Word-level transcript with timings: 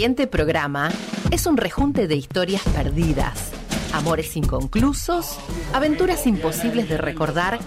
El 0.00 0.04
siguiente 0.04 0.26
programa 0.28 0.90
es 1.30 1.44
un 1.44 1.58
rejunte 1.58 2.08
de 2.08 2.16
historias 2.16 2.62
perdidas, 2.74 3.50
amores 3.92 4.34
inconclusos, 4.34 5.36
aventuras 5.74 6.26
imposibles 6.26 6.88
de 6.88 6.96
recordar 6.96 7.58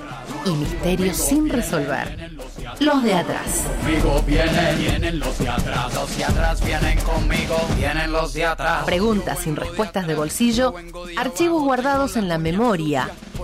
y 0.44 0.50
misterios 0.50 1.16
sin 1.16 1.48
resolver. 1.48 2.32
Los 2.80 3.04
de 3.04 3.14
atrás. 3.14 3.62
Conmigo 3.84 4.24
vienen, 4.26 4.80
vienen 4.80 5.20
los 5.20 5.38
de 5.38 5.48
atrás. 5.48 5.94
Los 5.94 6.18
de 6.18 6.24
atrás 6.24 6.66
vienen 6.66 6.98
conmigo, 7.02 7.56
vienen 7.78 8.12
los 8.12 8.34
de 8.34 8.46
atrás. 8.46 8.84
Preguntas 8.84 9.38
sin 9.38 9.56
respuestas 9.56 10.08
de 10.08 10.16
bolsillo, 10.16 10.74
archivos 11.16 11.62
guardados 11.62 12.18
en 12.18 12.30
la 12.30 12.40
memoria, 12.40 13.12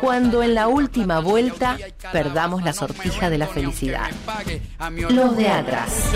cuando 0.00 0.42
en 0.42 0.54
la 0.54 0.68
última 0.68 1.20
vuelta 1.20 1.78
perdamos 2.12 2.62
la 2.62 2.72
sortija 2.72 3.30
de 3.30 3.38
la 3.38 3.46
felicidad. 3.46 4.10
Los 5.10 5.36
de 5.36 5.48
atrás. 5.48 6.10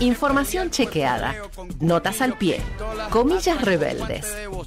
Información 0.00 0.70
chequeada, 0.70 1.34
notas 1.80 2.20
al 2.20 2.36
pie, 2.36 2.60
comillas 3.10 3.60
rebeldes, 3.60 4.26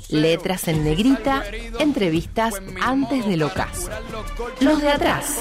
letras 0.09 0.67
en 0.67 0.83
negrita, 0.83 1.43
entrevistas 1.79 2.55
antes 2.81 3.25
del 3.25 3.43
ocaso. 3.43 3.89
Los 4.59 4.81
de 4.81 4.89
atrás. 4.89 5.39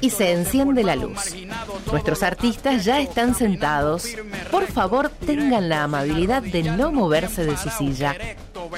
Y 0.00 0.10
se 0.10 0.32
enciende 0.32 0.84
la 0.84 0.96
luz. 0.96 1.34
Nuestros 1.90 2.22
artistas 2.22 2.84
ya 2.84 3.00
están 3.00 3.34
sentados. 3.34 4.06
Por 4.50 4.66
favor, 4.66 5.08
tengan 5.08 5.68
la 5.68 5.84
amabilidad 5.84 6.42
de 6.42 6.62
no 6.62 6.92
moverse 6.92 7.44
de 7.44 7.47
su 7.56 7.70
silla, 7.70 8.14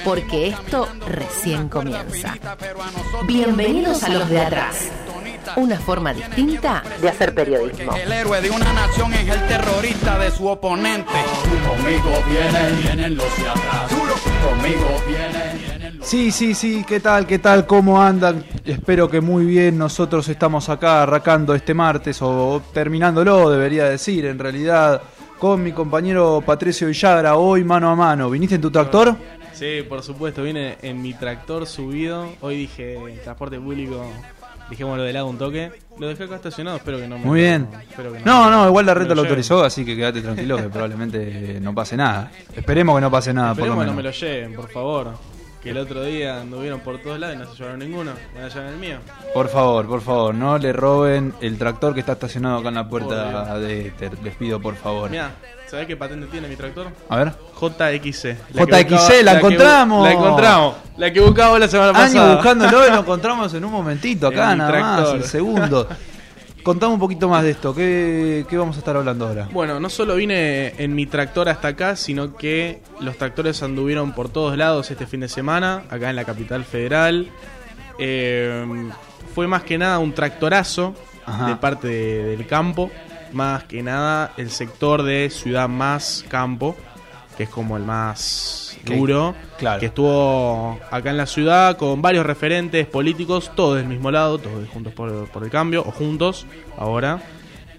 porque 0.05 0.49
esto 0.49 0.89
recién 1.07 1.69
comienza. 1.69 2.37
Bienvenidos 3.27 4.03
a 4.05 4.09
los 4.11 4.29
de 4.29 4.41
atrás. 4.41 4.91
Una 5.57 5.79
forma 5.79 6.13
distinta 6.13 6.83
de 7.01 7.09
hacer 7.09 7.35
periodismo. 7.35 7.95
El 7.97 8.13
héroe 8.13 8.41
de 8.41 8.51
una 8.51 8.73
nación 8.73 9.13
es 9.15 9.29
el 9.29 9.47
terrorista 9.49 10.19
de 10.19 10.31
su 10.31 10.47
oponente. 10.47 11.11
Conmigo 11.67 12.11
vienen, 12.29 12.83
vienen 12.83 13.17
los 13.17 13.37
de 13.37 13.49
atrás. 13.49 13.91
Conmigo 14.49 14.87
vienen, 15.07 15.59
vienen 15.59 15.99
los 15.99 16.09
Sí, 16.09 16.31
sí, 16.31 16.55
sí, 16.55 16.85
¿qué 16.87 17.01
tal? 17.01 17.27
¿Qué 17.27 17.39
tal? 17.39 17.67
¿Cómo 17.67 18.01
andan? 18.01 18.45
Espero 18.65 19.09
que 19.11 19.21
muy 19.21 19.45
bien. 19.45 19.77
Nosotros 19.77 20.29
estamos 20.29 20.69
acá 20.69 21.03
arrancando 21.03 21.55
este 21.55 21.75
martes, 21.75 22.21
o 22.23 22.63
terminándolo, 22.73 23.51
debería 23.51 23.85
decir, 23.87 24.27
en 24.27 24.39
realidad, 24.39 25.03
con 25.41 25.63
mi 25.63 25.73
compañero 25.73 26.43
Patricio 26.45 26.87
Villagra, 26.87 27.37
hoy 27.37 27.65
mano 27.65 27.91
a 27.91 27.97
mano. 27.97 28.29
¿Viniste 28.29 28.57
en 28.57 28.61
tu 28.61 28.71
tractor? 28.71 29.17
Sí, 29.55 29.83
por 29.89 30.03
supuesto, 30.03 30.43
vine 30.43 30.77
en 30.83 31.01
mi 31.01 31.15
tractor 31.15 31.67
subido. 31.67 32.29
Hoy 32.43 32.57
dije 32.57 32.99
transporte 33.25 33.59
público, 33.59 34.05
dijémoslo 34.69 35.03
de 35.03 35.13
lado 35.15 35.27
un 35.27 35.39
toque. 35.39 35.73
Lo 35.99 36.09
dejé 36.09 36.25
acá 36.25 36.37
estacionado, 36.37 36.77
espero 36.77 36.99
que 36.99 37.09
no 37.09 37.19
me. 37.19 37.25
Muy 37.25 37.41
bien. 37.41 37.69
espero 37.91 38.13
que 38.13 38.21
No, 38.21 38.51
no, 38.51 38.69
igual 38.69 38.85
la 38.85 38.93
reta 38.95 39.15
lo 39.15 39.23
autorizó, 39.23 39.65
así 39.65 39.83
que 39.85 39.97
quédate 39.97 40.21
tranquilo 40.21 40.59
que 40.59 40.63
probablemente 40.69 41.59
no 41.61 41.75
pase 41.75 41.97
nada. 41.97 42.31
Esperemos 42.55 42.95
que 42.97 43.01
no 43.01 43.11
pase 43.11 43.33
nada, 43.33 43.55
por 43.55 43.61
lo 43.61 43.65
Esperemos 43.65 43.83
que 43.85 43.87
no 43.91 43.97
menos. 43.97 43.97
me 43.97 44.27
lo 44.27 44.33
lleven, 44.33 44.55
por 44.55 44.71
favor. 44.71 45.15
Que 45.63 45.71
el 45.71 45.79
otro 45.79 46.03
día 46.05 46.41
anduvieron 46.41 46.81
por 46.81 46.99
todos 47.03 47.19
lados 47.19 47.37
y 47.37 47.39
no 47.39 47.47
se 47.51 47.57
llevaron 47.59 47.81
ninguno. 47.81 48.13
Me 48.35 48.43
vayan 48.43 48.67
el 48.67 48.77
mío. 48.79 48.97
Por 49.35 49.49
favor, 49.51 49.87
por 49.87 50.01
favor, 50.01 50.35
no 50.35 50.57
le 50.57 50.73
roben 50.73 51.35
el 51.43 51.59
tractor 51.59 51.93
que 51.93 52.01
está 52.01 52.13
estacionado 52.13 52.59
acá 52.59 52.69
en 52.71 52.77
la 52.77 52.89
puerta 52.89 53.59
de 53.59 53.89
Éter. 53.89 54.13
Les 54.25 54.35
pido, 54.37 54.59
por 54.59 54.75
favor. 54.77 55.11
Mira, 55.11 55.33
¿sabés 55.69 55.87
qué 55.87 55.99
patente 55.99 56.29
tiene 56.29 56.49
mi 56.49 56.57
tractor? 56.57 56.87
A 57.11 57.17
ver. 57.19 57.33
JXC. 57.61 58.37
JXC, 58.55 59.23
la 59.23 59.33
que 59.33 59.37
bu- 59.37 59.53
encontramos. 59.53 60.05
La 60.09 60.13
encontramos. 60.15 60.75
La 60.97 61.13
que 61.13 61.21
buscaba 61.21 61.59
la 61.59 61.69
semana 61.69 61.91
Años 61.91 62.15
pasada. 62.15 62.35
buscándolo 62.37 62.87
y 62.87 62.91
lo 62.91 62.99
encontramos 63.01 63.53
en 63.55 63.65
un 63.65 63.73
momentito 63.73 64.29
acá, 64.29 64.45
En 64.45 64.51
mi 64.53 64.59
nada 64.59 64.81
más, 64.81 64.97
tractor. 64.97 65.17
en 65.19 65.25
segundo. 65.25 65.89
Contame 66.63 66.93
un 66.95 67.01
poquito 67.01 67.29
más 67.29 67.43
de 67.43 67.51
esto. 67.51 67.75
¿Qué, 67.75 68.45
qué 68.49 68.57
vamos 68.59 68.77
a 68.77 68.81
estar 68.81 68.97
hablando 68.97 69.27
ahora? 69.27 69.49
Bueno, 69.53 69.81
no 69.81 69.89
solo 69.89 70.15
vine 70.17 70.75
en 70.83 70.95
mi 70.95 71.07
tractor 71.07 71.49
hasta 71.49 71.69
acá, 71.69 71.97
sino 71.97 72.37
que 72.37 72.81
los 73.01 73.17
tractores 73.17 73.63
anduvieron 73.63 74.13
por 74.13 74.29
todos 74.29 74.57
lados 74.59 74.91
este 74.91 75.07
fin 75.07 75.21
de 75.21 75.29
semana, 75.29 75.85
acá 75.89 76.11
en 76.11 76.17
la 76.17 76.25
capital 76.25 76.65
federal. 76.65 77.29
Eh, 77.99 78.65
fue 79.35 79.47
más 79.47 79.63
que 79.63 79.79
nada 79.79 79.99
un 79.99 80.13
tractorazo 80.13 80.95
Ajá. 81.25 81.47
de 81.49 81.57
parte 81.57 81.89
de- 81.89 82.37
del 82.37 82.47
campo, 82.47 82.91
más 83.33 83.65
que 83.65 83.83
nada 83.83 84.33
el 84.37 84.51
sector 84.51 85.03
de 85.03 85.31
Ciudad 85.31 85.69
Más 85.69 86.25
Campo, 86.29 86.77
que 87.41 87.45
es 87.45 87.49
como 87.49 87.79
el 87.79 87.85
más 87.85 88.77
duro, 88.85 89.35
claro. 89.57 89.81
que 89.81 89.87
estuvo 89.87 90.79
acá 90.91 91.09
en 91.09 91.17
la 91.17 91.25
ciudad 91.25 91.79
con 91.79 92.03
varios 92.03 92.27
referentes 92.27 92.87
políticos, 92.87 93.51
todos 93.57 93.79
del 93.79 93.87
mismo 93.87 94.11
lado, 94.11 94.37
todos 94.37 94.69
juntos 94.69 94.93
por, 94.93 95.27
por 95.29 95.43
el 95.43 95.49
cambio, 95.49 95.81
o 95.81 95.91
juntos 95.91 96.45
ahora. 96.77 97.23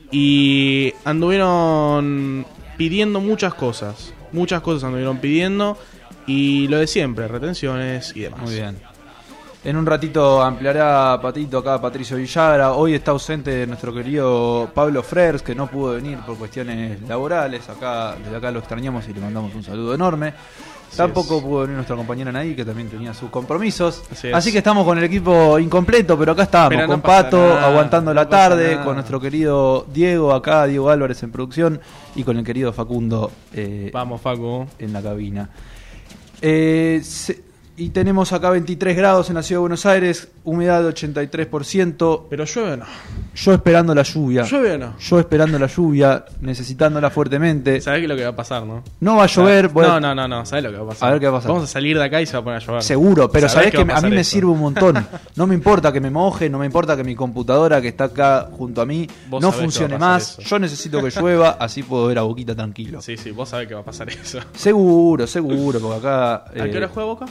Y 0.09 0.95
anduvieron 1.05 2.43
pidiendo 2.75 3.19
muchas 3.19 3.53
cosas. 3.53 4.15
Muchas 4.31 4.61
cosas 4.61 4.85
anduvieron 4.85 5.19
pidiendo. 5.19 5.77
Y 6.25 6.67
lo 6.67 6.79
de 6.79 6.87
siempre, 6.87 7.27
retenciones 7.27 8.13
y 8.15 8.21
demás. 8.21 8.41
Muy 8.41 8.55
bien. 8.55 8.77
En 9.63 9.77
un 9.77 9.85
ratito 9.85 10.41
ampliará 10.41 11.19
Patito 11.21 11.59
acá 11.59 11.79
Patricio 11.79 12.17
Villagra. 12.17 12.73
Hoy 12.73 12.95
está 12.95 13.11
ausente 13.11 13.67
nuestro 13.67 13.93
querido 13.93 14.71
Pablo 14.73 15.03
Frers, 15.03 15.43
que 15.43 15.53
no 15.53 15.67
pudo 15.67 15.93
venir 15.93 16.17
por 16.25 16.35
cuestiones 16.35 16.99
laborales. 17.07 17.69
Acá, 17.69 18.15
desde 18.23 18.35
acá 18.37 18.49
lo 18.49 18.57
extrañamos 18.57 19.07
y 19.07 19.13
le 19.13 19.21
mandamos 19.21 19.53
un 19.53 19.63
saludo 19.63 19.93
enorme. 19.93 20.33
Tampoco 20.97 21.37
es. 21.37 21.43
pudo 21.43 21.59
venir 21.61 21.75
nuestra 21.75 21.95
compañera 21.95 22.31
Nadie, 22.31 22.55
que 22.55 22.65
también 22.65 22.89
tenía 22.89 23.13
sus 23.13 23.29
compromisos. 23.29 24.01
Así 24.11 24.29
es. 24.29 24.33
Así 24.33 24.51
que 24.51 24.57
estamos 24.57 24.83
con 24.83 24.97
el 24.97 25.03
equipo 25.03 25.59
incompleto, 25.59 26.17
pero 26.17 26.31
acá 26.31 26.43
estamos, 26.43 26.69
Pero 26.69 26.81
no 26.81 26.87
con 26.87 27.01
Pato 27.01 27.37
nada, 27.37 27.67
aguantando 27.69 28.13
la 28.15 28.23
no 28.23 28.29
tarde, 28.29 28.71
nada. 28.73 28.83
con 28.83 28.95
nuestro 28.95 29.19
querido 29.21 29.85
Diego 29.93 30.33
acá, 30.33 30.65
Diego 30.65 30.89
Álvarez 30.89 31.21
en 31.21 31.31
producción, 31.31 31.79
y 32.15 32.23
con 32.23 32.35
el 32.35 32.43
querido 32.43 32.73
Facundo 32.73 33.31
eh, 33.53 33.91
Vamos, 33.93 34.19
Facu. 34.21 34.65
en 34.79 34.91
la 34.91 35.01
cabina. 35.03 35.49
Eh, 36.41 36.99
se- 37.03 37.50
y 37.81 37.89
tenemos 37.89 38.31
acá 38.31 38.51
23 38.51 38.95
grados 38.95 39.29
en 39.29 39.35
la 39.35 39.41
ciudad 39.41 39.57
de 39.57 39.61
Buenos 39.61 39.87
Aires, 39.87 40.27
humedad 40.43 40.83
de 40.83 40.89
83%. 40.89 42.25
Pero 42.29 42.45
llueve 42.45 42.73
o 42.73 42.77
no. 42.77 42.85
Yo 43.33 43.53
esperando 43.53 43.95
la 43.95 44.03
lluvia. 44.03 44.43
¿Llueve 44.43 44.73
o 44.73 44.77
no? 44.77 44.99
Yo 44.99 45.19
esperando 45.19 45.57
la 45.57 45.65
lluvia, 45.65 46.23
necesitándola 46.41 47.09
fuertemente. 47.09 47.81
¿Sabés 47.81 48.01
qué 48.01 48.03
es 48.03 48.09
lo 48.09 48.15
que 48.15 48.21
va 48.21 48.29
a 48.29 48.35
pasar, 48.35 48.67
no? 48.67 48.83
No 48.99 49.15
va 49.15 49.23
a 49.23 49.25
llover, 49.25 49.69
voy 49.69 49.85
a- 49.85 49.87
No, 49.87 49.99
no, 49.99 50.13
no, 50.13 50.27
no. 50.27 50.45
¿Sabés 50.45 50.65
lo 50.65 50.69
que 50.69 50.77
va 50.77 50.83
a 50.83 50.87
pasar? 50.89 51.09
A 51.09 51.11
ver 51.13 51.21
qué 51.21 51.25
va 51.25 51.31
a 51.31 51.39
pasar. 51.39 51.51
Vamos 51.53 51.63
a 51.63 51.71
salir 51.71 51.97
de 51.97 52.03
acá 52.03 52.21
y 52.21 52.27
se 52.27 52.33
va 52.33 52.41
a 52.41 52.43
poner 52.43 52.61
a 52.61 52.63
llover. 52.63 52.83
Seguro, 52.83 53.31
pero 53.31 53.49
sabés, 53.49 53.71
que 53.71 53.81
a, 53.81 53.85
pasar 53.87 54.11
mí 54.11 54.15
me 54.15 54.23
sirve 54.23 54.51
un 54.51 54.59
montón. 54.59 55.07
No 55.35 55.47
me 55.47 55.55
importa 55.55 55.91
que 55.91 55.99
me 55.99 56.11
moje, 56.11 56.49
no 56.49 56.59
me 56.59 56.67
importa 56.67 56.95
que 56.95 57.03
mi 57.03 57.15
computadora 57.15 57.81
que 57.81 57.87
está 57.87 58.03
acá 58.03 58.49
junto 58.51 58.81
a 58.81 58.85
mí 58.85 59.07
Vos 59.27 59.41
no 59.41 59.51
que 59.51 59.57
funcione 59.57 59.95
a 59.95 59.97
más. 59.97 60.37
eso. 60.37 60.41
Yo 60.41 60.59
necesito 60.59 61.01
que 61.01 61.09
llueva, 61.09 61.57
así 61.59 61.81
puedo 61.81 62.05
ver 62.07 62.19
a 62.19 62.21
Boquita 62.23 62.53
tranquilo. 62.53 63.01
Sí, 63.01 63.17
sí, 63.17 63.31
vos 63.31 63.49
sabés 63.49 63.67
que 63.67 63.73
va 63.73 63.79
a 63.79 63.85
pasar 63.85 64.09
eso. 64.09 64.39
Seguro, 64.53 65.25
seguro, 65.25 65.79
porque 65.79 65.97
acá. 65.97 66.35
¿A 66.35 66.51
qué 66.53 66.71
eh, 66.71 66.77
hora 66.77 66.89
juega 66.89 67.07
Boca? 67.07 67.25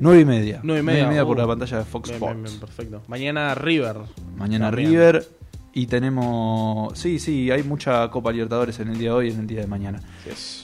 Nueve 0.00 0.20
y 0.20 0.24
media. 0.24 0.60
Nueve 0.62 0.80
y 0.80 0.84
media, 0.84 1.24
por 1.24 1.36
uh. 1.36 1.40
la 1.40 1.46
pantalla 1.46 1.78
de 1.78 1.84
Fox 1.84 2.08
Bien, 2.08 2.16
Sports. 2.16 2.34
bien, 2.34 2.44
bien, 2.44 2.60
perfecto. 2.60 3.02
Mañana 3.08 3.54
River. 3.54 3.96
Mañana 4.36 4.66
También. 4.70 4.90
River. 4.90 5.28
Y 5.76 5.86
tenemos. 5.88 6.96
Sí, 6.96 7.18
sí, 7.18 7.50
hay 7.50 7.64
mucha 7.64 8.08
Copa 8.08 8.30
Libertadores 8.30 8.78
en 8.78 8.90
el 8.90 8.98
día 8.98 9.10
de 9.10 9.16
hoy 9.16 9.28
y 9.28 9.32
en 9.32 9.40
el 9.40 9.46
día 9.48 9.60
de 9.60 9.66
mañana. 9.66 10.00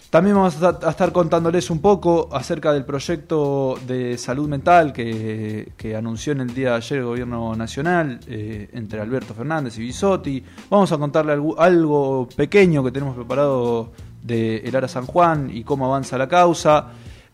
También 0.08 0.36
vamos 0.36 0.62
a 0.62 0.78
a 0.82 0.90
estar 0.90 1.10
contándoles 1.10 1.68
un 1.68 1.80
poco 1.80 2.28
acerca 2.30 2.72
del 2.72 2.84
proyecto 2.84 3.76
de 3.88 4.16
salud 4.16 4.48
mental 4.48 4.92
que, 4.92 5.72
que 5.76 5.96
anunció 5.96 6.32
en 6.32 6.42
el 6.42 6.54
día 6.54 6.70
de 6.70 6.76
ayer 6.76 6.98
el 6.98 7.04
gobierno 7.06 7.56
nacional 7.56 8.20
eh, 8.28 8.68
entre 8.72 9.00
Alberto 9.00 9.34
Fernández 9.34 9.76
y 9.78 9.80
Bisotti. 9.80 10.44
Vamos 10.68 10.92
a 10.92 10.98
contarle 10.98 11.32
algo, 11.32 11.60
algo 11.60 12.28
pequeño 12.36 12.84
que 12.84 12.92
tenemos 12.92 13.16
preparado 13.16 13.90
de 14.22 14.58
El 14.58 14.76
Ara 14.76 14.86
San 14.86 15.06
Juan 15.06 15.50
y 15.52 15.64
cómo 15.64 15.86
avanza 15.86 16.18
la 16.18 16.28
causa. 16.28 16.86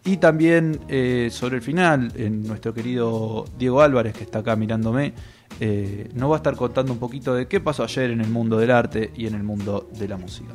Y 0.06 0.18
también 0.18 0.78
eh, 0.88 1.30
sobre 1.32 1.56
el 1.56 1.62
final, 1.62 2.12
en 2.14 2.46
nuestro 2.46 2.72
querido 2.72 3.44
Diego 3.58 3.82
Álvarez, 3.82 4.14
que 4.14 4.22
está 4.22 4.38
acá 4.38 4.54
mirándome, 4.54 5.12
eh, 5.58 6.08
nos 6.14 6.30
va 6.30 6.34
a 6.34 6.36
estar 6.36 6.54
contando 6.54 6.92
un 6.92 7.00
poquito 7.00 7.34
de 7.34 7.48
qué 7.48 7.58
pasó 7.58 7.82
ayer 7.82 8.12
en 8.12 8.20
el 8.20 8.28
mundo 8.28 8.56
del 8.56 8.70
arte 8.70 9.10
y 9.16 9.26
en 9.26 9.34
el 9.34 9.42
mundo 9.42 9.90
de 9.98 10.06
la 10.06 10.16
música. 10.16 10.54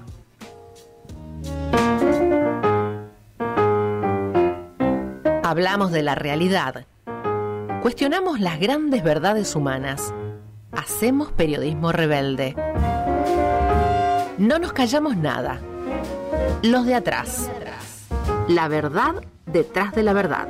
Hablamos 5.44 5.92
de 5.92 6.04
la 6.04 6.16
realidad. 6.16 6.86
Cuestionamos 7.82 8.40
las 8.40 8.58
grandes 8.58 9.04
verdades 9.04 9.54
humanas. 9.54 10.14
Hacemos 10.72 11.34
periodismo 11.34 11.92
rebelde. 11.92 12.56
No 14.38 14.60
nos 14.60 14.72
callamos 14.72 15.18
nada. 15.18 15.60
Los 16.64 16.86
de 16.86 16.96
atrás. 16.96 17.52
La 18.48 18.70
verdad 18.70 19.16
detrás 19.52 19.94
de 19.94 20.04
la 20.04 20.14
verdad. 20.14 20.48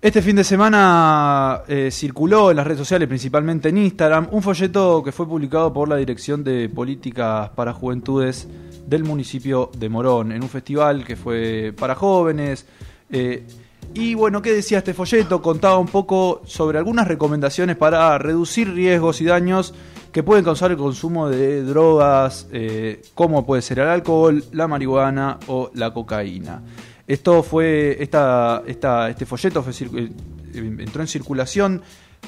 Este 0.00 0.22
fin 0.22 0.36
de 0.36 0.44
semana 0.44 1.62
eh, 1.66 1.90
circuló 1.90 2.50
en 2.50 2.58
las 2.58 2.66
redes 2.66 2.78
sociales, 2.78 3.08
principalmente 3.08 3.70
en 3.70 3.78
Instagram, 3.78 4.28
un 4.30 4.40
folleto 4.42 5.02
que 5.02 5.10
fue 5.10 5.26
publicado 5.26 5.72
por 5.72 5.88
la 5.88 5.96
Dirección 5.96 6.44
de 6.44 6.68
Políticas 6.68 7.50
para 7.50 7.72
Juventudes 7.72 8.46
del 8.86 9.02
municipio 9.02 9.70
de 9.76 9.88
Morón, 9.88 10.30
en 10.30 10.42
un 10.42 10.48
festival 10.48 11.04
que 11.04 11.16
fue 11.16 11.74
para 11.76 11.96
jóvenes. 11.96 12.66
eh, 13.10 13.46
y 13.94 14.14
bueno, 14.14 14.42
¿qué 14.42 14.52
decía 14.52 14.78
este 14.78 14.94
folleto? 14.94 15.40
Contaba 15.40 15.78
un 15.78 15.86
poco 15.86 16.42
sobre 16.44 16.78
algunas 16.78 17.08
recomendaciones 17.08 17.76
para 17.76 18.18
reducir 18.18 18.72
riesgos 18.74 19.20
y 19.20 19.24
daños 19.24 19.74
que 20.16 20.22
pueden 20.22 20.46
causar 20.46 20.70
el 20.70 20.78
consumo 20.78 21.28
de 21.28 21.62
drogas, 21.62 22.48
eh, 22.50 23.02
como 23.12 23.44
puede 23.44 23.60
ser 23.60 23.80
el 23.80 23.88
alcohol, 23.88 24.42
la 24.52 24.66
marihuana 24.66 25.38
o 25.46 25.70
la 25.74 25.92
cocaína. 25.92 26.62
Esto 27.06 27.42
fue, 27.42 27.98
esta, 28.00 28.62
este 28.66 29.26
folleto 29.26 29.62
eh, 29.68 30.10
entró 30.54 31.02
en 31.02 31.06
circulación 31.06 31.82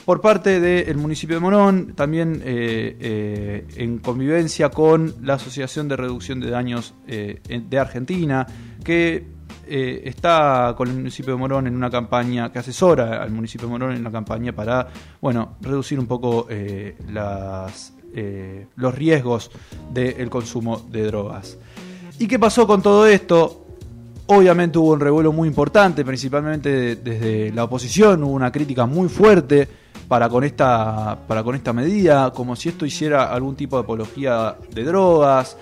por 0.05 0.20
parte 0.20 0.61
del 0.61 0.99
municipio 0.99 1.37
de 1.37 1.40
Morón, 1.40 1.94
también 1.94 2.43
eh, 2.44 3.64
en 3.76 4.00
convivencia 4.00 4.69
con 4.69 5.14
la 5.23 5.35
Asociación 5.37 5.88
de 5.88 5.96
Reducción 5.96 6.40
de 6.40 6.50
Daños 6.50 6.93
de 7.06 7.79
Argentina, 7.79 8.46
que 8.85 9.25
eh, 9.69 10.03
está 10.05 10.75
con 10.76 10.88
el 10.88 10.94
municipio 10.94 11.35
de 11.35 11.38
Morón 11.38 11.67
en 11.67 11.76
una 11.76 11.91
campaña, 11.91 12.50
que 12.50 12.59
asesora 12.59 13.23
al 13.23 13.31
municipio 13.31 13.67
de 13.67 13.73
Morón 13.73 13.93
en 13.93 14.00
una 14.00 14.11
campaña 14.11 14.53
para, 14.53 14.88
bueno, 15.20 15.56
reducir 15.61 15.99
un 16.00 16.06
poco 16.06 16.47
eh, 16.49 16.97
eh, 18.15 18.67
los 18.76 18.94
riesgos 18.94 19.50
del 19.93 20.31
consumo 20.31 20.81
de 20.91 21.05
drogas. 21.05 21.59
¿Y 22.19 22.26
qué 22.26 22.38
pasó 22.38 22.67
con 22.67 22.82
todo 22.82 23.06
esto? 23.06 23.67
Obviamente 24.26 24.79
hubo 24.79 24.93
un 24.93 25.00
revuelo 25.00 25.32
muy 25.32 25.49
importante, 25.49 26.05
principalmente 26.05 26.71
de- 26.71 26.97
desde 26.97 27.53
la 27.53 27.64
oposición, 27.64 28.25
hubo 28.25 28.32
una 28.32 28.50
crítica 28.50 28.87
muy 28.87 29.09
fuerte 29.09 29.69
para 30.09 30.29
con 30.29 30.44
esta, 30.44 31.19
para 31.29 31.43
con 31.43 31.55
esta 31.55 31.73
medida, 31.73 32.32
como 32.32 32.56
si 32.56 32.71
esto 32.71 32.87
hiciera 32.87 33.32
algún 33.32 33.56
tipo 33.56 33.76
de 33.76 33.82
apología 33.82 34.56
de 34.75 34.85
drogas, 34.85 35.56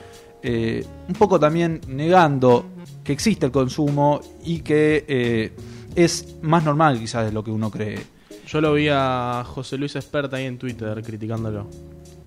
un 0.44 1.14
poco 1.18 1.40
también 1.40 1.80
negando 1.88 2.64
que 3.06 3.12
existe 3.12 3.46
el 3.46 3.52
consumo 3.52 4.20
y 4.44 4.60
que 4.60 5.04
eh, 5.06 5.52
es 5.94 6.36
más 6.42 6.64
normal 6.64 6.98
quizás 6.98 7.24
de 7.24 7.32
lo 7.32 7.44
que 7.44 7.50
uno 7.52 7.70
cree. 7.70 8.00
Yo 8.48 8.60
lo 8.60 8.74
vi 8.74 8.88
a 8.90 9.44
José 9.46 9.78
Luis 9.78 9.94
Esperta 9.96 10.36
ahí 10.36 10.44
en 10.46 10.58
Twitter 10.58 11.02
criticándolo. 11.02 11.66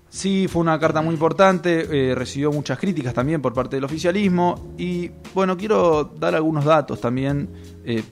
Sí, 0.08 0.48
fue 0.48 0.62
una 0.62 0.78
carta 0.80 1.00
muy 1.02 1.14
importante, 1.14 2.10
eh, 2.10 2.14
recibió 2.16 2.50
muchas 2.50 2.78
críticas 2.78 3.14
también 3.14 3.40
por 3.40 3.54
parte 3.54 3.76
del 3.76 3.84
oficialismo 3.84 4.72
y 4.76 5.08
bueno, 5.34 5.56
quiero 5.56 6.02
dar 6.18 6.34
algunos 6.34 6.64
datos 6.64 7.00
también 7.00 7.48
eh, 7.84 8.02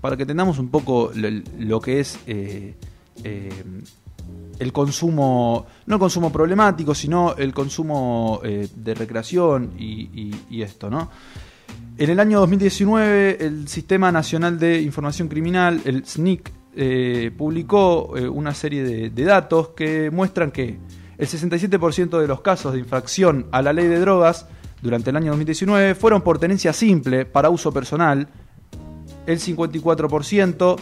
para 0.00 0.16
que 0.16 0.22
entendamos 0.24 0.58
un 0.58 0.68
poco 0.68 1.12
lo, 1.14 1.28
lo 1.60 1.80
que 1.80 2.00
es 2.00 2.18
eh, 2.26 2.74
el 4.58 4.72
consumo, 4.72 5.66
no 5.86 5.94
el 5.94 6.00
consumo 6.00 6.32
problemático, 6.32 6.94
sino 6.94 7.34
el 7.36 7.54
consumo 7.54 8.40
de 8.42 8.94
recreación 8.94 9.74
y, 9.78 10.08
y- 10.12 10.40
y 10.50 10.62
esto, 10.62 10.90
¿no? 10.90 11.08
En 11.96 12.10
el 12.10 12.18
año 12.18 12.40
2019, 12.40 13.46
el 13.46 13.68
Sistema 13.68 14.10
Nacional 14.10 14.58
de 14.58 14.82
Información 14.82 15.28
Criminal, 15.28 15.80
el 15.84 16.04
SNIC, 16.04 16.50
eh, 16.74 17.30
publicó 17.38 18.16
eh, 18.16 18.28
una 18.28 18.52
serie 18.52 18.82
de, 18.82 19.24
datos 19.24 19.68
que 19.76 20.10
muestran 20.10 20.50
que 20.50 20.76
el 21.16 21.28
67% 21.28 22.18
de 22.18 22.26
los 22.26 22.40
casos 22.40 22.72
de 22.72 22.80
infracción 22.80 23.46
a 23.52 23.62
la 23.62 23.72
ley 23.72 23.86
de 23.86 24.00
drogas 24.00 24.48
durante 24.82 25.10
el 25.10 25.16
año 25.16 25.30
2019 25.30 25.94
fueron 25.94 26.22
por 26.22 26.40
tenencia 26.40 26.72
simple 26.72 27.26
para 27.26 27.48
uso 27.48 27.72
personal, 27.72 28.26
el 29.28 29.38
54% 29.38 30.76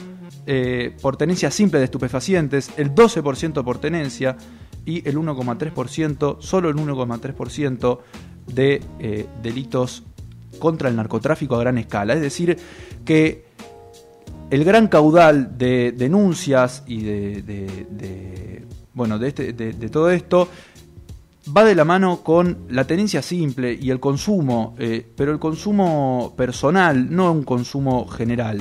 eh, 0.47 0.97
por 1.03 1.19
tenencia 1.19 1.51
simple 1.51 1.79
de 1.79 1.85
estupefacientes, 1.85 2.71
el 2.79 2.95
12% 2.95 3.63
por 3.63 3.77
tenencia. 3.77 4.39
Y 4.85 5.07
el 5.09 5.17
1,3%, 5.17 6.39
solo 6.41 6.69
el 6.69 6.75
1,3% 6.75 8.01
de 8.49 9.29
delitos 9.41 10.03
contra 10.59 10.89
el 10.89 10.97
narcotráfico 10.97 11.55
a 11.57 11.61
gran 11.61 11.79
escala. 11.79 12.15
Es 12.15 12.21
decir, 12.21 12.57
que 13.05 13.45
el 14.51 14.65
gran 14.65 14.89
caudal 14.89 15.57
de 15.59 15.93
denuncias 15.93 16.83
y 16.87 17.03
de, 17.03 17.43
de- 17.43 18.65
bueno 18.95 19.19
de, 19.19 19.29
este- 19.29 19.53
de 19.55 19.89
todo 19.89 20.11
esto 20.11 20.49
va 21.57 21.65
de 21.65 21.75
la 21.75 21.85
mano 21.85 22.23
con 22.23 22.59
la 22.69 22.87
tenencia 22.87 23.21
simple 23.23 23.73
y 23.81 23.91
el 23.91 23.99
consumo, 23.99 24.75
eh, 24.79 25.05
pero 25.17 25.33
el 25.33 25.39
consumo 25.39 26.35
personal, 26.37 27.13
no 27.15 27.33
un 27.33 27.43
consumo 27.43 28.07
general. 28.07 28.61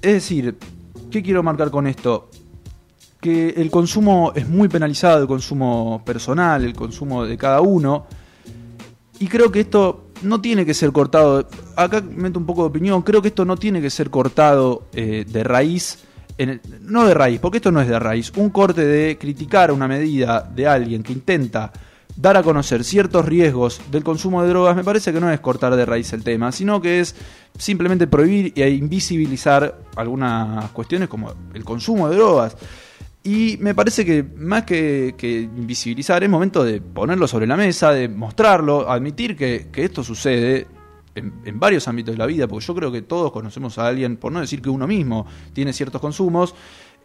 Es 0.00 0.12
decir, 0.12 0.56
¿qué 1.10 1.22
quiero 1.22 1.42
marcar 1.42 1.70
con 1.70 1.86
esto? 1.86 2.30
Que 3.20 3.50
el 3.50 3.68
consumo 3.70 4.32
es 4.34 4.48
muy 4.48 4.68
penalizado, 4.68 5.20
el 5.20 5.26
consumo 5.28 6.02
personal, 6.06 6.64
el 6.64 6.72
consumo 6.74 7.24
de 7.26 7.36
cada 7.36 7.60
uno, 7.60 8.06
y 9.18 9.26
creo 9.26 9.50
que 9.50 9.60
esto 9.60 10.06
no 10.22 10.40
tiene 10.40 10.64
que 10.66 10.74
ser 10.74 10.92
cortado. 10.92 11.46
Acá 11.76 12.00
meto 12.02 12.38
un 12.38 12.46
poco 12.46 12.62
de 12.62 12.68
opinión. 12.68 13.02
Creo 13.02 13.20
que 13.22 13.28
esto 13.28 13.44
no 13.44 13.56
tiene 13.56 13.80
que 13.80 13.90
ser 13.90 14.10
cortado 14.10 14.84
eh, 14.92 15.24
de 15.28 15.44
raíz. 15.44 16.04
en 16.40 16.50
el- 16.50 16.60
no 16.82 17.04
de 17.04 17.14
raíz, 17.14 17.40
porque 17.40 17.56
esto 17.56 17.72
no 17.72 17.80
es 17.80 17.88
de 17.88 17.98
raíz. 17.98 18.32
Un 18.36 18.50
corte 18.50 18.84
de 18.86 19.18
criticar 19.18 19.72
una 19.72 19.88
medida 19.88 20.48
de 20.54 20.68
alguien 20.68 21.02
que 21.02 21.12
intenta 21.12 21.72
dar 22.14 22.36
a 22.36 22.44
conocer 22.44 22.84
ciertos 22.84 23.24
riesgos 23.26 23.80
del 23.90 24.04
consumo 24.04 24.42
de 24.44 24.48
drogas, 24.50 24.76
me 24.76 24.84
parece 24.84 25.12
que 25.12 25.18
no 25.20 25.30
es 25.32 25.40
cortar 25.40 25.74
de 25.74 25.84
raíz 25.84 26.12
el 26.12 26.22
tema, 26.22 26.52
sino 26.52 26.80
que 26.80 27.00
es 27.00 27.16
simplemente 27.58 28.06
prohibir 28.06 28.52
e 28.54 28.70
invisibilizar 28.70 29.78
algunas 29.96 30.70
cuestiones 30.70 31.08
como 31.08 31.32
el 31.54 31.64
consumo 31.64 32.08
de 32.08 32.14
drogas. 32.16 32.56
Y 33.28 33.58
me 33.58 33.74
parece 33.74 34.06
que 34.06 34.22
más 34.22 34.62
que, 34.64 35.14
que 35.18 35.40
invisibilizar 35.40 36.24
es 36.24 36.30
momento 36.30 36.64
de 36.64 36.80
ponerlo 36.80 37.28
sobre 37.28 37.46
la 37.46 37.58
mesa, 37.58 37.92
de 37.92 38.08
mostrarlo, 38.08 38.90
admitir 38.90 39.36
que, 39.36 39.68
esto 39.74 40.02
sucede 40.02 40.66
en, 41.14 41.34
en 41.44 41.60
varios 41.60 41.86
ámbitos 41.88 42.14
de 42.14 42.18
la 42.18 42.24
vida, 42.24 42.48
porque 42.48 42.64
yo 42.64 42.74
creo 42.74 42.90
que 42.90 43.02
todos 43.02 43.30
conocemos 43.30 43.76
a 43.76 43.86
alguien, 43.86 44.16
por 44.16 44.32
no 44.32 44.40
decir 44.40 44.62
que 44.62 44.70
uno 44.70 44.86
mismo 44.86 45.26
tiene 45.52 45.74
ciertos 45.74 46.00
consumos, 46.00 46.54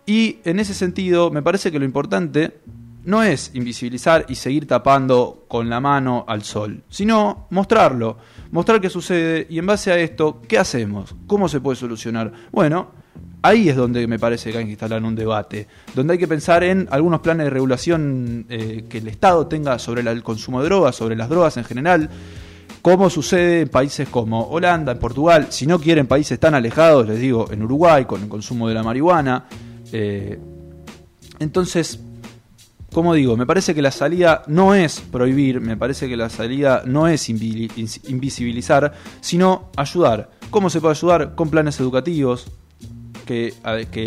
y 0.05 0.37
en 0.45 0.61
ese 0.61 0.73
sentido 0.73 1.29
me 1.29 1.41
parece 1.41 1.73
que 1.73 1.79
lo 1.79 1.83
importante 1.83 2.61
no 3.03 3.21
es 3.21 3.51
invisibilizar 3.53 4.25
y 4.29 4.35
seguir 4.35 4.65
tapando 4.65 5.43
con 5.49 5.69
la 5.69 5.81
mano 5.81 6.23
al 6.25 6.43
sol, 6.43 6.85
sino 6.87 7.47
mostrarlo, 7.49 8.17
mostrar 8.49 8.79
qué 8.79 8.89
sucede 8.89 9.45
y 9.49 9.59
en 9.59 9.65
base 9.65 9.91
a 9.91 9.97
esto, 9.97 10.41
¿qué 10.47 10.57
hacemos? 10.57 11.13
¿Cómo 11.27 11.49
se 11.49 11.59
puede 11.59 11.75
solucionar? 11.75 12.31
Bueno, 12.49 13.02
ahí 13.43 13.69
es 13.69 13.75
donde 13.75 14.07
me 14.07 14.17
parece 14.17 14.51
que 14.51 14.57
hay 14.57 14.63
que 14.63 14.71
instalar 14.71 15.03
un 15.03 15.15
debate, 15.15 15.67
donde 15.93 16.13
hay 16.13 16.19
que 16.19 16.27
pensar 16.27 16.63
en 16.63 16.87
algunos 16.89 17.19
planes 17.19 17.45
de 17.45 17.49
regulación 17.51 18.45
eh, 18.49 18.85
que 18.89 18.97
el 18.97 19.07
Estado 19.09 19.45
tenga 19.47 19.77
sobre 19.77 20.01
el 20.01 20.23
consumo 20.23 20.61
de 20.61 20.69
drogas, 20.69 20.95
sobre 20.95 21.15
las 21.15 21.29
drogas 21.29 21.57
en 21.57 21.65
general, 21.65 22.09
como 22.81 23.09
sucede 23.09 23.61
en 23.61 23.69
países 23.69 24.09
como 24.09 24.47
Holanda, 24.47 24.93
en 24.93 24.99
Portugal, 24.99 25.47
si 25.49 25.67
no 25.67 25.77
quieren 25.79 26.07
países 26.07 26.39
tan 26.39 26.55
alejados, 26.55 27.07
les 27.07 27.19
digo, 27.19 27.51
en 27.51 27.61
Uruguay 27.61 28.05
con 28.05 28.23
el 28.23 28.29
consumo 28.29 28.67
de 28.67 28.73
la 28.73 28.83
marihuana. 28.83 29.45
eh, 29.91 30.39
entonces, 31.39 31.99
como 32.93 33.13
digo, 33.13 33.35
me 33.35 33.45
parece 33.45 33.75
que 33.75 33.81
la 33.81 33.91
salida 33.91 34.43
no 34.47 34.75
es 34.75 35.01
prohibir, 35.01 35.59
me 35.59 35.75
parece 35.75 36.07
que 36.07 36.15
la 36.15 36.29
salida 36.29 36.83
no 36.85 37.07
es 37.07 37.27
invisibilizar, 37.27 38.93
sino 39.19 39.71
ayudar. 39.75 40.29
¿Cómo 40.49 40.69
se 40.69 40.79
puede 40.79 40.93
ayudar? 40.93 41.35
Con 41.35 41.49
planes 41.49 41.79
educativos, 41.79 42.47
que, 43.23 43.53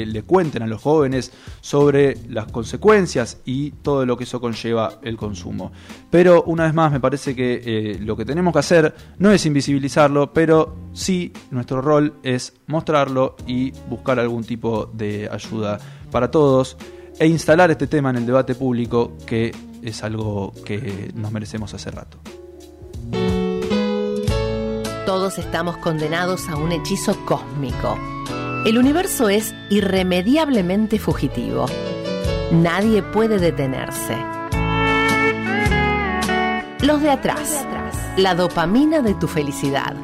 le 0.07 0.23
cuenten 0.23 0.63
a 0.63 0.67
los 0.67 0.81
jóvenes 0.81 1.33
sobre 1.61 2.17
las 2.29 2.51
consecuencias 2.51 3.39
y 3.45 3.71
todo 3.71 4.07
lo 4.07 4.17
que 4.17 4.25
eso 4.25 4.41
conlleva 4.41 4.99
el 5.03 5.17
consumo. 5.17 5.73
Pero 6.11 6.43
una 6.45 6.65
vez 6.65 6.75
más 6.75 6.93
me 6.93 7.01
parece 7.01 7.35
que 7.35 7.63
eh, 7.65 7.99
lo 8.01 8.17
que 8.17 8.25
tenemos 8.25 8.53
que 8.53 8.59
hacer 8.59 8.95
no 9.19 9.31
es 9.31 9.45
invisibilizarlo, 9.47 10.33
pero 10.33 10.77
sí 10.93 11.33
nuestro 11.51 11.81
rol 11.81 12.15
es 12.23 12.53
mostrarlo 12.67 13.37
y 13.47 13.73
buscar 13.89 14.19
algún 14.19 14.45
tipo 14.45 14.91
de 14.93 15.29
ayuda 15.31 15.79
para 16.11 16.31
todos 16.31 16.77
e 17.19 17.27
instalar 17.27 17.71
este 17.71 17.87
tema 17.87 18.11
en 18.11 18.17
el 18.17 18.27
debate 18.27 18.55
público 18.55 19.17
que 19.27 19.53
es 19.83 20.03
algo 20.03 20.53
que 20.65 21.11
nos 21.15 21.33
merecemos 21.33 21.73
hace 21.75 21.91
rato. 21.91 22.19
Todos 25.07 25.39
estamos 25.39 25.77
condenados 25.79 26.49
a 26.49 26.57
un 26.57 26.73
hechizo 26.73 27.17
cósmico. 27.25 27.97
El 28.67 28.79
universo 28.79 29.29
es 29.29 29.55
irremediablemente 29.71 30.99
fugitivo. 30.99 31.67
Nadie 32.51 33.01
puede 33.01 33.39
detenerse. 33.39 34.17
Los 36.85 37.01
de 37.01 37.11
atrás. 37.11 37.65
La 38.17 38.35
dopamina 38.35 39.03
de 39.03 39.15
tu 39.15 39.29
felicidad. 39.29 39.95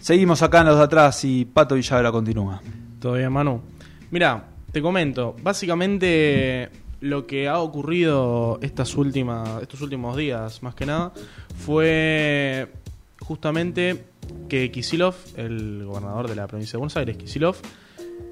Seguimos 0.00 0.42
acá 0.42 0.62
en 0.62 0.66
los 0.66 0.78
de 0.78 0.82
atrás 0.82 1.24
y 1.24 1.44
Pato 1.44 1.76
Villagra 1.76 2.10
continúa. 2.10 2.60
Todavía, 2.98 3.30
Manu. 3.30 3.62
Mira, 4.10 4.44
te 4.72 4.82
comento. 4.82 5.36
Básicamente, 5.40 6.68
lo 7.00 7.28
que 7.28 7.46
ha 7.46 7.60
ocurrido 7.60 8.58
estas 8.60 8.96
últimas, 8.96 9.62
estos 9.62 9.82
últimos 9.82 10.16
días, 10.16 10.64
más 10.64 10.74
que 10.74 10.84
nada, 10.84 11.12
fue 11.56 12.72
justamente 13.20 14.07
que 14.48 14.70
Kisilov, 14.70 15.14
el 15.36 15.84
gobernador 15.84 16.28
de 16.28 16.34
la 16.36 16.46
provincia 16.46 16.72
de 16.72 16.78
Buenos 16.78 16.96
Aires, 16.96 17.16
Kisilov, 17.16 17.56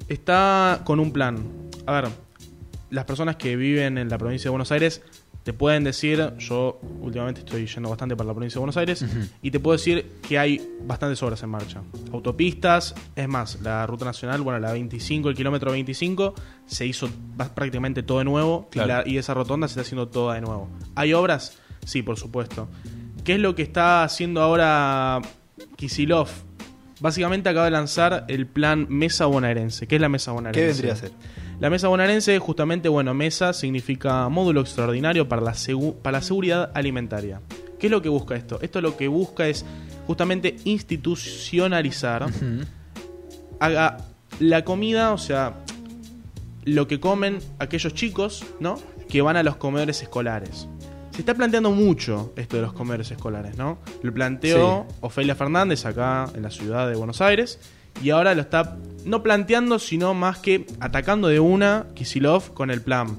está 0.07 0.81
con 0.83 0.99
un 0.99 1.11
plan. 1.11 1.37
A 1.85 2.01
ver, 2.01 2.09
las 2.89 3.05
personas 3.05 3.35
que 3.35 3.55
viven 3.55 3.97
en 3.97 4.09
la 4.09 4.17
provincia 4.17 4.45
de 4.45 4.51
Buenos 4.51 4.71
Aires 4.71 5.01
te 5.43 5.53
pueden 5.53 5.85
decir, 5.85 6.33
yo 6.39 6.77
últimamente 6.99 7.39
estoy 7.39 7.65
yendo 7.67 7.87
bastante 7.87 8.17
para 8.17 8.27
la 8.27 8.33
provincia 8.33 8.55
de 8.55 8.59
Buenos 8.59 8.75
Aires, 8.75 9.05
y 9.41 9.49
te 9.49 9.61
puedo 9.61 9.77
decir 9.77 10.05
que 10.27 10.37
hay 10.37 10.75
bastantes 10.85 11.23
obras 11.23 11.41
en 11.41 11.49
marcha. 11.49 11.81
Autopistas, 12.11 12.93
es 13.15 13.29
más, 13.29 13.61
la 13.61 13.87
ruta 13.87 14.03
nacional, 14.03 14.41
bueno, 14.41 14.59
la 14.59 14.73
25, 14.73 15.29
el 15.29 15.35
kilómetro 15.35 15.71
25, 15.71 16.33
se 16.65 16.85
hizo 16.85 17.09
prácticamente 17.55 18.03
todo 18.03 18.17
de 18.17 18.25
nuevo, 18.25 18.67
Claro. 18.71 18.87
y, 18.87 18.91
la- 18.91 19.07
y 19.09 19.17
esa 19.17 19.33
rotonda 19.33 19.69
se 19.69 19.73
está 19.73 19.81
haciendo 19.83 20.09
toda 20.09 20.35
de 20.35 20.41
nuevo. 20.41 20.67
¿Hay 20.95 21.13
obras? 21.13 21.57
Sí, 21.85 22.01
por 22.01 22.17
supuesto. 22.17 22.67
¿Qué 23.23 23.35
es 23.35 23.39
lo 23.39 23.55
que 23.55 23.61
está 23.61 24.03
haciendo 24.03 24.41
ahora 24.41 25.21
Kisilov? 25.77 26.27
Básicamente 26.99 27.47
acaba 27.47 27.65
de 27.65 27.71
lanzar 27.71 28.25
el 28.27 28.45
plan 28.45 28.87
Mesa 28.89 29.27
Bonaerense. 29.27 29.87
¿Qué 29.87 29.95
es 29.95 30.01
la 30.01 30.09
Mesa 30.09 30.33
Bonaerense? 30.33 30.59
¿Qué 30.59 30.67
vendría 30.67 30.93
a 30.93 30.95
ser? 30.97 31.11
La 31.59 31.71
mesa 31.71 31.87
bonaerense, 31.87 32.37
justamente, 32.37 32.87
bueno, 32.87 33.15
mesa 33.15 33.51
significa 33.51 34.29
módulo 34.29 34.61
extraordinario 34.61 35.27
para 35.27 35.41
la, 35.41 35.55
para 36.03 36.19
la 36.19 36.21
seguridad 36.21 36.71
alimentaria. 36.75 37.41
¿Qué 37.79 37.87
es 37.87 37.91
lo 37.91 38.03
que 38.03 38.09
busca 38.09 38.35
esto? 38.35 38.59
Esto 38.61 38.79
lo 38.79 38.95
que 38.95 39.07
busca 39.07 39.47
es 39.47 39.65
justamente 40.05 40.55
institucionalizar 40.65 42.27
haga 43.59 43.97
la 44.39 44.63
comida, 44.63 45.13
o 45.13 45.17
sea, 45.17 45.55
lo 46.63 46.87
que 46.87 46.99
comen 46.99 47.39
aquellos 47.57 47.93
chicos, 47.95 48.45
¿no? 48.59 48.79
Que 49.09 49.21
van 49.21 49.35
a 49.35 49.41
los 49.41 49.55
comedores 49.55 50.03
escolares. 50.03 50.67
Se 51.17 51.21
está 51.23 51.33
planteando 51.33 51.71
mucho 51.71 52.31
esto 52.35 52.57
de 52.57 52.61
los 52.61 52.73
comedores 52.73 53.09
escolares, 53.09 53.57
¿no? 53.57 53.79
Lo 54.03 54.13
planteó 54.13 54.85
Ofelia 55.01 55.33
Fernández 55.33 55.83
acá 55.87 56.29
en 56.35 56.43
la 56.43 56.51
ciudad 56.51 56.87
de 56.87 56.93
Buenos 56.95 57.21
Aires 57.21 57.57
y 58.03 58.11
ahora 58.11 58.35
lo 58.35 58.41
está 58.41 58.77
no 59.03 59.23
planteando, 59.23 59.79
sino 59.79 60.13
más 60.13 60.37
que 60.37 60.67
atacando 60.79 61.27
de 61.27 61.39
una 61.39 61.87
Kisilov 61.95 62.53
con 62.53 62.69
el 62.69 62.83
plan. 62.83 63.17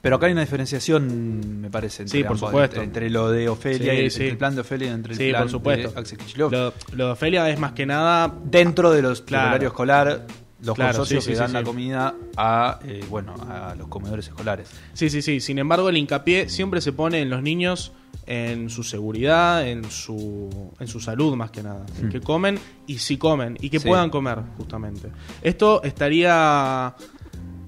Pero 0.00 0.16
acá 0.16 0.26
hay 0.26 0.32
una 0.32 0.40
diferenciación, 0.40 1.60
me 1.60 1.70
parece, 1.70 2.02
entre, 2.02 2.18
Sí, 2.18 2.24
por 2.24 2.32
ambos, 2.32 2.48
supuesto. 2.50 2.82
entre, 2.82 3.06
entre 3.06 3.10
lo 3.10 3.30
de 3.30 3.48
Ofelia 3.48 3.92
Sí, 3.92 3.98
y 4.00 4.04
el, 4.06 4.10
sí. 4.10 4.16
entre 4.16 4.28
el 4.30 4.36
plan 4.38 4.54
de 4.56 4.60
Ofelia 4.62 4.88
y 4.88 4.90
entre 4.90 5.12
el 5.12 5.18
Sí, 5.18 5.30
plan 5.30 5.42
por 5.44 5.50
supuesto. 5.52 5.90
de 5.92 6.00
Axel 6.00 6.18
Kicillof. 6.18 6.52
Lo, 6.52 6.74
lo 6.96 7.06
de 7.06 7.12
Ofelia 7.12 7.48
es 7.48 7.60
más 7.60 7.72
que 7.74 7.86
nada 7.86 8.34
Dentro 8.44 8.90
de 8.90 9.02
los 9.02 9.20
del 9.20 9.26
Claro. 9.26 9.48
horario 9.50 9.68
escolar, 9.68 10.26
los 10.64 10.74
Claro, 10.74 10.98
consorcios 10.98 11.24
sí, 11.24 11.30
que 11.30 11.34
sí, 11.36 11.40
dan 11.40 11.48
sí. 11.48 11.54
la 11.54 11.62
comida 11.62 12.14
a, 12.36 12.78
eh, 12.84 13.04
bueno, 13.10 13.34
a 13.48 13.74
los 13.76 13.88
comedores 13.88 14.26
escolares. 14.28 14.68
Sí, 14.92 15.10
sí, 15.10 15.22
sí. 15.22 15.40
Sin 15.40 15.58
embargo, 15.58 15.88
el 15.88 15.96
hincapié 15.96 16.48
siempre 16.48 16.80
se 16.80 16.92
pone 16.92 17.20
en 17.20 17.30
los 17.30 17.42
niños, 17.42 17.92
en 18.26 18.70
su 18.70 18.82
seguridad, 18.82 19.66
en 19.68 19.90
su, 19.90 20.72
en 20.80 20.88
su 20.88 21.00
salud 21.00 21.34
más 21.36 21.50
que 21.50 21.62
nada. 21.62 21.84
En 22.00 22.08
que 22.08 22.20
comen 22.20 22.58
y 22.86 22.98
si 22.98 23.18
comen 23.18 23.56
y 23.60 23.68
que 23.70 23.80
puedan 23.80 24.10
comer, 24.10 24.38
justamente. 24.56 25.10
Esto 25.42 25.82
estaría 25.82 26.94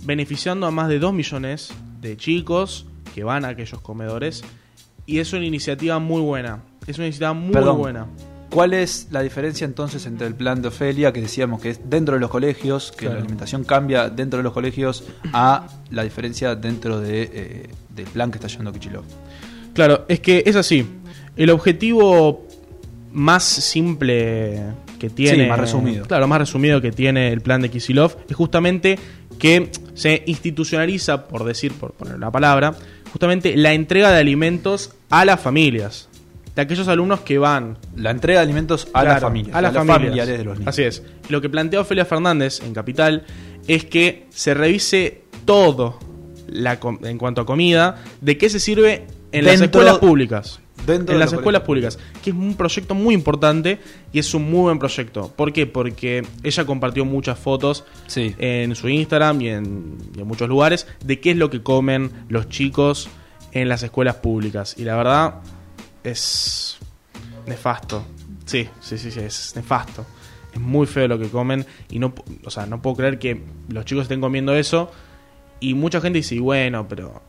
beneficiando 0.05 0.67
a 0.67 0.71
más 0.71 0.89
de 0.89 0.99
2 0.99 1.13
millones 1.13 1.73
de 2.01 2.17
chicos 2.17 2.87
que 3.15 3.25
van 3.25 3.45
a 3.45 3.49
aquellos 3.49 3.81
comedores 3.81 4.45
y 5.05 5.19
es 5.19 5.33
una 5.33 5.45
iniciativa 5.45 5.99
muy 5.99 6.21
buena. 6.23 6.63
Es 6.87 6.97
una 6.99 7.07
iniciativa 7.07 7.33
muy 7.33 7.53
Perdón. 7.53 7.79
buena. 7.79 8.07
¿Cuál 8.51 8.75
es 8.75 9.09
la 9.11 9.23
diferencia 9.23 9.65
entonces 9.65 10.07
entre 10.07 10.27
el 10.27 10.35
plan 10.35 10.63
de 10.63 10.69
Ofelia, 10.69 11.13
que 11.13 11.21
decíamos 11.21 11.61
que 11.61 11.71
es 11.71 11.81
dentro 11.91 12.15
de 12.15 12.21
los 12.21 12.31
colegios, 12.31 12.91
que 12.93 12.99
Claro. 12.99 13.15
la 13.15 13.21
alimentación 13.21 13.65
cambia 13.65 14.09
dentro 14.09 14.39
de 14.39 14.45
los 14.45 14.53
colegios, 14.53 15.05
a 15.33 15.67
la 15.91 16.05
diferencia 16.05 16.55
dentro 16.55 17.01
de, 17.01 17.31
eh, 17.33 17.67
del 17.95 18.07
plan 18.07 18.31
que 18.31 18.37
está 18.39 18.49
llevando 18.49 18.73
Kichilov? 18.73 19.05
Claro, 19.75 20.05
es 20.09 20.21
que 20.21 20.43
es 20.47 20.57
así. 20.57 20.87
El 21.37 21.51
objetivo 21.51 22.47
más 23.13 23.43
simple 23.45 24.63
que 24.99 25.11
tiene. 25.11 25.45
Sí, 25.45 25.49
más 25.49 25.59
resumido. 25.61 26.07
Claro, 26.07 26.27
más 26.29 26.39
resumido 26.39 26.81
que 26.81 26.93
tiene 26.93 27.33
el 27.33 27.41
plan 27.41 27.61
de 27.61 27.69
Kisilov 27.71 28.17
es 28.29 28.37
justamente 28.37 28.99
que 29.39 29.71
se 29.95 30.23
institucionaliza, 30.27 31.27
por 31.27 31.45
decir, 31.45 31.73
por 31.73 31.93
poner 31.93 32.15
una 32.15 32.31
palabra, 32.31 32.75
justamente 33.13 33.57
la 33.57 33.73
entrega 33.75 34.11
de 34.11 34.19
alimentos 34.19 34.93
a 35.11 35.25
las 35.25 35.41
familias. 35.41 36.09
De 36.57 36.63
aquellos 36.63 36.89
alumnos 36.89 37.21
que 37.21 37.39
van 37.39 37.79
La 37.97 38.11
entrega 38.11 38.41
de 38.41 38.45
alimentos 38.45 38.89
a 38.95 39.03
Claro, 39.03 39.09
las 39.11 39.21
familias, 39.21 39.55
a 39.57 39.61
las 39.63 39.73
familias. 39.75 39.99
familiares 39.99 40.39
de 40.39 40.45
los 40.45 40.59
niños. 40.59 40.69
Así 40.69 40.83
es. 40.83 41.03
Lo 41.29 41.41
que 41.41 41.49
plantea 41.51 41.81
Ofelia 41.81 42.05
Fernández 42.07 42.61
en 42.65 42.73
Capital 42.75 43.25
es 43.69 43.85
que 43.85 44.27
se 44.31 44.55
revise 44.55 45.23
todo 45.45 45.99
la 46.49 46.79
en 47.03 47.19
cuanto 47.19 47.43
a 47.43 47.47
comida, 47.47 48.03
de 48.21 48.39
qué 48.39 48.49
se 48.49 48.59
sirve 48.61 49.07
en 49.33 49.45
las 49.45 49.61
escuelas 49.61 49.99
públicas. 49.99 50.61
dentro 50.87 51.15
en 51.15 51.19
de 51.19 51.25
las 51.25 51.33
escuelas 51.33 51.63
públicas, 51.63 51.99
que 52.23 52.31
es 52.31 52.37
un 52.37 52.55
proyecto 52.55 52.95
muy 52.95 53.13
importante 53.15 53.81
y 54.13 54.21
es 54.21 54.33
un 54.35 54.49
muy 54.49 54.61
buen 54.63 54.79
proyecto. 54.79 55.33
¿Por 55.35 55.53
qué? 55.53 55.67
Porque 55.67 56.25
ella 56.45 56.65
compartió 56.65 57.05
muchas 57.05 57.39
fotos 57.39 57.85
Sí. 58.07 58.35
en 58.39 58.75
su 58.77 58.89
Instagram 58.89 59.41
y 59.43 59.49
en, 59.49 59.99
y 60.17 60.21
en 60.21 60.27
muchos 60.29 60.49
lugares 60.49 60.87
de 61.05 61.19
qué 61.21 61.33
es 61.33 61.37
lo 61.37 61.51
que 61.51 61.63
comen 61.63 62.13
los 62.29 62.49
chicos 62.49 63.09
en 63.53 63.69
las 63.69 63.83
escuelas 63.83 64.15
públicas. 64.17 64.77
Y 64.79 64.85
la 64.85 64.95
verdad 64.97 65.35
es 66.11 66.79
nefasto. 67.47 68.05
Sí, 68.45 68.69
sí, 68.81 68.99
sí, 68.99 69.11
sí, 69.11 69.21
es 69.21 69.53
nefasto. 69.57 70.05
Es 70.53 70.61
muy 70.61 70.87
feo 70.87 71.09
lo 71.09 71.19
que 71.19 71.29
comen 71.29 71.67
y 71.91 71.99
no, 71.99 72.15
o 72.45 72.51
sea, 72.51 72.67
no 72.67 72.81
puedo 72.81 72.97
creer 72.97 73.19
que 73.19 73.43
los 73.69 73.85
chicos 73.85 74.03
estén 74.03 74.21
comiendo 74.21 74.55
eso 74.55 74.91
y 75.61 75.75
mucha 75.75 76.01
gente 76.01 76.19
dice, 76.19 76.35
"Y 76.35 76.39
bueno, 76.39 76.87
pero 76.89 77.23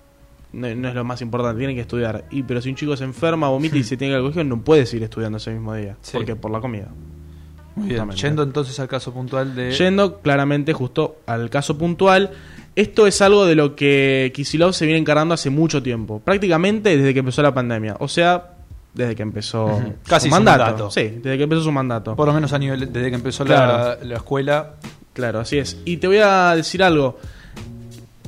no, 0.54 0.74
no 0.76 0.88
es 0.90 0.96
lo 0.96 1.04
más 1.04 1.22
importante, 1.22 1.58
tienen 1.58 1.76
que 1.76 1.82
estudiar. 1.82 2.26
Y 2.32 2.44
pero 2.44 2.62
si 2.62 2.70
un 2.70 2.76
chico 2.76 2.96
se 2.96 3.04
enferma, 3.04 3.50
vomita 3.50 3.78
y 3.78 3.84
se 3.84 3.98
tiene 3.98 4.12
que 4.12 4.14
ir 4.14 4.18
al 4.18 4.22
colegio, 4.24 4.44
no 4.44 4.62
puede 4.62 4.86
seguir 4.86 5.04
estudiando 5.04 5.38
ese 5.38 5.52
mismo 5.52 5.74
día. 5.74 5.98
Sí. 6.02 6.18
porque 6.18 6.36
Por 6.36 6.52
la 6.52 6.60
comida. 6.62 6.88
Muy 7.76 7.90
bien. 7.90 7.98
Justamente. 7.98 8.22
Yendo 8.22 8.44
entonces 8.44 8.80
al 8.80 8.88
caso 8.88 9.14
puntual 9.14 9.54
de... 9.54 9.72
Yendo 9.72 10.20
claramente 10.22 10.74
justo 10.74 11.18
al 11.28 11.50
caso 11.50 11.78
puntual, 11.78 12.32
esto 12.76 13.06
es 13.06 13.22
algo 13.22 13.46
de 13.46 13.56
lo 13.56 13.76
que 13.76 14.32
Kisilov 14.34 14.74
se 14.74 14.86
viene 14.86 15.00
encargando 15.00 15.34
hace 15.34 15.50
mucho 15.50 15.84
tiempo, 15.84 16.20
prácticamente 16.20 16.98
desde 16.98 17.14
que 17.14 17.20
empezó 17.20 17.44
la 17.44 17.54
pandemia, 17.54 17.98
o 18.00 18.08
sea, 18.08 18.57
desde 18.98 19.16
que 19.16 19.22
empezó. 19.24 19.82
Casi 20.08 20.28
su 20.28 20.36
su 20.36 20.36
mandato. 20.36 20.64
mandato. 20.64 20.92
Sí, 20.92 21.04
desde 21.22 21.38
que 21.38 21.44
empezó 21.44 21.62
su 21.64 21.72
mandato. 21.72 22.16
Por 22.16 22.28
lo 22.28 22.34
menos 22.34 22.52
a 22.52 22.60
nivel, 22.60 22.92
desde 22.92 23.10
que 23.10 23.16
empezó 23.16 23.46
Claro. 23.46 23.98
la, 24.02 24.06
la 24.06 24.16
escuela, 24.16 24.74
Claro, 25.14 25.40
así 25.40 25.58
es. 25.58 25.78
Y 25.86 25.98
te 25.98 26.06
voy 26.08 26.18
a 26.18 26.56
decir 26.56 26.84
algo. 26.84 27.18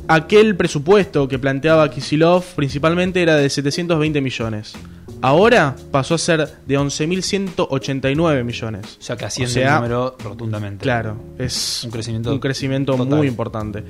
Aquel 0.08 0.56
presupuesto 0.56 1.28
que 1.28 1.38
planteaba 1.38 1.88
Kisilov 1.92 2.44
principalmente 2.56 3.22
era 3.22 3.36
de 3.36 3.48
720 3.48 4.22
millones. 4.22 4.74
Ahora 5.22 5.76
pasó 5.92 6.16
a 6.16 6.18
ser 6.18 6.50
de 6.66 6.80
11.189 6.80 8.44
millones. 8.44 8.98
o 9.00 9.04
sea 9.04 9.16
que 9.18 9.26
asciende 9.26 9.52
O 9.52 9.54
sea, 9.54 9.68
el 9.70 9.76
número 9.82 10.16
rotundamente. 10.24 10.82
Claro, 10.84 11.16
es 11.38 11.84
Un 11.84 11.92
crecimiento 11.92 12.32
un 12.32 12.40
crecimiento 12.40 12.96
total. 12.96 13.18
muy 13.18 13.28
importante. 13.28 13.84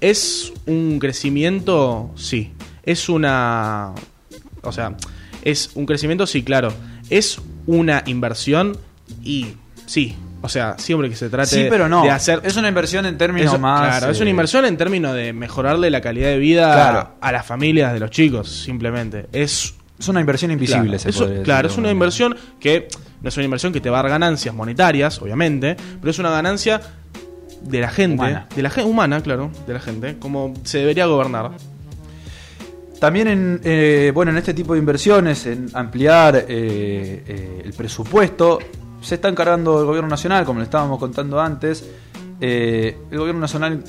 ¿Es 0.00 0.52
un 0.66 0.98
crecimiento? 1.00 2.12
Sí. 2.14 2.52
¿Es 2.82 3.08
una... 3.10 3.92
O 4.62 4.72
sea, 4.72 4.96
es 5.50 5.70
un 5.74 5.86
crecimiento? 5.86 6.26
Sí, 6.26 6.42
claro. 6.42 6.72
¿Es 7.10 7.40
una 7.66 8.02
inversión? 8.06 8.76
Y 9.22 9.48
sí. 9.86 10.16
O 10.40 10.48
sea, 10.48 10.76
siempre 10.78 11.10
que 11.10 11.16
se 11.16 11.28
trate 11.28 11.48
Sí, 11.48 11.66
pero 11.68 11.88
no. 11.88 12.02
de 12.04 12.10
hacer... 12.10 12.40
Es 12.44 12.56
una 12.56 12.68
inversión 12.68 13.06
en 13.06 13.18
términos 13.18 13.48
Eso- 13.48 13.58
más... 13.58 13.98
Claro, 13.98 14.12
es 14.12 14.18
eh, 14.18 14.22
una 14.22 14.30
inversión 14.30 14.64
en 14.66 14.76
términos 14.76 15.14
de 15.14 15.32
mejorarle 15.32 15.90
la 15.90 16.00
calidad 16.00 16.28
de 16.28 16.38
vida 16.38 16.72
Claro. 16.72 17.10
a 17.20 17.32
las 17.32 17.44
familias 17.44 17.92
de 17.92 17.98
los 17.98 18.10
chicos, 18.10 18.48
simplemente. 18.48 19.26
Es 19.32 19.74
Es 19.98 20.06
una 20.08 20.20
inversión 20.20 20.52
invisible, 20.52 20.96
Claro, 20.96 20.98
se 21.00 21.12
podría 21.12 21.28
decir 21.30 21.44
claro, 21.44 21.68
es 21.68 21.76
una 21.76 21.90
inversión 21.90 22.36
que 22.60 22.86
no 23.20 23.28
es 23.30 23.36
una 23.36 23.44
inversión 23.46 23.72
que 23.72 23.80
te 23.80 23.90
va 23.90 23.98
a 23.98 24.02
dar 24.02 24.12
ganancias 24.12 24.54
monetarias, 24.54 25.20
obviamente, 25.20 25.76
pero 26.00 26.12
es 26.12 26.18
una 26.20 26.30
ganancia 26.30 26.80
de 27.62 27.80
la 27.80 27.90
gente, 27.90 28.14
Humana. 28.22 28.46
de 28.54 28.62
la 28.62 28.70
gente 28.70 28.88
humana, 28.88 29.20
claro, 29.20 29.50
de 29.66 29.74
la 29.74 29.80
gente, 29.80 30.16
como 30.20 30.54
se 30.62 30.78
debería 30.78 31.06
gobernar. 31.06 31.50
También 32.98 33.28
en, 33.28 33.60
eh, 33.62 34.10
bueno, 34.12 34.32
en 34.32 34.38
este 34.38 34.52
tipo 34.54 34.72
de 34.72 34.80
inversiones, 34.80 35.46
en 35.46 35.68
ampliar 35.72 36.34
eh, 36.36 36.44
eh, 36.48 37.62
el 37.64 37.72
presupuesto, 37.72 38.58
se 39.00 39.14
está 39.14 39.28
encargando 39.28 39.78
el 39.78 39.86
gobierno 39.86 40.08
nacional, 40.08 40.44
como 40.44 40.58
le 40.58 40.64
estábamos 40.64 40.98
contando 40.98 41.40
antes. 41.40 41.88
El 42.40 42.94
gobierno 43.10 43.40
nacional 43.40 43.82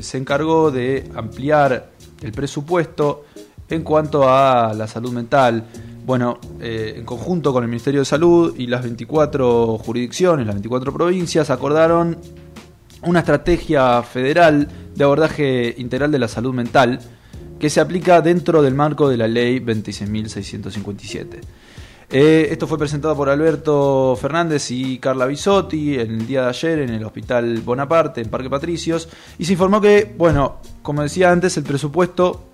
se 0.00 0.18
encargó 0.18 0.70
de 0.70 1.10
ampliar 1.14 1.90
el 2.20 2.32
presupuesto 2.32 3.24
en 3.70 3.82
cuanto 3.82 4.28
a 4.28 4.74
la 4.74 4.86
salud 4.86 5.12
mental. 5.12 5.64
Bueno, 6.04 6.38
en 6.60 7.04
conjunto 7.06 7.54
con 7.54 7.62
el 7.62 7.70
Ministerio 7.70 8.00
de 8.00 8.04
Salud 8.04 8.54
y 8.58 8.66
las 8.66 8.82
24 8.82 9.78
jurisdicciones, 9.78 10.46
las 10.46 10.56
24 10.56 10.92
provincias, 10.92 11.48
acordaron 11.48 12.18
una 13.02 13.20
estrategia 13.20 14.02
federal 14.02 14.68
de 14.94 15.04
abordaje 15.04 15.74
integral 15.78 16.10
de 16.10 16.18
la 16.18 16.28
salud 16.28 16.52
mental 16.52 17.00
que 17.60 17.70
se 17.70 17.80
aplica 17.80 18.20
dentro 18.22 18.62
del 18.62 18.74
marco 18.74 19.08
de 19.08 19.16
la 19.16 19.28
ley 19.28 19.60
26.657. 19.60 21.40
Eh, 22.12 22.48
esto 22.50 22.66
fue 22.66 22.76
presentado 22.76 23.14
por 23.14 23.28
Alberto 23.28 24.18
Fernández 24.20 24.72
y 24.72 24.98
Carla 24.98 25.26
Bisotti 25.26 25.94
en 25.94 26.10
el 26.10 26.26
día 26.26 26.42
de 26.42 26.48
ayer 26.48 26.80
en 26.80 26.90
el 26.90 27.04
Hospital 27.04 27.60
Bonaparte, 27.60 28.20
en 28.20 28.28
Parque 28.28 28.50
Patricios, 28.50 29.08
y 29.38 29.44
se 29.44 29.52
informó 29.52 29.80
que, 29.80 30.12
bueno, 30.18 30.56
como 30.82 31.02
decía 31.02 31.30
antes, 31.30 31.56
el 31.56 31.62
presupuesto 31.62 32.48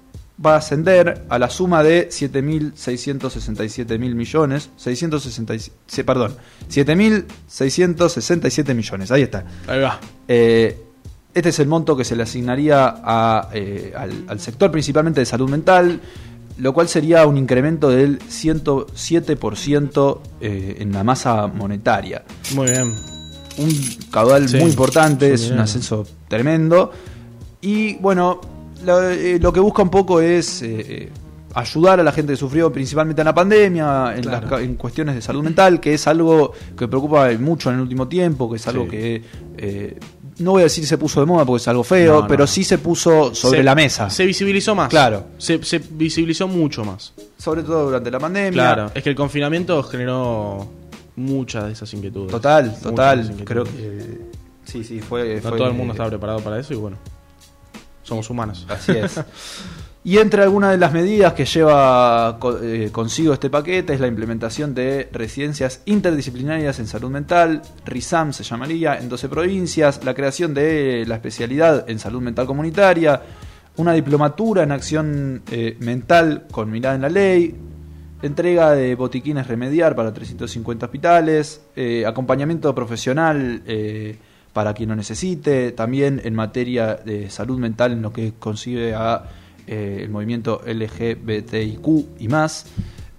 va 0.45 0.53
a 0.55 0.59
ascender 0.59 1.25
a 1.31 1.39
la 1.39 1.49
suma 1.49 1.83
de 1.83 2.11
7.667 2.11 3.99
mil 3.99 4.15
millones, 4.15 4.69
667, 4.77 6.05
perdón, 6.05 6.37
7.667 6.69 8.75
millones, 8.75 9.11
ahí 9.11 9.23
está. 9.23 9.47
Ahí 9.67 9.81
va. 9.81 9.99
Eh, 10.29 10.86
este 11.37 11.51
es 11.51 11.59
el 11.59 11.69
monto 11.69 11.97
que 11.97 12.05
se 12.05 12.17
le 12.17 12.23
asignaría 12.23 12.95
a, 13.05 13.51
eh, 13.53 13.93
al, 13.97 14.25
al 14.27 14.41
sector 14.41 14.71
principalmente 14.71 15.21
de 15.21 15.27
salud 15.27 15.49
mental, 15.51 16.01
lo 16.59 16.73
cual 16.73 16.89
sería 16.89 17.27
un 17.27 17.37
incremento 17.37 17.91
del 17.91 18.19
107% 18.21 20.19
eh, 20.41 20.77
en 20.81 20.93
la 20.93 21.05
masa 21.05 21.47
monetaria. 21.47 22.25
Muy 22.55 22.71
bien. 22.71 22.95
Un 23.59 23.71
caudal 24.11 24.49
Sí, 24.49 24.57
muy 24.59 24.71
importante, 24.71 25.33
es 25.33 25.51
un 25.51 25.59
ascenso 25.59 26.07
tremendo. 26.29 26.91
Y 27.61 27.95
bueno, 27.97 28.41
lo, 28.85 29.09
eh, 29.11 29.39
lo 29.41 29.53
que 29.53 29.61
busca 29.61 29.83
un 29.83 29.91
poco 29.91 30.21
es 30.21 30.63
ayudar 31.55 32.01
a 32.01 32.03
la 32.03 32.13
gente 32.13 32.33
que 32.35 32.37
sufrió 32.37 32.71
principalmente 32.71 33.23
en 33.23 33.27
la 33.27 33.35
pandemia, 33.35 34.15
en, 34.15 34.23
Claro. 34.23 34.41
las 34.43 34.51
ca- 34.51 34.61
en 34.63 34.75
cuestiones 34.75 35.15
de 35.15 35.23
salud 35.23 35.43
mental, 35.43 35.81
que 35.81 35.95
es 35.95 36.07
algo 36.07 36.53
que 36.77 36.87
preocupa 36.87 37.31
mucho 37.39 37.71
en 37.71 37.77
el 37.77 37.83
último 37.83 38.07
tiempo, 38.09 38.51
que 38.51 38.57
es 38.57 38.67
algo 38.69 38.85
Sí. 38.85 38.91
que... 38.91 39.23
eh, 39.59 39.99
no 40.39 40.53
voy 40.53 40.61
a 40.61 40.65
decir 40.65 40.87
se 40.87 40.99
puso 40.99 41.21
de 41.21 41.27
moda 41.27 41.45
porque 41.45 41.63
es 41.63 41.69
algo 41.69 41.83
feo, 41.85 42.15
No, 42.17 42.21
no. 42.23 42.27
pero 42.29 42.47
sí 42.47 42.63
se 42.65 42.79
puso 42.79 43.35
sobre 43.35 43.59
Se- 43.59 43.65
la 43.65 43.75
mesa. 43.75 44.11
Se 44.11 44.25
visibilizó 44.27 44.75
más. 44.75 44.89
Claro. 44.89 45.25
Se, 45.39 45.63
se 45.65 45.79
visibilizó 45.79 46.47
mucho 46.49 46.85
más. 46.85 47.13
sobre 47.39 47.63
todo 47.63 47.85
durante 47.87 48.11
la 48.11 48.19
pandemia. 48.19 48.53
Claro. 48.53 48.91
Es 48.95 49.03
que 49.03 49.11
el 49.11 49.17
confinamiento 49.17 49.83
generó 49.83 50.69
muchas 51.17 51.65
de 51.67 51.73
esas 51.73 51.93
inquietudes. 51.95 52.31
Total, 52.31 52.77
total. 52.83 53.43
Creo 53.45 53.65
que. 53.65 54.21
Sí, 54.65 54.83
sí, 54.85 55.01
fue. 55.01 55.37
No 55.43 55.49
fue- 55.51 55.59
todo 55.59 55.69
el 55.69 55.75
mundo 55.75 55.93
estaba 55.93 56.09
preparado 56.11 56.41
para 56.41 56.59
eso 56.59 56.75
y 56.75 56.77
bueno. 56.77 56.97
Somos 58.03 58.29
humanos. 58.31 58.67
Así 58.69 58.93
es. 58.93 59.21
Y 60.07 60.19
entre 60.19 60.45
algunas 60.45 60.71
de 60.71 60.77
las 60.77 60.93
medidas 60.93 61.33
que 61.33 61.45
lleva 61.45 62.39
eh, 62.63 62.91
consigo 62.93 63.33
este 63.33 63.51
paquete 63.51 63.93
es 63.93 63.99
la 63.99 64.07
implementación 64.07 64.73
de 64.73 65.09
residencias 65.11 65.83
interdisciplinarias 65.85 66.79
en 66.79 66.87
salud 66.87 67.11
mental, 67.11 67.63
RISAM 67.85 68.33
se 68.33 68.45
llamaría, 68.45 69.01
en 69.01 69.09
12 69.09 69.29
provincias, 69.29 70.05
la 70.05 70.15
creación 70.15 70.55
de 70.55 71.05
la 71.09 71.17
especialidad 71.17 71.91
en 71.91 71.99
salud 71.99 72.23
mental 72.23 72.47
comunitaria, 72.47 73.21
una 73.79 73.95
diplomatura 73.95 74.63
en 74.63 74.71
acción 74.71 75.43
eh, 75.51 75.77
mental 75.81 76.47
con 76.53 76.71
mirada 76.71 76.95
en 76.95 77.03
la 77.03 77.09
ley, 77.09 77.57
entrega 78.23 78.77
de 78.77 78.95
botiquines 78.95 79.49
remediar 79.49 79.97
para 79.97 80.15
350 80.15 80.87
hospitales, 80.87 81.63
eh, 81.75 82.07
acompañamiento 82.07 82.73
profesional 82.77 83.61
para 84.53 84.73
quien 84.73 84.89
lo 84.89 84.95
necesite, 84.95 85.73
también 85.73 86.21
en 86.23 86.33
materia 86.37 86.95
de 86.95 87.29
salud 87.29 87.59
mental 87.59 87.91
en 87.91 88.03
lo 88.03 88.13
que 88.13 88.35
concibe 88.39 88.95
a 88.95 89.25
eh, 89.67 90.01
el 90.03 90.11
movimiento 90.11 90.63
LGBTIQ 90.67 92.21
y 92.21 92.29
más. 92.29 92.67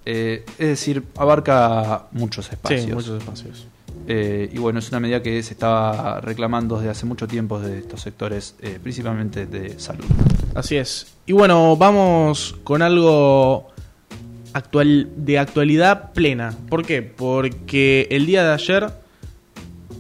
Eh, 0.05 0.45
es 0.57 0.67
decir, 0.67 1.03
abarca 1.17 2.07
muchos 2.11 2.49
espacios. 2.51 2.83
Sí, 2.83 2.91
muchos 2.93 3.19
espacios. 3.19 3.67
Eh, 4.09 4.49
y 4.53 4.57
bueno, 4.57 4.79
es 4.79 4.87
una 4.89 5.01
medida 5.01 5.21
que 5.21 5.43
se 5.43 5.53
estaba 5.53 6.21
reclamando 6.21 6.77
desde 6.77 6.91
hace 6.91 7.05
mucho 7.05 7.27
tiempo 7.27 7.59
de 7.59 7.79
estos 7.79 8.01
sectores, 8.01 8.55
eh, 8.61 8.79
principalmente 8.81 9.45
de 9.45 9.77
salud. 9.79 10.05
Así 10.55 10.77
es. 10.77 11.07
Y 11.25 11.33
bueno, 11.33 11.75
vamos 11.75 12.55
con 12.63 12.81
algo 12.81 13.67
actual 14.53 15.09
de 15.17 15.39
actualidad 15.39 16.13
plena. 16.13 16.55
¿Por 16.69 16.85
qué? 16.85 17.01
Porque 17.01 18.07
el 18.09 18.25
día 18.25 18.45
de 18.45 18.53
ayer 18.53 18.87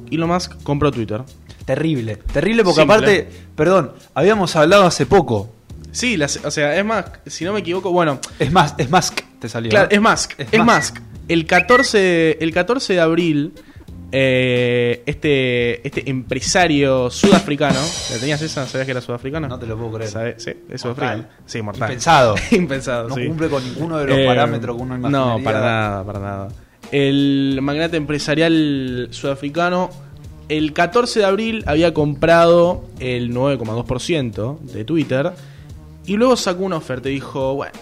Elon 0.09 0.29
Musk 0.29 0.63
compró 0.63 0.89
Twitter. 0.91 1.23
Terrible, 1.65 2.15
terrible 2.31 2.63
porque 2.63 2.79
Simple. 2.79 2.95
aparte, 2.95 3.29
perdón, 3.57 3.91
habíamos 4.13 4.55
hablado 4.55 4.85
hace 4.85 5.05
poco. 5.05 5.49
Sí, 5.91 6.17
las- 6.17 6.39
o 6.43 6.51
sea, 6.51 6.77
es 6.77 6.85
más, 6.85 7.05
si 7.25 7.45
no 7.45 7.53
me 7.53 7.59
equivoco, 7.61 7.91
bueno, 7.91 8.19
Es 8.39 8.51
más, 8.51 8.75
es 8.77 8.89
más 8.89 9.11
que 9.11 9.23
te 9.39 9.49
salió. 9.49 9.69
Claro, 9.69 9.87
es 9.89 10.01
Musk. 10.01 10.33
Es 10.39 10.47
Es. 10.51 10.63
Musk. 10.63 10.97
El 11.27 11.45
14, 11.45 12.37
el 12.43 12.53
14 12.53 12.93
de 12.93 12.99
abril, 13.01 13.53
eh, 14.11 15.03
este, 15.05 15.85
este 15.85 16.09
empresario 16.09 17.09
sudafricano. 17.09 17.79
¿La 18.11 18.17
tenías 18.19 18.41
esa? 18.41 18.65
¿Sabías 18.65 18.85
que 18.85 18.91
era 18.91 19.01
sudafricano? 19.01 19.47
No 19.47 19.59
te 19.59 19.65
lo 19.67 19.77
puedo 19.77 19.93
creer. 19.93 20.09
¿Sabes? 20.11 20.43
Sí, 20.43 20.51
es 20.69 20.79
sudafricano. 20.81 21.25
Sí, 21.45 21.61
mortal. 21.61 21.89
Impensado. 21.89 22.35
Impensado, 22.51 23.09
No 23.09 23.15
sí. 23.15 23.25
cumple 23.27 23.49
con 23.49 23.63
ninguno 23.63 23.97
de 23.97 24.05
los 24.07 24.17
Eh, 24.17 24.25
parámetros 24.25 24.75
que 24.77 24.81
uno 24.83 24.95
imaginaría. 24.95 25.35
No, 25.37 25.43
para 25.43 25.59
nada, 25.61 26.03
para 26.05 26.19
nada. 26.19 26.47
El 26.91 27.59
magnate 27.61 27.97
empresarial 27.97 29.09
sudafricano, 29.11 29.89
el 30.47 30.71
14 30.71 31.19
de 31.19 31.25
abril 31.25 31.63
había 31.67 31.93
comprado 31.93 32.85
el 32.99 33.33
9,2% 33.33 34.59
de 34.61 34.85
Twitter 34.85 35.31
y 36.07 36.15
luego 36.17 36.35
sacó 36.35 36.63
una 36.63 36.77
oferta 36.77 37.09
y 37.09 37.13
dijo, 37.13 37.53
bueno, 37.53 37.73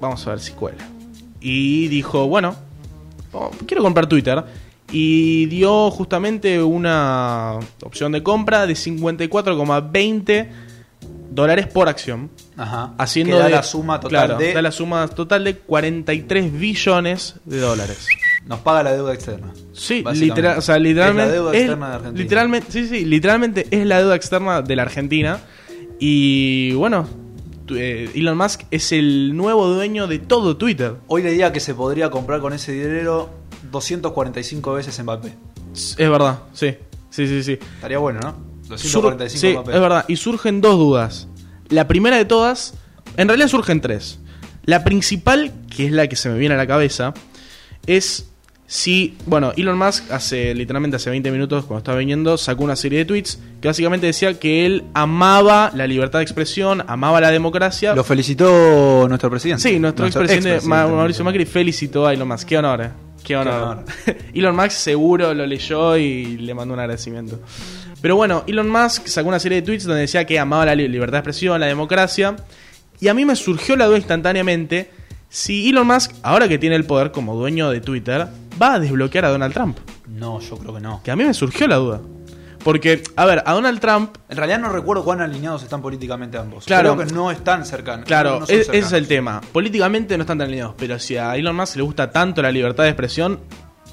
vamos 0.00 0.26
a 0.26 0.30
ver 0.30 0.40
si 0.40 0.50
cuela. 0.52 0.82
Y 1.40 1.86
dijo, 1.88 2.26
bueno, 2.26 2.56
oh, 3.32 3.50
quiero 3.66 3.82
comprar 3.84 4.06
Twitter. 4.08 4.42
Y 4.90 5.46
dio 5.46 5.90
justamente 5.90 6.62
una 6.62 7.58
opción 7.82 8.12
de 8.12 8.22
compra 8.22 8.66
de 8.66 8.74
54,20 8.74 10.48
dólares 11.30 11.66
por 11.66 11.88
acción 11.88 12.30
Ajá. 12.56 12.94
haciendo 12.98 13.36
Que 13.36 13.38
da 13.40 13.44
de- 13.46 13.50
la 13.56 13.62
suma 13.62 14.00
total 14.00 14.10
claro, 14.26 14.38
de. 14.38 14.54
da 14.54 14.62
la 14.62 14.72
suma 14.72 15.06
total 15.08 15.44
de 15.44 15.56
43 15.56 16.52
billones 16.58 17.34
de 17.44 17.58
dólares. 17.60 18.06
Nos 18.46 18.60
paga 18.60 18.84
la 18.84 18.92
deuda 18.92 19.12
externa. 19.12 19.52
Sí, 19.72 20.04
literal, 20.14 20.58
o 20.58 20.62
sea, 20.62 20.78
literalmente 20.78 21.24
Es 21.24 21.28
la 21.30 21.34
deuda 21.34 21.52
es- 21.52 21.60
externa 21.62 21.88
de 21.88 21.94
Argentina. 21.96 22.22
Literalmente, 22.22 22.72
sí, 22.72 22.86
sí, 22.88 23.04
literalmente 23.04 23.66
es 23.70 23.86
la 23.86 23.98
deuda 23.98 24.14
externa 24.16 24.62
de 24.62 24.76
la 24.76 24.82
Argentina 24.82 25.40
y 25.98 26.72
bueno, 26.74 27.06
eh, 27.70 28.10
Elon 28.14 28.36
Musk 28.36 28.62
es 28.70 28.92
el 28.92 29.36
nuevo 29.36 29.66
dueño 29.68 30.06
de 30.06 30.18
todo 30.18 30.56
Twitter. 30.56 30.96
Hoy 31.06 31.22
leía 31.22 31.52
que 31.52 31.60
se 31.60 31.74
podría 31.74 32.10
comprar 32.10 32.40
con 32.40 32.52
ese 32.52 32.72
dinero 32.72 33.30
245 33.72 34.72
veces 34.74 35.02
Mbappé. 35.02 35.32
Es 35.74 35.96
verdad, 35.96 36.40
sí. 36.52 36.74
Sí, 37.10 37.26
sí, 37.26 37.42
sí. 37.42 37.52
Estaría 37.76 37.98
bueno, 37.98 38.20
¿no? 38.20 38.32
Sur- 38.76 39.02
245 39.02 39.40
sí, 39.40 39.52
Mbappé. 39.52 39.74
es 39.74 39.80
verdad. 39.80 40.04
Y 40.08 40.16
surgen 40.16 40.60
dos 40.60 40.76
dudas. 40.78 41.28
La 41.68 41.88
primera 41.88 42.16
de 42.16 42.24
todas, 42.24 42.74
en 43.16 43.28
realidad 43.28 43.48
surgen 43.48 43.80
tres. 43.80 44.18
La 44.64 44.84
principal, 44.84 45.52
que 45.74 45.86
es 45.86 45.92
la 45.92 46.08
que 46.08 46.16
se 46.16 46.28
me 46.28 46.38
viene 46.38 46.54
a 46.54 46.58
la 46.58 46.66
cabeza, 46.66 47.14
es 47.86 48.30
si, 48.68 49.16
bueno, 49.26 49.52
Elon 49.56 49.78
Musk 49.78 50.10
hace 50.10 50.52
literalmente 50.54 50.96
hace 50.96 51.08
20 51.10 51.30
minutos 51.30 51.64
cuando 51.66 51.78
estaba 51.78 51.98
viniendo 51.98 52.36
sacó 52.36 52.64
una 52.64 52.74
serie 52.74 52.98
de 53.00 53.04
tweets 53.04 53.38
que 53.60 53.68
básicamente 53.68 54.06
decía 54.06 54.38
que 54.40 54.66
él 54.66 54.82
amaba 54.92 55.70
la 55.74 55.86
libertad 55.86 56.18
de 56.18 56.24
expresión, 56.24 56.82
amaba 56.88 57.20
la 57.20 57.30
democracia. 57.30 57.94
Lo 57.94 58.02
felicitó 58.02 59.06
nuestro 59.08 59.30
presidente. 59.30 59.62
Sí, 59.62 59.78
nuestro, 59.78 60.06
expresidente 60.06 60.54
expresidente. 60.56 60.68
Ma- 60.68 60.94
Mauricio 60.96 61.24
Macri 61.24 61.44
felicitó 61.44 62.06
a 62.06 62.12
Elon 62.14 62.26
Musk. 62.26 62.48
Qué 62.48 62.58
honor, 62.58 62.80
eh. 62.82 62.90
Qué 63.22 63.36
honor. 63.36 63.84
Elon 64.34 64.56
Musk 64.56 64.70
seguro 64.72 65.32
lo 65.32 65.46
leyó 65.46 65.96
y 65.96 66.36
le 66.38 66.52
mandó 66.54 66.74
un 66.74 66.80
agradecimiento. 66.80 67.40
Pero 68.02 68.16
bueno, 68.16 68.42
Elon 68.48 68.68
Musk 68.68 69.06
sacó 69.06 69.28
una 69.28 69.38
serie 69.38 69.60
de 69.60 69.62
tweets 69.66 69.84
donde 69.84 70.00
decía 70.02 70.24
que 70.24 70.38
amaba 70.40 70.66
la 70.66 70.74
li- 70.74 70.88
libertad 70.88 71.14
de 71.14 71.18
expresión, 71.20 71.60
la 71.60 71.66
democracia. 71.66 72.34
Y 73.00 73.08
a 73.08 73.14
mí 73.14 73.24
me 73.24 73.36
surgió 73.36 73.76
la 73.76 73.86
duda 73.86 73.96
instantáneamente 73.98 74.90
si 75.28 75.68
Elon 75.70 75.86
Musk, 75.86 76.12
ahora 76.22 76.48
que 76.48 76.58
tiene 76.58 76.76
el 76.76 76.84
poder 76.84 77.10
como 77.12 77.34
dueño 77.36 77.70
de 77.70 77.80
Twitter, 77.80 78.26
va 78.60 78.74
a 78.74 78.78
desbloquear 78.78 79.24
a 79.26 79.28
Donald 79.30 79.52
Trump. 79.54 79.78
No, 80.08 80.40
yo 80.40 80.56
creo 80.58 80.74
que 80.74 80.80
no. 80.80 81.00
Que 81.02 81.10
a 81.10 81.16
mí 81.16 81.24
me 81.24 81.34
surgió 81.34 81.66
la 81.66 81.76
duda. 81.76 82.00
Porque, 82.64 83.02
a 83.14 83.24
ver, 83.26 83.44
a 83.46 83.52
Donald 83.52 83.78
Trump 83.78 84.16
En 84.28 84.36
realidad 84.36 84.58
no 84.58 84.70
recuerdo 84.70 85.04
cuán 85.04 85.20
alineados 85.20 85.62
están 85.62 85.80
políticamente 85.80 86.36
ambos. 86.36 86.64
Claro. 86.64 86.94
Creo 86.96 87.06
que 87.06 87.14
no 87.14 87.30
están 87.30 87.64
cercanos. 87.64 88.06
Claro, 88.06 88.40
no 88.40 88.46
son 88.46 88.56
e- 88.56 88.60
ese 88.60 88.78
es 88.78 88.90
el 88.92 89.06
tema. 89.06 89.40
Políticamente 89.52 90.16
no 90.18 90.22
están 90.24 90.38
tan 90.38 90.48
alineados, 90.48 90.74
pero 90.76 90.98
si 90.98 91.16
a 91.16 91.36
Elon 91.36 91.54
Musk 91.54 91.76
le 91.76 91.82
gusta 91.82 92.10
tanto 92.10 92.42
la 92.42 92.50
libertad 92.50 92.82
de 92.82 92.88
expresión, 92.90 93.38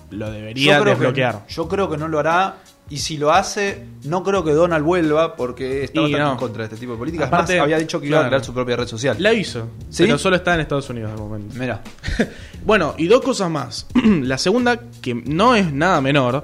lo 0.09 0.31
debería 0.31 0.79
Yo 0.79 0.85
desbloquear. 0.85 1.45
que, 1.45 1.53
yo 1.53 1.67
creo 1.67 1.87
que 1.89 1.97
no 1.97 2.07
lo 2.07 2.17
hará. 2.19 2.55
Y 2.93 2.97
si 2.99 3.17
lo 3.17 3.33
hace, 3.33 3.85
no 4.03 4.21
creo 4.21 4.43
que 4.43 4.51
Donald 4.51 4.85
vuelva 4.85 5.35
porque 5.35 5.83
está 5.83 6.01
Y 6.01 6.03
bastante 6.03 6.23
no. 6.23 6.31
en 6.33 6.37
contra 6.37 6.59
de 6.59 6.65
este 6.65 6.77
tipo 6.77 6.91
de 6.91 6.99
políticas. 6.99 7.25
Aparte, 7.27 7.55
Más, 7.55 7.63
había 7.63 7.79
dicho 7.79 7.99
que 7.99 8.05
iba 8.05 8.23
a 8.23 8.27
crear 8.27 8.45
su 8.45 8.53
propia 8.53 8.75
red 8.75 8.85
social. 8.85 9.15
La 9.17 9.33
hizo, 9.33 9.67
¿Sí? 9.89 10.03
pero 10.03 10.19
solo 10.19 10.35
está 10.35 10.53
en 10.53 10.59
Estados 10.59 10.87
Unidos 10.91 11.11
al 11.11 11.17
momento. 11.17 11.55
Mira, 11.57 11.81
Bueno, 12.63 12.93
y 12.99 13.07
dos 13.07 13.21
cosas 13.23 13.49
más. 13.49 13.87
la 14.21 14.37
segunda, 14.37 14.79
que 15.01 15.15
no 15.15 15.55
es 15.55 15.73
nada 15.73 16.01
menor, 16.01 16.43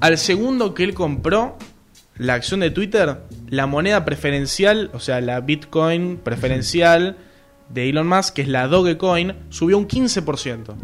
al 0.00 0.18
segundo 0.18 0.74
que 0.74 0.82
él 0.82 0.92
compró 0.92 1.56
la 2.16 2.34
acción 2.34 2.58
de 2.58 2.72
Twitter, 2.72 3.18
la 3.48 3.68
moneda 3.68 4.04
preferencial, 4.04 4.90
o 4.92 4.98
sea, 4.98 5.20
la 5.20 5.38
Bitcoin 5.38 6.16
preferencial 6.16 7.16
de 7.68 7.88
Elon 7.88 8.08
Musk, 8.08 8.34
que 8.34 8.42
es 8.42 8.48
la 8.48 8.66
Dogecoin, 8.66 9.34
subió 9.50 9.78
un 9.78 9.86
15%. 9.86 10.74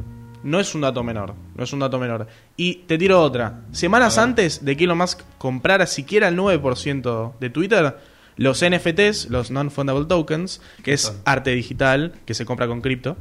No 0.42 0.58
es 0.58 0.74
un 0.74 0.80
dato 0.80 1.02
menor, 1.02 1.34
no 1.54 1.64
es 1.64 1.72
un 1.72 1.78
dato 1.78 1.98
menor. 1.98 2.26
Y 2.56 2.74
te 2.86 2.98
tiro 2.98 3.20
otra. 3.20 3.60
Semanas 3.72 4.18
antes 4.18 4.64
de 4.64 4.76
que 4.76 4.84
Elon 4.84 4.98
Musk 4.98 5.20
comprara 5.38 5.86
siquiera 5.86 6.28
el 6.28 6.36
9% 6.36 7.38
de 7.38 7.50
Twitter, 7.50 7.96
los 8.36 8.64
NFTs, 8.64 9.30
los 9.30 9.50
Non-Fundable 9.50 10.06
Tokens, 10.06 10.60
que 10.82 10.94
es 10.94 11.02
son? 11.02 11.16
arte 11.24 11.50
digital 11.50 12.14
que 12.24 12.34
se 12.34 12.44
compra 12.44 12.66
con 12.66 12.80
cripto, 12.80 13.16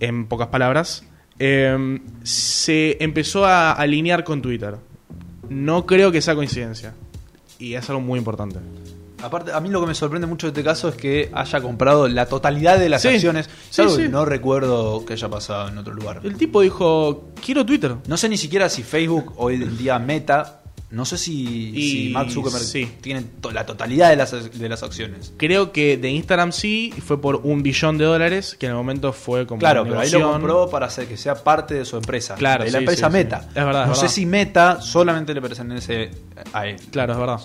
en 0.00 0.26
pocas 0.26 0.48
palabras, 0.48 1.04
eh, 1.38 2.00
se 2.22 2.96
empezó 3.00 3.44
a 3.44 3.72
alinear 3.72 4.24
con 4.24 4.40
Twitter. 4.40 4.76
No 5.48 5.86
creo 5.86 6.10
que 6.10 6.22
sea 6.22 6.34
coincidencia. 6.34 6.94
Y 7.58 7.74
es 7.74 7.88
algo 7.88 8.00
muy 8.00 8.18
importante. 8.18 8.58
Aparte, 9.26 9.52
a 9.52 9.60
mí 9.60 9.68
lo 9.68 9.80
que 9.80 9.86
me 9.88 9.94
sorprende 9.94 10.26
mucho 10.26 10.46
de 10.46 10.52
este 10.52 10.64
caso 10.64 10.88
es 10.88 10.94
que 10.94 11.30
haya 11.34 11.60
comprado 11.60 12.08
la 12.08 12.26
totalidad 12.26 12.78
de 12.78 12.88
las 12.88 13.02
Sí. 13.02 13.08
acciones. 13.08 13.48
Sí, 13.70 13.82
sí. 13.94 14.08
no 14.08 14.24
recuerdo 14.24 15.04
que 15.04 15.12
haya 15.14 15.28
pasado 15.28 15.68
en 15.68 15.78
otro 15.78 15.92
lugar. 15.94 16.20
El 16.24 16.36
tipo 16.36 16.60
dijo, 16.62 17.28
quiero 17.44 17.66
Twitter. 17.66 17.96
No 18.06 18.16
sé 18.16 18.28
ni 18.28 18.36
siquiera 18.38 18.68
si 18.68 18.82
Facebook 18.82 19.34
hoy 19.36 19.54
en 19.56 19.76
día 19.76 19.98
Meta, 19.98 20.60
no 20.90 21.04
sé 21.04 21.18
si, 21.18 21.70
Y- 21.74 21.90
si 21.90 22.08
Mark 22.10 22.30
Zuckerberg 22.30 22.62
sí. 22.62 22.88
tiene 23.00 23.22
to- 23.40 23.50
la 23.50 23.66
totalidad 23.66 24.08
de 24.10 24.16
las, 24.16 24.30
de 24.56 24.68
las 24.68 24.82
acciones. 24.84 25.32
Creo 25.36 25.72
que 25.72 25.96
de 25.96 26.10
Instagram 26.10 26.52
sí, 26.52 26.92
y 26.96 27.00
fue 27.00 27.20
por 27.20 27.36
un 27.42 27.62
billón 27.62 27.98
de 27.98 28.04
dólares, 28.04 28.56
que 28.58 28.66
en 28.66 28.70
el 28.72 28.76
momento 28.78 29.12
fue 29.12 29.46
como 29.46 29.58
Claro, 29.58 29.82
pero 29.82 29.98
ahí 29.98 30.10
lo 30.10 30.18
negoción. 30.18 30.40
compró 30.40 30.70
para 30.70 30.86
hacer 30.86 31.06
que 31.08 31.16
sea 31.16 31.34
parte 31.42 31.74
de 31.74 31.84
su 31.84 31.96
empresa. 31.96 32.36
Claro, 32.36 32.64
de 32.64 32.70
la 32.70 32.78
sí, 32.78 32.84
empresa 32.84 33.08
sí, 33.08 33.12
Meta. 33.12 33.46
Es 33.48 33.54
verdad, 33.64 33.82
es 33.82 33.88
no 33.88 33.94
sé 33.96 34.02
verdad. 34.02 34.14
si 34.14 34.26
Meta 34.26 34.80
solamente 34.80 35.34
le 35.34 35.42
pertenece 35.42 36.10
a 36.52 36.66
él. 36.68 36.76
Claro, 36.92 37.14
es 37.14 37.18
verdad. 37.18 37.40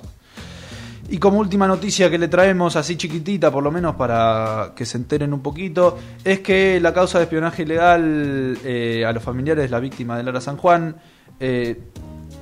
Y 1.12 1.18
como 1.18 1.40
última 1.40 1.68
noticia 1.68 2.10
que 2.10 2.18
le 2.18 2.30
traemos, 2.30 2.78
así 2.78 2.96
chiquitita, 2.96 3.52
por 3.52 3.62
lo 3.62 3.70
menos 3.70 3.96
para 3.96 4.72
que 4.74 4.86
se 4.86 4.96
enteren 4.96 5.34
un 5.34 5.42
poquito, 5.42 6.00
es 6.24 6.40
que 6.40 6.80
la 6.80 6.94
causa 6.94 7.18
de 7.18 7.26
espionaje 7.26 7.64
ilegal 7.64 8.58
eh, 8.64 9.04
a 9.06 9.12
los 9.12 9.22
familiares 9.22 9.66
de 9.66 9.70
la 9.70 9.82
víctima 9.82 10.16
de 10.16 10.24
Lara 10.24 10.40
San 10.40 10.56
Juan 10.56 10.96
eh, 11.38 11.78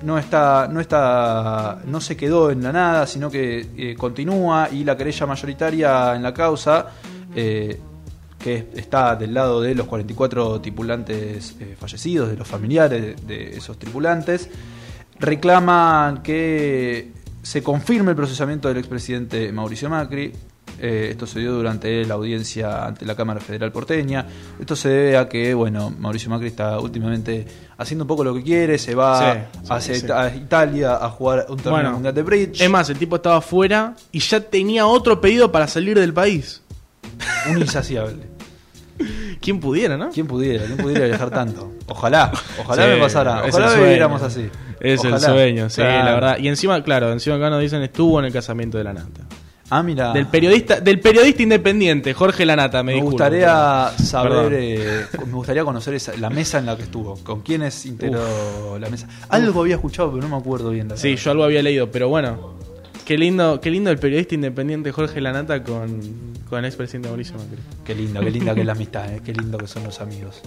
no 0.03 0.19
está, 0.19 0.67
no 0.71 0.79
está, 0.81 1.81
no 1.87 1.99
se 1.99 2.15
quedó 2.15 2.51
en 2.51 2.61
la 2.61 2.71
nada, 2.71 3.07
sino 3.07 3.31
que 3.31 3.69
eh, 3.75 3.95
continúa 3.97 4.69
y 4.71 4.83
la 4.83 4.95
querella 4.95 5.25
mayoritaria 5.25 6.15
en 6.15 6.21
la 6.21 6.31
causa, 6.31 6.91
que 7.33 8.69
está 8.75 9.15
del 9.15 9.33
lado 9.33 9.61
de 9.61 9.73
los 9.73 9.87
44 9.87 10.61
tripulantes 10.61 11.55
fallecidos, 11.79 12.29
de 12.29 12.37
los 12.37 12.47
familiares 12.47 13.25
de, 13.25 13.35
de 13.35 13.57
esos 13.57 13.79
tripulantes, 13.79 14.47
reclaman 15.19 16.21
que 16.21 17.18
se 17.41 17.63
confirme 17.63 18.11
el 18.11 18.15
procesamiento 18.15 18.67
del 18.67 18.77
expresidente 18.77 19.51
Mauricio 19.51 19.89
Macri. 19.89 20.31
Eh, 20.81 21.09
esto 21.11 21.27
se 21.27 21.39
dio 21.39 21.51
durante 21.53 22.05
la 22.05 22.13
audiencia 22.13 22.85
ante 22.85 23.05
la 23.05 23.15
Cámara 23.15 23.39
Federal 23.41 23.71
porteña. 23.71 24.25
Esto 24.59 24.75
se 24.75 24.87
debe 24.87 25.17
a 25.17 25.27
que, 25.27 25.53
bueno, 25.53 25.93
Mauricio 25.97 26.29
Macri 26.29 26.47
está 26.47 26.79
últimamente 26.79 27.45
haciendo 27.77 28.05
un 28.05 28.07
poco 28.07 28.23
lo 28.23 28.33
que 28.33 28.43
quiere, 28.43 28.77
se 28.77 28.95
va 28.95 29.33
Sí, 29.33 29.39
sí, 29.63 29.67
hacia 29.69 29.95
sí. 29.95 30.07
A 30.11 30.33
Italia 30.33 30.95
a 30.95 31.09
jugar 31.09 31.47
un 31.49 31.57
torneo 31.57 31.71
Bueno, 31.71 31.91
mundial 31.93 32.13
de 32.13 32.23
bridge. 32.23 32.61
Es 32.61 32.69
más, 32.69 32.89
el 32.89 32.97
tipo 32.97 33.17
estaba 33.17 33.37
afuera 33.37 33.95
y 34.11 34.19
ya 34.19 34.39
tenía 34.39 34.85
otro 34.85 35.19
pedido 35.19 35.51
para 35.51 35.67
salir 35.67 35.99
del 35.99 36.13
país. 36.13 36.61
Un 37.49 37.57
insaciable. 37.59 38.28
¿Quién 39.41 39.59
pudiera, 39.59 39.97
no? 39.97 40.09
¿Quién 40.09 40.27
pudiera? 40.27 40.65
¿Quién 40.65 40.77
pudiera 40.77 41.05
viajar 41.05 41.29
tanto? 41.29 41.71
Ojalá, 41.87 42.31
ojalá 42.59 42.83
Sí, 42.83 42.89
me 42.89 42.97
pasara. 42.97 43.43
Ojalá 43.47 43.73
el 43.73 43.79
viviéramos 43.79 44.21
así. 44.21 44.49
Es 44.79 45.03
el 45.03 45.13
Ojalá. 45.13 45.27
sueño, 45.33 45.69
sí, 45.69 45.81
Claro. 45.81 46.05
la 46.05 46.13
verdad. 46.13 46.37
Y 46.39 46.47
encima, 46.47 46.81
claro, 46.83 47.11
encima 47.11 47.35
acá 47.37 47.49
nos 47.49 47.61
dicen 47.61 47.81
estuvo 47.81 48.19
en 48.19 48.25
el 48.25 48.33
casamiento 48.33 48.77
de 48.77 48.83
la 48.83 48.93
nata. 48.93 49.21
Ah, 49.71 49.83
mira. 49.83 50.13
Del 50.13 50.25
periodista, 50.25 50.79
del 50.79 50.99
periodista 50.99 51.43
independiente, 51.43 52.13
Jorge 52.15 52.43
Lanata, 52.43 52.81
me, 52.81 52.87
Me 52.87 52.93
disculpo, 52.93 53.11
gustaría 53.11 53.91
pero- 53.95 54.03
saber, 54.07 54.53
eh, 54.55 55.05
me 55.27 55.33
gustaría 55.33 55.63
conocer 55.63 55.93
esa- 55.93 56.17
la 56.17 56.31
mesa 56.31 56.57
en 56.57 56.65
la 56.65 56.75
que 56.75 56.83
estuvo, 56.83 57.15
con 57.23 57.41
quiénes 57.41 57.85
integró 57.85 58.79
la 58.79 58.89
mesa. 58.89 59.07
Algo 59.29 59.61
había 59.61 59.75
escuchado, 59.75 60.11
pero 60.11 60.23
no 60.27 60.29
me 60.35 60.41
acuerdo 60.41 60.71
bien. 60.71 60.87
la 60.87 60.97
Sí, 60.97 61.09
verdad. 61.09 61.23
yo 61.23 61.31
algo 61.31 61.43
había 61.43 61.61
leído, 61.61 61.91
pero 61.91 62.09
bueno. 62.09 62.57
Qué 63.09 63.17
lindo, 63.17 63.59
qué 63.59 63.71
lindo 63.71 63.89
el 63.89 63.97
periodista 63.97 64.35
independiente 64.35 64.91
Jorge 64.91 65.19
Lanata 65.19 65.63
con, 65.63 65.99
con 66.47 66.59
el 66.59 66.65
expresidente 66.65 67.07
Mauricio 67.07 67.39
Macri. 67.39 67.57
Qué 67.83 67.95
lindo, 67.95 68.19
qué 68.21 68.29
linda 68.29 68.53
que 68.53 68.59
es 68.59 68.65
la 68.67 68.73
amistad, 68.73 69.11
eh, 69.11 69.19
qué 69.25 69.33
lindo 69.33 69.57
que 69.57 69.65
son 69.65 69.83
los 69.83 69.99
amigos. 69.99 70.43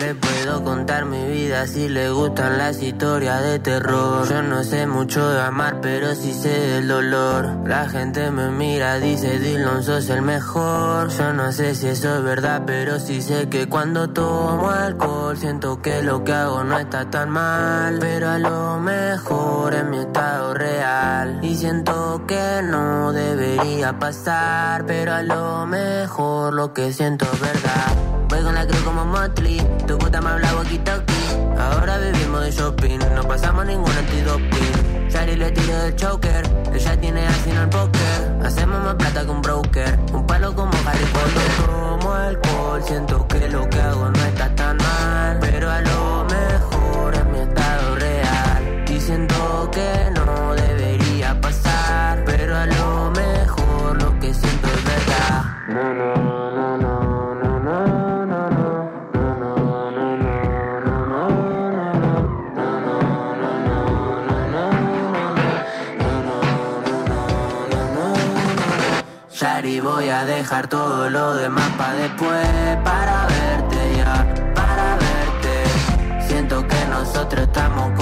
Le 0.00 0.14
puedo 0.14 0.64
contar 0.64 1.04
mi 1.04 1.26
vida 1.26 1.66
si 1.66 1.86
le 1.86 2.08
gustan 2.08 2.56
las 2.56 2.82
historias 2.82 3.42
de 3.42 3.58
terror. 3.58 4.26
Yo 4.26 4.40
no 4.40 4.64
sé 4.64 4.86
mucho 4.86 5.28
de 5.28 5.42
amar, 5.42 5.82
pero 5.82 6.14
sí 6.14 6.32
sé 6.32 6.48
del 6.48 6.88
dolor. 6.88 7.68
La 7.68 7.86
gente 7.86 8.30
me 8.30 8.50
mira, 8.50 8.98
dice 8.98 9.38
Dylan, 9.38 9.82
sos 9.82 10.08
el 10.08 10.22
mejor. 10.22 11.10
Yo 11.10 11.34
no 11.34 11.52
sé 11.52 11.74
si 11.74 11.88
eso 11.88 12.16
es 12.16 12.22
verdad, 12.22 12.62
pero 12.64 12.98
sí 12.98 13.20
sé 13.20 13.50
que 13.50 13.68
cuando 13.68 14.08
tomo 14.08 14.70
alcohol 14.70 15.36
siento 15.36 15.82
que 15.82 16.02
lo 16.02 16.24
que 16.24 16.32
hago 16.32 16.64
no 16.64 16.78
está 16.78 17.10
tan 17.10 17.28
mal. 17.28 17.98
Pero 18.00 18.30
a 18.30 18.38
lo 18.38 18.78
mejor 18.80 19.74
es 19.74 19.84
mi 19.84 19.98
estado 19.98 20.54
real. 20.54 21.40
Y 21.42 21.56
siento 21.56 22.19
que 22.30 22.62
no 22.62 23.12
debería 23.12 23.98
pasar, 23.98 24.86
pero 24.86 25.14
a 25.14 25.22
lo 25.24 25.66
mejor 25.66 26.54
lo 26.54 26.72
que 26.72 26.92
siento 26.92 27.24
es 27.24 27.40
verdad. 27.40 27.92
Voy 28.28 28.40
con 28.44 28.54
la 28.54 28.64
cruz 28.68 28.80
como 28.82 29.04
Motley, 29.04 29.58
tu 29.84 29.98
puta 29.98 30.20
me 30.20 30.30
habla 30.30 30.54
walkie-talkie. 30.54 31.58
Ahora 31.58 31.98
vivimos 31.98 32.42
de 32.42 32.52
shopping, 32.52 32.98
no 33.16 33.24
pasamos 33.24 33.66
ningún 33.66 33.90
antidoping. 33.90 35.08
Shari 35.10 35.34
le 35.34 35.50
tiro 35.50 35.76
del 35.78 35.96
choker, 35.96 36.48
ella 36.72 37.00
tiene 37.00 37.26
así 37.26 37.50
el 37.50 37.68
póker. 37.68 38.46
Hacemos 38.46 38.80
más 38.84 38.94
plata 38.94 39.24
que 39.24 39.30
un 39.30 39.42
broker, 39.42 39.98
un 40.12 40.24
palo 40.24 40.54
como 40.54 40.72
Harry 40.86 41.06
Potter. 41.06 41.66
Tomo 41.66 42.12
alcohol, 42.12 42.82
siento 42.84 43.26
que 43.26 43.48
lo 43.48 43.68
que 43.68 43.80
hago 43.80 44.08
no 44.08 44.24
está 44.26 44.54
tan 44.54 44.76
mal. 44.76 45.38
Pero 45.40 45.68
a 45.68 45.80
lo 45.80 46.26
mejor 46.26 47.12
es 47.12 47.24
mi 47.24 47.38
estado 47.40 47.96
real. 47.96 48.84
Y 48.88 49.00
siento 49.00 49.68
que 49.72 50.12
no 50.14 50.19
Voy 69.82 70.10
a 70.10 70.24
dejar 70.24 70.68
todo 70.68 71.08
lo 71.08 71.34
demás 71.34 71.70
para 71.78 71.94
después, 71.94 72.46
para 72.84 73.26
verte 73.26 73.96
ya, 73.96 74.52
para 74.54 74.96
verte. 74.96 76.26
Siento 76.28 76.66
que 76.66 76.84
nosotros 76.90 77.46
estamos 77.46 77.99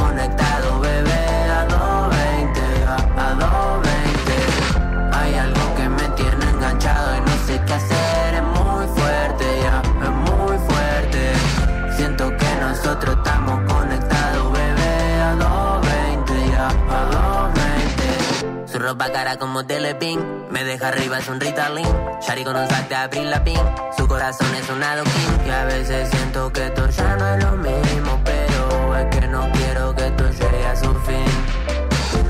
ropa 18.88 19.12
cara 19.12 19.36
como 19.36 19.66
telepin, 19.66 20.18
me 20.50 20.64
deja 20.64 20.88
arriba 20.88 21.18
es 21.18 21.28
un 21.28 21.38
Ritalin. 21.38 21.86
Shari 22.22 22.42
con 22.42 22.56
un 22.56 22.66
sac 22.68 22.88
de 22.88 22.94
abril 22.94 23.30
la 23.30 23.44
pin, 23.44 23.60
su 23.98 24.08
corazón 24.08 24.54
es 24.54 24.66
un 24.70 24.82
adoquín. 24.82 25.30
Y 25.46 25.50
a 25.50 25.64
veces 25.66 26.08
siento 26.08 26.50
que 26.50 26.64
esto 26.68 26.88
ya 26.88 27.16
no 27.16 27.26
es 27.34 27.44
lo 27.44 27.52
mismo, 27.52 28.20
pero 28.24 28.96
es 28.96 29.06
que 29.14 29.26
no 29.26 29.46
quiero 29.52 29.94
que 29.94 30.06
esto 30.06 30.24
llegue 30.30 30.66
a 30.66 30.76
su 30.76 30.94
fin. 31.06 31.30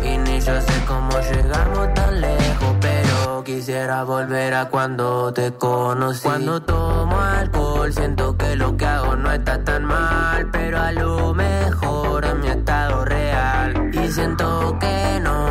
Y 0.02 0.18
ni 0.18 0.40
yo 0.40 0.60
sé 0.60 0.84
cómo 0.88 1.12
llegamos 1.20 1.94
tan 1.94 2.20
lejos, 2.20 2.74
pero 2.80 3.44
quisiera 3.44 4.02
volver 4.02 4.54
a 4.54 4.64
cuando 4.64 5.32
te 5.32 5.52
conocí. 5.52 6.22
Cuando 6.24 6.60
tomo 6.60 7.20
alcohol, 7.20 7.92
siento 7.92 8.36
que 8.36 8.56
lo 8.56 8.76
que 8.76 8.84
hago 8.84 9.14
no 9.14 9.30
está 9.30 9.62
tan 9.62 9.84
mal, 9.84 10.48
pero 10.50 10.80
a 10.80 10.90
lo 10.90 11.34
mejor 11.34 12.24
es 12.24 12.34
mi 12.34 12.48
estado 12.48 13.04
real. 13.04 13.90
Y 13.92 14.10
siento 14.10 14.76
que 14.80 15.20
no 15.22 15.47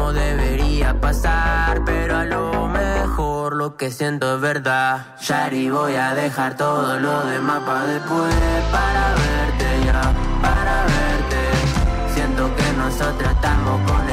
pasar, 1.08 1.86
pero 1.86 2.18
a 2.18 2.26
lo 2.26 2.68
mejor 2.68 3.56
lo 3.56 3.78
que 3.78 3.92
siento 3.92 4.36
es 4.36 4.42
verdad. 4.42 5.16
Shari, 5.22 5.70
voy 5.70 5.96
a 5.96 6.14
dejar 6.14 6.58
todo 6.58 7.00
lo 7.00 7.26
demás 7.26 7.62
para 7.66 7.86
después, 7.86 8.36
para 8.74 9.06
verte 9.24 9.70
ya, 9.86 10.02
para 10.42 10.76
verte. 10.96 11.44
Siento 12.14 12.54
que 12.58 12.74
nosotros 12.74 13.32
estamos 13.32 13.80
conectados, 13.90 14.07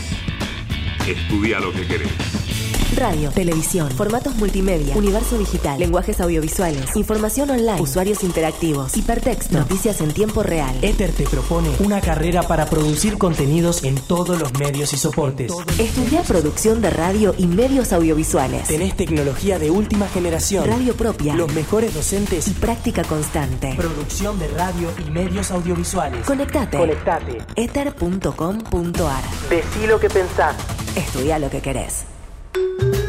Estudia 1.07 1.61
lo 1.61 1.72
que 1.72 1.87
querés. 1.87 2.44
Radio, 2.92 3.31
televisión, 3.31 3.90
formatos 3.90 4.37
multimedia, 4.37 4.97
universo 4.97 5.37
digital, 5.37 5.81
lenguajes 5.81 6.20
audiovisuales, 6.20 6.94
información 6.94 7.51
online, 7.51 7.81
usuarios 7.81 8.23
interactivos, 8.23 8.97
hipertexto, 8.97 9.59
noticias 9.59 10.01
en 10.01 10.12
tiempo 10.12 10.42
real. 10.42 10.77
Ether 10.83 11.11
te 11.12 11.25
propone 11.25 11.70
una 11.81 12.01
carrera 12.01 12.42
para 12.44 12.66
producir 12.66 13.18
contenidos 13.18 13.83
en 13.83 13.97
todos 13.97 14.38
los 14.38 14.53
medios 14.59 14.92
y 14.92 14.97
soportes. 14.97 15.53
Estudia 15.79 16.23
producción 16.23 16.81
de 16.83 16.90
radio 16.90 17.35
y 17.37 17.47
medios 17.47 17.92
audiovisuales. 17.92 18.68
Tenés 18.68 18.97
tecnología 18.97 19.59
de 19.59 19.70
última 19.70 20.07
generación, 20.09 20.66
Radio 20.68 20.94
propia 20.94 21.35
los 21.35 21.53
mejores 21.53 21.92
docentes 21.94 22.47
y 22.49 22.53
práctica 22.53 23.03
constante. 23.03 23.75
producción 23.77 24.38
de 24.38 24.49
radio 24.49 24.88
y 25.05 25.11
medios 25.11 25.51
audiovisuales. 25.51 26.25
Conectate. 26.27 26.77
Conectate. 26.79 27.38
Ether.com.ar. 27.57 29.25
Decí 29.51 29.87
lo 29.87 29.99
que 29.99 30.09
pensás. 30.09 30.55
Estudia 30.94 31.38
lo 31.38 31.51
que 31.51 31.61
querés. 31.61 32.05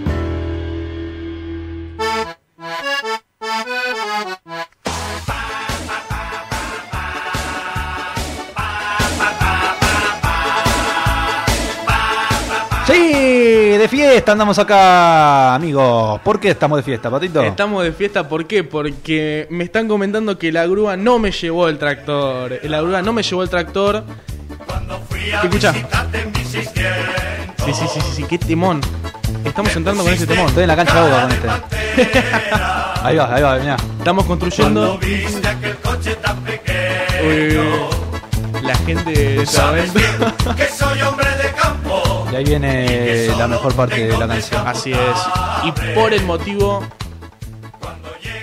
Fiesta 14.16 14.32
andamos 14.32 14.58
acá, 14.58 15.54
amigos. 15.54 16.18
¿Por 16.22 16.40
qué 16.40 16.48
estamos 16.48 16.78
de 16.78 16.82
fiesta, 16.82 17.10
Patito? 17.10 17.42
Estamos 17.42 17.84
de 17.84 17.92
fiesta, 17.92 18.26
¿por 18.26 18.46
qué? 18.46 18.64
Porque 18.64 19.46
me 19.50 19.62
están 19.62 19.88
comentando 19.88 20.38
que 20.38 20.50
la 20.50 20.66
grúa 20.66 20.96
no 20.96 21.18
me 21.18 21.32
llevó 21.32 21.68
el 21.68 21.76
tractor. 21.76 22.58
La 22.62 22.80
grúa 22.80 23.02
no 23.02 23.12
me 23.12 23.22
llevó 23.22 23.42
el 23.42 23.50
tractor. 23.50 24.04
Escucha. 25.42 25.74
Sí, 25.74 25.80
sí, 26.46 27.74
sí, 27.74 27.86
sí, 27.92 28.00
sí, 28.14 28.24
qué 28.24 28.38
temón. 28.38 28.80
Estamos 29.44 29.76
entrando 29.76 30.02
con 30.02 30.10
ese 30.10 30.26
temón. 30.26 30.46
Estoy 30.46 30.62
en 30.62 30.68
la 30.68 30.76
cancha 30.76 30.94
de 30.94 31.10
boca 31.10 31.22
con 31.22 31.32
este. 31.32 31.48
ahí 33.02 33.16
va, 33.16 33.34
ahí 33.34 33.42
va, 33.42 33.58
mirá. 33.58 33.76
Estamos 33.98 34.24
construyendo. 34.24 34.98
Uy, 34.98 35.08
uy, 37.22 37.58
uy. 37.58 38.62
La 38.62 38.74
gente 38.76 39.42
está 39.42 39.72
viendo. 39.72 40.00
Y 42.30 42.34
ahí 42.34 42.44
viene 42.44 43.28
la 43.36 43.46
mejor 43.46 43.74
parte 43.74 44.06
de 44.06 44.18
la 44.18 44.26
canción. 44.26 44.66
Así 44.66 44.92
es. 44.92 45.18
Y 45.64 45.72
por 45.94 46.12
el 46.12 46.24
motivo 46.24 46.82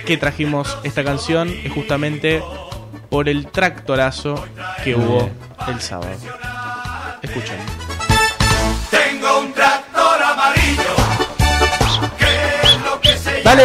que 0.06 0.16
trajimos 0.16 0.78
esta 0.82 1.02
canción 1.02 1.48
es 1.48 1.72
justamente 1.72 2.42
por 3.10 3.28
el 3.28 3.46
tractorazo 3.46 4.44
que 4.82 4.94
hubo 4.94 5.30
el 5.68 5.80
sábado. 5.80 6.10
Escuchen. 7.22 7.56
Tengo 8.90 9.40
un 9.40 9.52
tractor 9.52 10.22
amarillo. 10.22 10.82
Que 12.18 12.60
es 12.62 12.80
lo 12.84 13.00
que 13.00 13.16
se 13.16 13.42
¡Dale! 13.42 13.64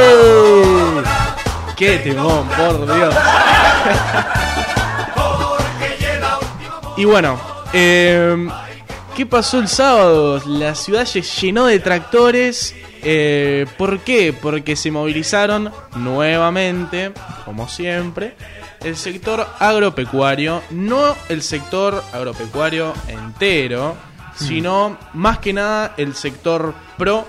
¡Qué 1.75 1.97
temón, 1.99 2.47
por 2.49 2.93
Dios! 2.93 3.15
y 6.97 7.05
bueno, 7.05 7.39
eh, 7.73 8.47
¿qué 9.19 9.25
pasó 9.25 9.59
el 9.59 9.67
sábado? 9.67 10.41
La 10.45 10.75
ciudad 10.75 11.03
se 11.03 11.21
llenó 11.21 11.65
de 11.65 11.79
tractores. 11.79 12.73
Eh, 13.03 13.65
¿Por 13.77 13.99
qué? 13.99 14.31
Porque 14.31 14.77
se 14.77 14.91
movilizaron 14.91 15.69
nuevamente, 15.97 17.11
como 17.43 17.67
siempre, 17.67 18.35
el 18.79 18.95
sector 18.95 19.45
agropecuario, 19.59 20.61
no 20.69 21.17
el 21.27 21.41
sector 21.41 22.01
agropecuario 22.13 22.93
entero, 23.09 23.97
sino 24.37 24.97
más 25.13 25.39
que 25.39 25.51
nada 25.51 25.95
el 25.97 26.15
sector 26.15 26.73
pro 26.97 27.27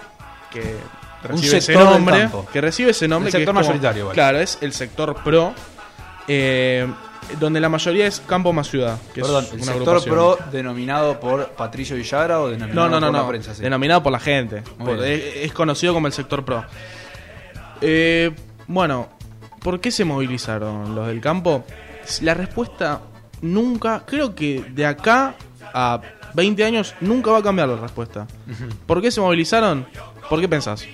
que 0.53 0.77
recibe 1.25 1.57
ese 1.59 1.75
nombre, 1.75 2.31
que 2.53 2.61
recibe 2.61 2.91
ese 2.93 3.09
nombre, 3.09 3.31
El 3.31 3.33
que 3.33 3.39
sector 3.39 3.53
como- 3.53 3.65
mayoritario, 3.67 4.05
vale. 4.07 4.15
Claro, 4.15 4.39
es 4.39 4.59
el 4.61 4.73
sector 4.73 5.17
pro, 5.25 5.55
eh, 6.29 6.87
donde 7.39 7.61
la 7.61 7.69
mayoría 7.69 8.07
es 8.07 8.21
campo 8.21 8.53
más 8.53 8.69
ciudad, 8.69 8.99
que 9.15 9.21
Perdón, 9.21 9.45
es 9.45 9.53
¿el 9.53 9.57
una 9.63 9.73
sector 9.73 9.97
agrupación. 9.97 10.15
pro 10.15 10.39
denominado 10.51 11.21
por 11.21 11.49
Patricio 11.51 11.97
Villagra 11.97 12.41
o 12.41 12.49
denominado 12.49 12.89
No, 12.89 13.01
no, 13.01 13.01
no, 13.01 13.13
por 13.13 13.23
la 13.23 13.29
prensa? 13.29 13.55
sí? 13.55 13.63
Denominado 13.63 14.03
por 14.03 14.13
la 14.13 14.21
gente. 14.21 14.63
Por- 14.79 15.05
es 15.05 15.53
conocido 15.53 15.95
como 15.95 16.07
el 16.07 16.13
sector 16.13 16.45
pro. 16.45 16.65
Eh, 17.81 18.31
bueno, 18.67 19.09
¿por 19.63 19.81
qué 19.81 19.91
se 19.91 20.05
movilizaron 20.05 20.95
los 20.95 21.07
del 21.07 21.21
campo? 21.21 21.65
La 22.23 22.35
respuesta 22.35 23.01
nunca, 23.43 24.03
creo 24.07 24.35
que 24.35 24.65
de 24.71 24.87
acá 24.87 25.35
a 25.73 26.01
20 26.35 26.65
años 26.65 26.95
nunca 27.01 27.31
va 27.31 27.39
a 27.39 27.43
cambiar 27.43 27.69
la 27.69 27.77
respuesta. 27.77 28.27
¿Por 28.87 29.01
qué 29.01 29.11
se 29.11 29.21
movilizaron? 29.21 29.87
¿Por 30.29 30.41
qué 30.41 30.49
pensás? 30.49 30.85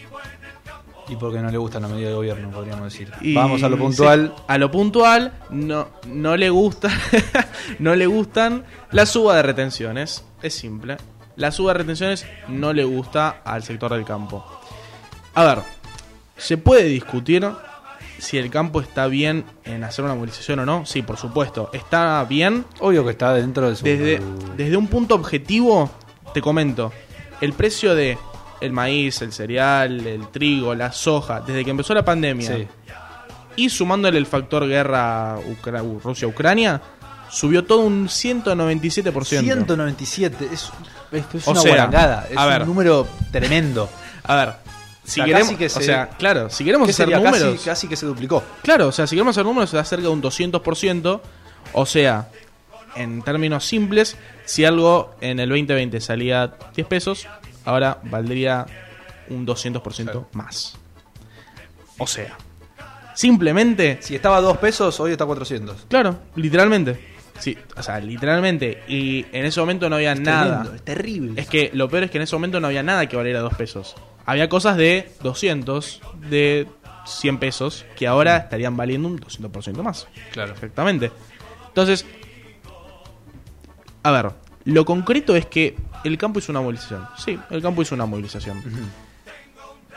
Y 1.08 1.16
porque 1.16 1.38
no 1.40 1.50
le 1.50 1.58
gustan 1.58 1.82
las 1.82 1.90
medidas 1.90 2.10
de 2.10 2.14
gobierno, 2.16 2.50
podríamos 2.50 2.92
decir. 2.92 3.10
Y- 3.20 3.34
Vamos 3.34 3.62
a 3.62 3.68
lo 3.68 3.78
puntual. 3.78 4.32
sí, 4.36 4.42
a 4.48 4.58
lo 4.58 4.70
puntual, 4.70 5.32
no, 5.50 5.88
no 6.08 6.36
le 6.36 6.50
gusta, 6.50 6.88
no 7.78 7.94
le 7.94 8.06
gustan 8.06 8.64
la 8.90 9.06
suba 9.06 9.36
de 9.36 9.42
retenciones. 9.42 10.24
Es 10.42 10.54
simple. 10.54 10.96
La 11.36 11.52
suba 11.52 11.72
de 11.72 11.78
retenciones 11.78 12.26
no 12.48 12.72
le 12.72 12.82
gusta 12.84 13.40
al 13.44 13.62
sector 13.62 13.92
del 13.92 14.04
campo. 14.04 14.44
A 15.34 15.44
ver, 15.44 15.58
se 16.36 16.56
puede 16.58 16.84
discutir 16.84 17.46
si 18.18 18.38
el 18.38 18.50
campo 18.50 18.80
está 18.80 19.06
bien 19.06 19.44
en 19.64 19.84
hacer 19.84 20.04
una 20.04 20.14
movilización 20.14 20.60
o 20.60 20.66
no. 20.66 20.86
Sí, 20.86 21.02
por 21.02 21.18
supuesto. 21.18 21.68
Está 21.72 22.24
bien. 22.24 22.64
Obvio 22.80 23.04
que 23.04 23.10
está 23.10 23.32
dentro 23.34 23.68
de 23.68 23.76
su. 23.76 23.84
Desde, 23.84 24.20
desde 24.56 24.76
un 24.76 24.88
punto 24.88 25.14
objetivo, 25.14 25.90
te 26.32 26.40
comento. 26.40 26.90
El 27.42 27.52
precio 27.52 27.94
de 27.94 28.16
el 28.60 28.72
maíz, 28.72 29.20
el 29.22 29.32
cereal, 29.32 30.06
el 30.06 30.28
trigo, 30.28 30.74
la 30.74 30.92
soja, 30.92 31.40
desde 31.40 31.64
que 31.64 31.70
empezó 31.70 31.92
la 31.94 32.04
pandemia, 32.04 32.56
Sí. 32.56 32.68
y 33.56 33.68
sumándole 33.70 34.18
el 34.18 34.26
factor 34.26 34.66
guerra 34.66 35.36
Rusia-Ucrania, 36.02 36.80
subió 37.30 37.64
todo 37.64 37.80
un 37.80 38.08
197%. 38.08 39.40
197. 39.40 40.48
Es, 40.52 40.70
es, 41.12 41.24
es 41.34 41.46
una 41.46 41.60
guarangada. 41.60 42.26
Es 42.30 42.36
a 42.36 42.46
ver. 42.46 42.62
un 42.62 42.68
número 42.68 43.06
tremendo. 43.32 43.88
A 44.24 44.34
ver, 44.36 44.54
si 45.04 45.20
O 45.20 45.24
sea, 45.24 45.34
queremos, 45.34 45.56
que 45.56 45.68
se- 45.68 45.78
o 45.78 45.82
sea, 45.82 46.08
claro, 46.10 46.50
si 46.50 46.64
queremos 46.64 46.86
¿Qué 46.86 46.92
hacer 46.92 47.06
sería? 47.08 47.18
números, 47.24 47.52
Casi, 47.54 47.64
casi 47.64 47.88
que 47.88 47.96
se 47.96 48.06
duplicó. 48.06 48.42
claro, 48.62 48.88
o 48.88 48.92
sea, 48.92 49.06
si 49.06 49.14
queremos 49.16 49.36
hacer 49.36 49.44
números 49.44 49.70
se 49.70 49.76
da 49.76 49.84
cerca 49.84 50.02
de 50.04 50.08
un 50.08 50.20
200%, 50.22 51.20
o 51.72 51.86
sea, 51.86 52.28
en 52.96 53.22
términos 53.22 53.64
simples, 53.64 54.16
si 54.46 54.64
algo 54.64 55.14
en 55.20 55.38
el 55.40 55.48
2020 55.48 56.00
salía 56.00 56.54
10 56.74 56.86
pesos, 56.88 57.26
ahora 57.66 57.98
valdría 58.04 58.64
un 59.28 59.46
200% 59.46 60.28
más. 60.32 60.76
O 61.98 62.06
sea, 62.06 62.36
simplemente, 63.14 63.98
Si 64.00 64.14
estaba 64.14 64.38
a 64.38 64.40
2 64.40 64.56
pesos, 64.58 64.98
hoy 65.00 65.12
está 65.12 65.24
a 65.24 65.26
400. 65.26 65.86
claro, 65.88 66.18
literalmente. 66.36 67.14
Sí, 67.38 67.56
o 67.76 67.82
sea, 67.82 67.98
literalmente. 68.00 68.82
Y 68.88 69.26
en 69.32 69.44
ese 69.44 69.60
momento 69.60 69.90
no 69.90 69.96
había 69.96 70.12
Es 70.12 70.20
nada. 70.20 70.46
tremendo, 70.46 70.74
es 70.74 70.82
terrible. 70.82 71.40
Es 71.40 71.48
que 71.48 71.70
lo 71.74 71.88
peor 71.90 72.04
es 72.04 72.10
que 72.10 72.16
en 72.16 72.22
ese 72.22 72.34
momento 72.34 72.60
no 72.60 72.66
había 72.68 72.82
nada 72.82 73.06
que 73.06 73.16
valiera 73.16 73.40
dos 73.40 73.54
pesos. 73.54 73.94
Había 74.24 74.48
cosas 74.48 74.78
de 74.78 75.10
200, 75.22 76.00
de 76.30 76.66
100 77.06 77.38
pesos, 77.38 77.84
que 77.94 78.06
ahora 78.06 78.38
estarían 78.38 78.74
valiendo 78.76 79.06
un 79.08 79.18
200% 79.20 79.82
más. 79.82 80.08
Claro. 80.32 80.52
Perfectamente. 80.52 81.12
Entonces, 81.68 82.06
a 84.02 84.10
ver, 84.10 84.30
lo 84.66 84.84
concreto 84.84 85.34
es 85.34 85.46
que 85.46 85.76
el 86.04 86.18
campo 86.18 86.38
hizo 86.38 86.52
una 86.52 86.60
movilización. 86.60 87.06
Sí, 87.16 87.38
el 87.50 87.62
campo 87.62 87.82
hizo 87.82 87.94
una 87.94 88.06
movilización. 88.06 88.62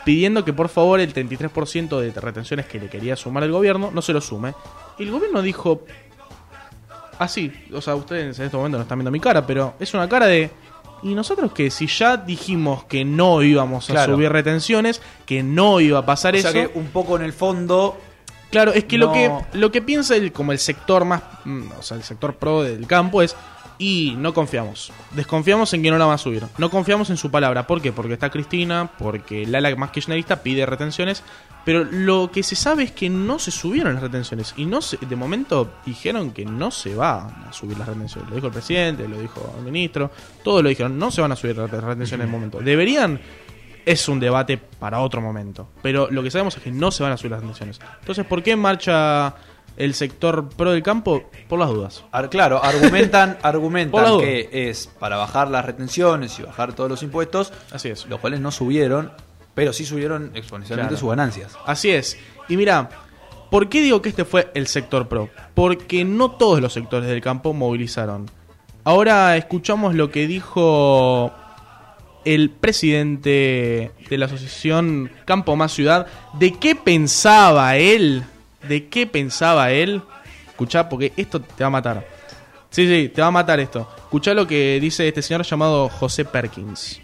Pidiendo 0.05 0.45
que 0.45 0.53
por 0.53 0.69
favor 0.69 0.99
el 0.99 1.13
33% 1.13 1.99
de 1.99 2.12
retenciones 2.21 2.65
que 2.65 2.79
le 2.79 2.89
quería 2.89 3.15
sumar 3.15 3.43
el 3.43 3.51
gobierno 3.51 3.91
no 3.93 4.01
se 4.01 4.13
lo 4.13 4.21
sume. 4.21 4.53
Y 4.97 5.03
el 5.03 5.12
gobierno 5.12 5.41
dijo, 5.41 5.84
así, 7.17 7.51
o 7.73 7.82
sea, 7.82 7.95
ustedes 7.95 8.39
en 8.39 8.45
este 8.45 8.55
momento 8.58 8.77
no 8.77 8.84
están 8.84 8.97
viendo 8.97 9.12
mi 9.12 9.19
cara, 9.19 9.45
pero 9.45 9.73
es 9.79 9.93
una 9.93 10.08
cara 10.08 10.25
de... 10.27 10.49
¿Y 11.01 11.13
nosotros 11.15 11.53
que 11.53 11.71
Si 11.71 11.88
ya 11.88 12.17
dijimos 12.17 12.84
que 12.86 13.05
no 13.05 13.41
íbamos 13.41 13.89
a 13.89 14.05
subir 14.05 14.29
retenciones, 14.32 15.01
que 15.25 15.43
no 15.43 15.79
iba 15.79 15.99
a 15.99 16.05
pasar 16.05 16.36
O 16.36 16.39
sea 16.39 16.49
eso... 16.51 16.71
que 16.73 16.77
un 16.79 16.88
poco 16.88 17.15
en 17.15 17.23
el 17.23 17.32
fondo. 17.34 17.97
Claro, 18.51 18.73
es 18.73 18.84
que 18.86 18.97
No- 18.97 19.05
lo 19.08 19.13
que 19.13 19.32
lo 19.58 19.71
que 19.71 19.82
piensa 19.82 20.15
el, 20.17 20.34
como 20.34 20.51
el 20.51 20.60
sector 20.60 21.05
más, 21.05 21.21
mm, 21.45 21.71
o 21.79 21.82
sea, 21.84 21.95
el 21.97 22.03
sector 22.03 22.36
pro 22.36 22.63
del 22.63 22.86
campo 22.86 23.21
es 23.21 23.34
y 23.79 24.13
no 24.17 24.33
confiamos. 24.33 24.91
Desconfiamos 25.11 25.73
en 25.73 25.81
que 25.81 25.89
no 25.89 25.97
la 25.97 26.05
va 26.05 26.15
a 26.15 26.17
subir. 26.17 26.43
No 26.57 26.69
confiamos 26.69 27.09
en 27.09 27.17
su 27.17 27.31
palabra. 27.31 27.65
¿Por 27.65 27.81
qué? 27.81 27.93
Porque 27.93 28.13
está 28.13 28.29
Cristina, 28.29 28.91
porque 28.99 29.47
Lala 29.47 29.73
más 29.77 29.91
kirchnerista 29.91 30.43
pide 30.43 30.65
retenciones, 30.65 31.23
pero 31.63 31.85
lo 31.85 32.29
que 32.29 32.43
se 32.43 32.57
sabe 32.57 32.83
es 32.83 32.91
que 32.91 33.09
no 33.09 33.39
se 33.39 33.51
subieron 33.51 33.93
las 33.93 34.03
retenciones 34.03 34.53
y 34.57 34.65
no 34.65 34.81
se, 34.81 34.97
de 34.97 35.15
momento 35.15 35.71
dijeron 35.85 36.31
que 36.31 36.45
no 36.45 36.71
se 36.71 36.93
va 36.93 37.47
a 37.47 37.53
subir 37.53 37.77
las 37.77 37.87
retenciones. 37.87 38.29
Lo 38.29 38.35
dijo 38.35 38.47
el 38.47 38.53
presidente, 38.53 39.07
lo 39.07 39.17
dijo 39.17 39.55
el 39.57 39.63
ministro, 39.63 40.11
todos 40.43 40.61
lo 40.61 40.69
dijeron, 40.69 40.99
no 40.99 41.09
se 41.09 41.21
van 41.21 41.31
a 41.31 41.37
subir 41.37 41.57
las 41.57 41.71
retenciones 41.71 42.11
en 42.11 42.21
el 42.21 42.27
momento. 42.27 42.59
Deberían 42.59 43.19
es 43.85 44.07
un 44.07 44.19
debate 44.19 44.57
para 44.57 44.99
otro 44.99 45.21
momento. 45.21 45.69
Pero 45.81 46.11
lo 46.11 46.21
que 46.21 46.29
sabemos 46.29 46.55
es 46.57 46.61
que 46.61 46.71
no 46.71 46.91
se 46.91 47.01
van 47.01 47.13
a 47.13 47.17
subir 47.17 47.31
las 47.31 47.41
retenciones. 47.41 47.79
Entonces, 48.01 48.25
¿por 48.25 48.43
qué 48.43 48.55
marcha 48.55 49.33
el 49.79 49.95
sector 49.95 50.49
pro 50.49 50.71
del 50.71 50.83
campo? 50.83 51.23
Por 51.47 51.57
las 51.57 51.69
dudas. 51.69 52.03
Ar- 52.11 52.29
claro, 52.29 52.63
argumentan, 52.63 53.37
argumentan 53.43 54.19
que 54.19 54.49
es 54.51 54.87
para 54.99 55.17
bajar 55.17 55.49
las 55.49 55.65
retenciones 55.65 56.37
y 56.37 56.43
bajar 56.43 56.73
todos 56.73 56.89
los 56.89 57.01
impuestos, 57.01 57.51
Así 57.71 57.89
es. 57.89 58.05
los 58.05 58.19
cuales 58.19 58.39
no 58.39 58.51
subieron, 58.51 59.11
pero 59.55 59.73
sí 59.73 59.85
subieron 59.85 60.31
exponencialmente 60.35 60.89
Claro. 60.91 60.99
sus 60.99 61.09
ganancias. 61.09 61.57
Así 61.65 61.89
es. 61.89 62.17
Y 62.47 62.55
mira, 62.57 62.89
¿por 63.49 63.67
qué 63.69 63.81
digo 63.81 64.01
que 64.01 64.09
este 64.09 64.25
fue 64.25 64.51
el 64.53 64.67
sector 64.67 65.07
pro? 65.07 65.29
Porque 65.55 66.05
no 66.05 66.31
todos 66.31 66.61
los 66.61 66.73
sectores 66.73 67.09
del 67.09 67.21
campo 67.21 67.53
movilizaron. 67.53 68.29
Ahora 68.83 69.35
escuchamos 69.37 69.95
lo 69.95 70.09
que 70.11 70.27
dijo 70.27 71.31
el 72.25 72.49
presidente 72.49 73.91
de 74.09 74.17
la 74.17 74.25
asociación 74.25 75.11
Campo 75.25 75.55
Más 75.55 75.71
Ciudad. 75.73 76.07
¿De 76.39 76.53
qué 76.53 76.75
pensaba 76.75 77.77
él? 77.77 78.23
¿De 78.67 78.87
qué 78.87 79.07
pensaba 79.07 79.71
él? 79.71 80.01
Escuchá, 80.47 80.89
porque 80.89 81.13
esto 81.15 81.39
te 81.41 81.63
va 81.63 81.67
a 81.67 81.71
matar. 81.71 82.05
Sí, 82.69 82.85
sí, 82.87 83.09
te 83.09 83.21
va 83.21 83.27
a 83.27 83.31
matar 83.31 83.59
esto. 83.59 83.89
Escuchá 83.97 84.33
lo 84.33 84.45
que 84.45 84.79
dice 84.81 85.07
este 85.07 85.21
señor 85.21 85.43
llamado 85.43 85.89
José 85.89 86.25
Perkins. 86.25 86.99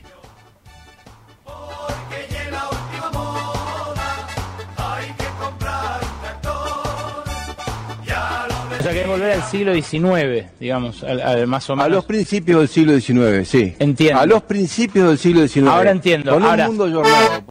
O 8.80 8.84
sea 8.88 8.94
que 8.94 9.08
volver 9.08 9.32
al 9.32 9.44
siglo 9.44 9.74
XIX, 9.74 10.46
digamos, 10.60 11.04
al- 11.04 11.20
al- 11.22 11.48
más 11.48 11.68
o 11.72 11.76
menos. 11.76 11.86
A 11.92 11.96
los 11.96 12.06
principios 12.06 12.60
del 12.60 12.68
siglo 12.70 13.00
XIX, 13.00 13.48
sí. 13.48 13.76
Entiendo. 13.80 14.20
A 14.22 14.26
los 14.28 14.44
principios 14.44 15.08
del 15.08 15.18
siglo 15.18 15.48
XIX. 15.48 15.68
Ahora 15.70 15.90
entiendo, 15.92 16.32
Con 16.34 16.44
ahora- 16.44 16.70
un 16.70 16.78
mundo 16.78 17.02
jornado. 17.02 17.45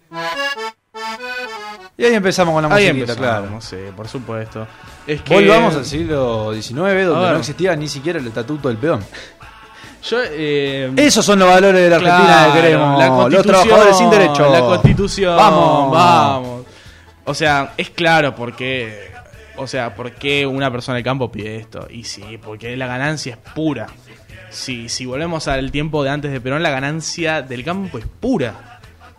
Y 1.97 2.05
ahí 2.05 2.15
empezamos 2.15 2.53
con 2.55 2.63
la 2.69 2.75
Ahí 2.75 2.93
musiquita, 2.93 3.17
claro. 3.17 3.61
sí, 3.61 3.77
por 3.97 4.09
supuesto. 4.09 4.67
Es 5.07 5.23
que- 5.23 5.35
Volvamos 5.35 5.77
al 5.77 5.85
siglo 5.85 6.53
XIX, 6.53 7.05
donde 7.07 7.31
no 7.31 7.37
existía 7.39 7.77
ni 7.77 7.87
siquiera 7.89 8.19
el 8.19 8.27
estatuto 8.27 8.69
del 8.69 8.77
peón. 8.79 9.05
Yo, 10.03 10.19
eh, 10.23 10.93
Esos 10.97 11.25
son 11.25 11.39
los 11.39 11.49
valores 11.49 11.81
de 11.81 11.89
la 11.89 11.97
Argentina 11.97 12.27
Claro, 12.27 12.53
que 12.53 12.61
queremos. 12.61 12.99
la 12.99 13.29
los 13.29 13.43
trabajadores 13.47 13.97
sin 13.97 14.11
derecho. 14.11 14.53
La 14.53 14.61
constitución. 14.61 15.37
Vamos. 15.37 15.93
Vamos. 15.93 16.67
O 17.25 17.33
sea, 17.35 17.73
es 17.77 17.91
claro 17.91 18.35
porque. 18.35 19.13
O 19.57 19.67
sea, 19.69 19.95
¿por 19.95 20.11
qué 20.13 20.45
una 20.47 20.71
persona 20.71 20.97
del 20.97 21.05
campo 21.05 21.31
pide 21.31 21.57
esto? 21.57 21.87
Y 21.89 22.03
sí, 22.05 22.39
porque 22.43 22.77
la 22.77 22.87
ganancia 22.89 23.35
es 23.35 23.53
pura. 23.55 23.87
Si, 24.51 24.89
si 24.89 25.07
volvemos 25.07 25.47
al 25.49 25.71
tiempo 25.71 26.03
de 26.05 26.11
antes 26.11 26.33
de 26.33 26.41
Perón, 26.41 26.63
la 26.63 26.71
ganancia 26.71 27.41
del 27.41 27.65
campo 27.65 27.99
es 27.99 28.05
pura. 28.21 28.74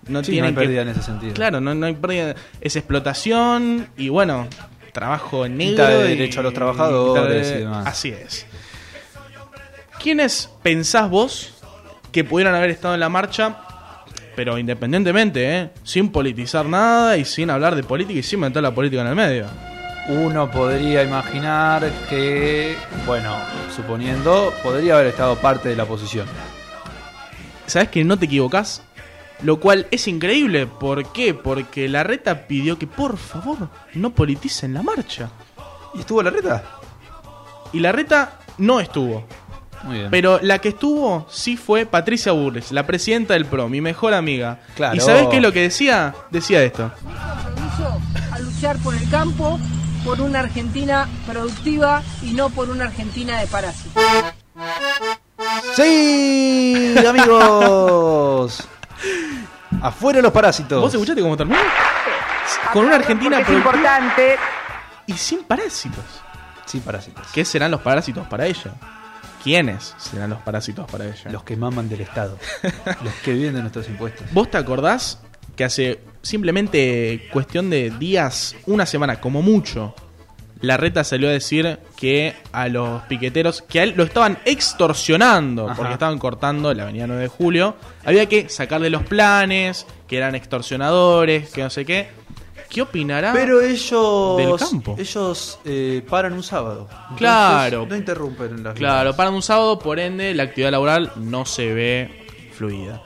No 0.08 0.24
Sí, 0.24 0.32
tienen 0.34 0.54
no 0.54 0.60
hay 0.60 0.64
que- 0.66 0.68
pérdida 0.68 0.82
en 0.84 0.90
ese 0.90 1.02
sentido. 1.02 1.34
Claro, 1.34 1.60
no, 1.62 1.74
no 1.74 1.86
hay 1.88 1.94
pérdida. 1.96 2.36
Es 2.62 2.76
explotación 2.76 3.88
y 3.98 4.10
bueno, 4.10 4.48
trabajo 4.94 5.48
negro. 5.48 5.72
Quita 5.86 5.90
de 5.90 6.06
y- 6.14 6.18
derecho 6.18 6.40
a 6.42 6.44
los 6.44 6.54
trabajadores 6.54 7.50
de- 7.50 7.56
y 7.56 7.60
demás. 7.60 7.88
Así 7.88 8.10
es. 8.10 8.46
¿Quiénes 10.02 10.50
pensás 10.62 11.10
vos 11.10 11.54
que 12.12 12.24
pudieran 12.24 12.54
haber 12.56 12.70
estado 12.70 12.94
en 12.94 13.00
la 13.00 13.10
marcha, 13.10 13.58
pero 14.36 14.58
independientemente, 14.58 15.58
¿eh? 15.60 15.70
sin 15.84 16.12
politizar 16.12 16.66
nada 16.66 17.18
y 17.18 17.26
sin 17.26 17.50
hablar 17.50 17.76
de 17.76 17.84
política 17.84 18.20
y 18.20 18.24
sin 18.24 18.40
meter 18.42 18.62
la 18.62 18.74
política 18.74 19.02
en 19.02 19.08
el 19.08 19.16
medio? 19.16 19.48
Uno 20.08 20.52
podría 20.52 21.02
imaginar 21.02 21.90
que, 22.10 22.76
bueno, 23.08 23.36
suponiendo, 23.76 24.54
podría 24.62 24.96
haber 24.96 25.08
estado 25.08 25.36
parte 25.38 25.70
de 25.70 25.76
la 25.76 25.84
oposición. 25.84 26.28
¿Sabes 27.66 27.90
que 27.90 28.04
no 28.04 28.20
te 28.20 28.26
equivocás? 28.26 28.84
Lo 29.42 29.60
cual 29.60 29.88
es 29.92 30.08
increíble. 30.08 30.66
¿Por 30.68 31.12
qué? 31.12 31.34
Porque 31.34 31.90
la 31.90 32.04
reta 32.04 32.48
pidió 32.48 32.78
que 32.78 32.88
por 32.88 33.18
favor 33.18 33.70
no 33.94 34.12
politicen 34.12 34.74
la 34.74 34.82
marcha. 34.82 35.30
¿Y 35.94 36.00
estuvo 36.00 36.24
la 36.24 36.30
reta? 36.30 36.64
Y 37.74 37.80
la 37.80 37.92
reta 37.92 38.40
no 38.58 38.80
estuvo. 38.80 39.26
Muy 39.84 39.98
bien. 39.98 40.10
Pero 40.10 40.40
la 40.42 40.60
que 40.60 40.70
estuvo 40.70 41.28
sí 41.30 41.58
fue 41.58 41.86
Patricia 41.86 42.32
Burles, 42.32 42.72
la 42.72 42.88
presidenta 42.88 43.34
del 43.34 43.46
PRO, 43.46 43.70
mi 43.70 43.82
mejor 43.82 44.14
amiga. 44.14 44.60
Claro. 44.76 44.96
¿Y 44.96 45.00
sabes 45.00 45.28
qué 45.28 45.38
es 45.38 45.42
lo 45.42 45.52
que 45.52 45.62
decía? 45.62 46.16
Decía 46.32 46.64
esto. 46.64 46.92
a 48.32 48.40
luchar 48.40 48.78
por 48.80 48.96
el 48.96 49.08
campo, 49.10 49.60
por 50.04 50.22
una 50.22 50.40
Argentina 50.40 51.08
productiva 51.28 52.02
y 52.24 52.34
no 52.34 52.50
por 52.50 52.70
una 52.70 52.86
Argentina 52.86 53.40
de 53.40 53.48
parásitos. 53.48 54.04
¡Sí, 55.76 56.96
amigos! 57.06 58.68
Afuera 59.82 60.22
los 60.22 60.32
parásitos. 60.32 60.82
¿Vos 60.82 60.94
escuchaste 60.94 61.22
cómo 61.22 61.38
terminó? 61.38 61.60
Con 62.74 62.86
una 62.86 62.96
Argentina 62.96 63.40
es 63.40 63.50
importante. 63.50 64.38
y 65.08 65.14
sin 65.14 65.44
parásitos. 65.44 66.04
Sí, 66.66 66.80
parásitos. 66.80 67.28
¿Qué 67.34 67.46
serán 67.46 67.72
los 67.72 67.82
parásitos 67.82 68.28
para 68.28 68.46
ella? 68.48 68.74
¿Quiénes 69.44 69.94
serán 69.98 70.32
los 70.32 70.40
parásitos 70.42 70.90
para 70.90 71.06
ella? 71.06 71.30
Los 71.32 71.44
que 71.44 71.56
maman 71.56 71.88
del 71.88 72.02
Estado. 72.02 72.38
los 73.04 73.14
que 73.24 73.34
viven 73.34 73.54
de 73.54 73.62
nuestros 73.62 73.88
impuestos. 73.88 74.26
¿Vos 74.32 74.50
te 74.50 74.58
acordás 74.58 75.20
que 75.56 75.64
hace 75.64 76.00
simplemente 76.22 77.30
cuestión 77.32 77.70
de 77.70 77.92
días, 77.92 78.56
una 78.66 78.86
semana, 78.86 79.22
como 79.22 79.42
mucho, 79.44 79.94
la 80.62 80.78
reta 80.78 81.04
salió 81.04 81.28
a 81.28 81.32
decir 81.32 81.80
que 81.98 82.34
a 82.52 82.68
los 82.70 83.02
piqueteros, 83.04 83.62
que 83.62 83.80
a 83.82 83.84
él 83.84 83.94
lo 83.98 84.04
estaban 84.04 84.38
extorsionando, 84.46 85.66
Ajá. 85.68 85.76
porque 85.76 85.94
estaban 85.94 86.18
cortando 86.20 86.74
la 86.74 86.84
avenida 86.84 87.08
9 87.08 87.22
de 87.24 87.28
julio, 87.28 87.76
había 88.04 88.26
que 88.28 88.50
sacarle 88.50 88.90
los 88.90 89.04
planes, 89.04 89.86
que 90.08 90.18
eran 90.18 90.36
extorsionadores, 90.36 91.52
que 91.52 91.64
no 91.64 91.70
sé 91.70 91.86
qué. 91.86 92.08
¿Qué 92.70 92.82
opinará 92.82 93.32
Pero 93.32 93.62
ellos. 93.62 94.38
del 94.38 94.56
campo? 94.58 94.96
Ellos 94.98 95.60
eh, 95.66 96.04
paran 96.10 96.34
un 96.34 96.44
sábado. 96.44 96.90
Claro. 97.16 97.86
No 97.88 97.96
interrumpen 97.96 98.64
las 98.64 98.74
Claro, 98.74 99.04
vidas. 99.12 99.16
para 99.16 99.30
un 99.30 99.42
sábado, 99.42 99.80
por 99.80 100.00
ende, 100.00 100.34
la 100.34 100.44
actividad 100.44 100.72
laboral 100.72 101.12
no 101.16 101.46
se 101.46 101.74
ve 101.74 102.26
fluida. 102.54 103.02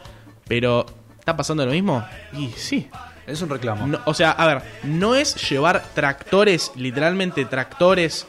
Pero, 0.47 0.85
¿está 1.19 1.35
pasando 1.35 1.65
lo 1.65 1.71
mismo? 1.71 2.03
Y 2.33 2.47
sí. 2.55 2.87
Es 3.29 3.41
un 3.41 3.49
reclamo. 3.49 3.85
No, 3.87 3.99
o 4.05 4.13
sea, 4.13 4.31
a 4.31 4.45
ver, 4.47 4.61
no 4.83 5.15
es 5.15 5.35
llevar 5.49 5.83
tractores, 5.93 6.71
literalmente 6.75 7.45
tractores, 7.45 8.25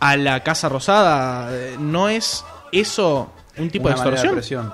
a 0.00 0.16
la 0.16 0.40
Casa 0.42 0.68
Rosada. 0.68 1.48
eh, 1.52 1.76
No 1.78 2.08
es 2.08 2.44
eso 2.72 3.30
un 3.58 3.70
tipo 3.70 3.88
Una 3.88 3.96
de 4.02 4.10
extorsión. 4.10 4.72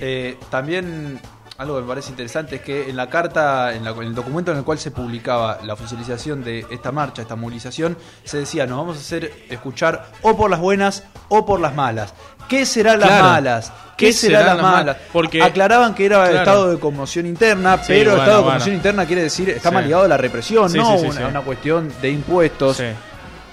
Eh, 0.00 0.38
también 0.50 1.20
algo 1.56 1.74
que 1.74 1.82
me 1.82 1.88
parece 1.88 2.10
interesante 2.10 2.56
es 2.56 2.62
que 2.62 2.88
en 2.88 2.94
la 2.96 3.08
carta, 3.10 3.74
en, 3.74 3.82
la- 3.82 3.90
en 3.90 4.02
el 4.04 4.14
documento 4.14 4.52
en 4.52 4.58
el 4.58 4.64
cual 4.64 4.78
se 4.78 4.92
publicaba 4.92 5.58
la 5.64 5.72
oficialización 5.74 6.44
de 6.44 6.64
esta 6.70 6.92
marcha, 6.92 7.20
esta 7.22 7.34
movilización, 7.34 7.98
se 8.22 8.38
decía, 8.38 8.64
nos 8.66 8.78
vamos 8.78 8.96
a 8.96 9.00
hacer 9.00 9.32
escuchar 9.50 10.06
o 10.22 10.36
por 10.36 10.50
las 10.50 10.60
buenas 10.60 11.02
o 11.28 11.44
por 11.44 11.58
las 11.58 11.74
malas. 11.74 12.14
¿Qué 12.48 12.64
serán 12.66 12.98
las 13.00 13.08
Claro. 13.08 13.24
malas? 13.24 13.72
¿Qué, 13.96 14.06
¿Qué 14.06 14.12
serán 14.12 14.40
serán 14.42 14.46
las 14.46 14.56
las 14.56 14.62
malas? 14.72 14.84
malas? 14.96 14.96
Porque- 15.12 15.42
Aclaraban 15.42 15.94
que 15.94 16.06
era 16.06 16.22
Claro. 16.24 16.38
estado 16.38 16.70
de 16.70 16.78
conmoción 16.78 17.26
interna, 17.26 17.76
Sí, 17.78 17.84
pero 17.88 18.10
bueno, 18.10 18.22
estado 18.22 18.36
de 18.38 18.42
bueno. 18.42 18.44
conmoción 18.58 18.76
interna 18.76 19.06
quiere 19.06 19.22
decir 19.22 19.50
está 19.50 19.68
Sí. 19.70 19.74
más 19.74 19.84
ligado 19.84 20.04
a 20.04 20.08
la 20.08 20.16
represión, 20.16 20.70
Sí, 20.70 20.78
no 20.78 20.94
una, 20.96 21.28
una 21.28 21.40
cuestión 21.42 21.92
de 22.00 22.10
impuestos. 22.10 22.76
Sí. 22.76 22.84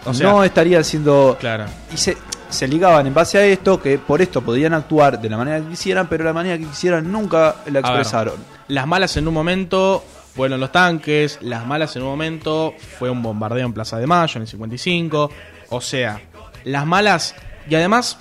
O 0.06 0.14
sea, 0.14 0.30
no 0.30 0.44
estarían 0.44 0.84
siendo 0.84 1.36
claro. 1.40 1.66
y 1.92 1.98
se, 1.98 2.16
se 2.50 2.68
ligaban 2.68 3.08
en 3.08 3.14
base 3.16 3.40
a 3.40 3.46
esto, 3.46 3.82
que 3.82 3.98
por 3.98 4.22
esto 4.22 4.42
podían 4.42 4.76
actuar 4.76 5.20
de 5.20 5.30
la 5.30 5.38
manera 5.38 5.60
que 5.62 5.70
quisieran, 5.70 6.08
pero 6.08 6.24
la 6.24 6.32
manera 6.34 6.60
que 6.60 6.66
quisieran 6.66 7.12
nunca 7.12 7.56
la 7.66 7.72
ver, 7.74 7.78
expresaron. 7.80 8.36
las 8.68 8.86
malas 8.86 9.18
en 9.18 9.28
un 9.28 9.34
momento 9.34 10.06
fueron 10.36 10.60
los 10.60 10.72
tanques, 10.72 11.40
las 11.42 11.66
malas 11.66 11.96
en 11.96 12.04
un 12.04 12.10
momento 12.10 12.76
fue 13.00 13.10
un 13.10 13.24
bombardeo 13.24 13.66
en 13.66 13.74
Plaza 13.74 13.98
de 13.98 14.06
Mayo 14.06 14.34
en 14.36 14.42
el 14.44 14.48
55. 14.48 15.32
O 15.70 15.82
sea, 15.82 16.22
las 16.66 16.86
malas 16.86 17.34
y 17.68 17.74
además 17.74 18.18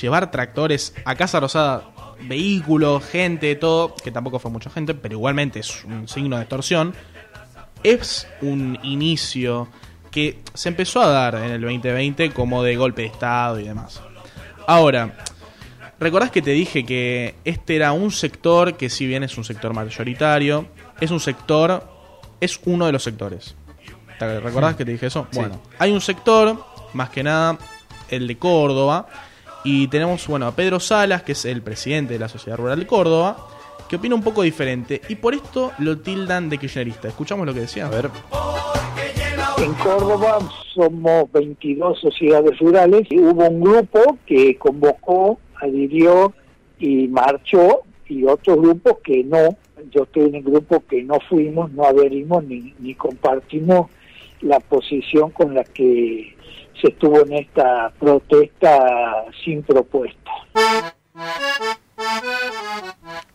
llevar 0.00 0.30
tractores 0.30 0.94
a 1.04 1.14
Casa 1.14 1.40
Rosada, 1.40 1.84
vehículos, 2.22 3.04
gente, 3.04 3.54
todo, 3.56 3.94
que 3.94 4.10
tampoco 4.10 4.38
fue 4.38 4.50
mucha 4.50 4.70
gente, 4.70 4.94
pero 4.94 5.14
igualmente 5.14 5.60
es 5.60 5.84
un 5.84 6.08
signo 6.08 6.36
de 6.36 6.42
extorsión, 6.42 6.94
es 7.82 8.26
un 8.40 8.78
inicio 8.82 9.68
que 10.10 10.38
se 10.54 10.68
empezó 10.68 11.02
a 11.02 11.08
dar 11.08 11.34
en 11.36 11.50
el 11.50 11.60
2020 11.60 12.30
como 12.32 12.62
de 12.62 12.76
golpe 12.76 13.02
de 13.02 13.08
Estado 13.08 13.58
y 13.60 13.64
demás. 13.64 14.00
Ahora, 14.66 15.16
¿recordás 15.98 16.30
que 16.30 16.40
te 16.40 16.52
dije 16.52 16.84
que 16.86 17.34
este 17.44 17.76
era 17.76 17.92
un 17.92 18.10
sector 18.10 18.76
que 18.76 18.88
si 18.88 19.06
bien 19.06 19.24
es 19.24 19.36
un 19.36 19.44
sector 19.44 19.74
mayoritario, 19.74 20.66
es 21.00 21.10
un 21.10 21.20
sector, 21.20 21.86
es 22.40 22.60
uno 22.64 22.86
de 22.86 22.92
los 22.92 23.02
sectores? 23.02 23.54
¿Te 24.18 24.38
recordás 24.40 24.72
Sí. 24.72 24.78
que 24.78 24.84
te 24.84 24.92
dije 24.92 25.06
eso? 25.06 25.26
Sí. 25.30 25.38
Bueno, 25.40 25.60
hay 25.78 25.90
un 25.90 26.00
sector, 26.00 26.64
más 26.92 27.10
que 27.10 27.22
nada, 27.24 27.58
el 28.08 28.26
de 28.28 28.38
Córdoba, 28.38 29.06
y 29.64 29.88
tenemos, 29.88 30.28
bueno, 30.28 30.46
a 30.46 30.54
Pedro 30.54 30.78
Salas, 30.78 31.22
que 31.22 31.32
es 31.32 31.44
el 31.46 31.62
presidente 31.62 32.12
de 32.12 32.18
la 32.18 32.28
Sociedad 32.28 32.58
Rural 32.58 32.78
de 32.78 32.86
Córdoba, 32.86 33.48
que 33.88 33.96
opina 33.96 34.14
un 34.14 34.22
poco 34.22 34.42
diferente, 34.42 35.00
y 35.08 35.14
por 35.16 35.34
esto 35.34 35.72
lo 35.78 35.98
tildan 35.98 36.50
de 36.50 36.58
kirchnerista. 36.58 37.08
Escuchamos 37.08 37.46
lo 37.46 37.54
que 37.54 37.60
decía. 37.60 37.86
A 37.86 37.90
ver. 37.90 38.10
En 39.58 39.72
Córdoba 39.74 40.38
somos 40.74 41.32
22 41.32 41.98
sociedades 41.98 42.58
rurales 42.58 43.06
y 43.10 43.18
hubo 43.18 43.48
un 43.48 43.60
grupo 43.60 44.18
que 44.26 44.56
convocó, 44.56 45.38
adhirió 45.60 46.34
y 46.78 47.08
marchó 47.08 47.82
y 48.08 48.24
otros 48.24 48.58
grupos 48.58 48.98
que 49.02 49.24
no. 49.24 49.56
Yo 49.90 50.02
estoy 50.02 50.24
en 50.24 50.34
el 50.36 50.42
grupo 50.42 50.82
que 50.86 51.02
no 51.02 51.18
fuimos, 51.28 51.72
no 51.72 51.84
adherimos 51.84 52.44
ni, 52.44 52.74
ni 52.78 52.94
compartimos 52.94 53.90
la 54.42 54.60
posición 54.60 55.30
con 55.30 55.54
la 55.54 55.64
que 55.64 56.33
se 56.80 56.88
estuvo 56.88 57.20
en 57.20 57.32
esta 57.34 57.92
protesta 57.98 59.24
sin 59.44 59.62
propuesta. 59.62 60.30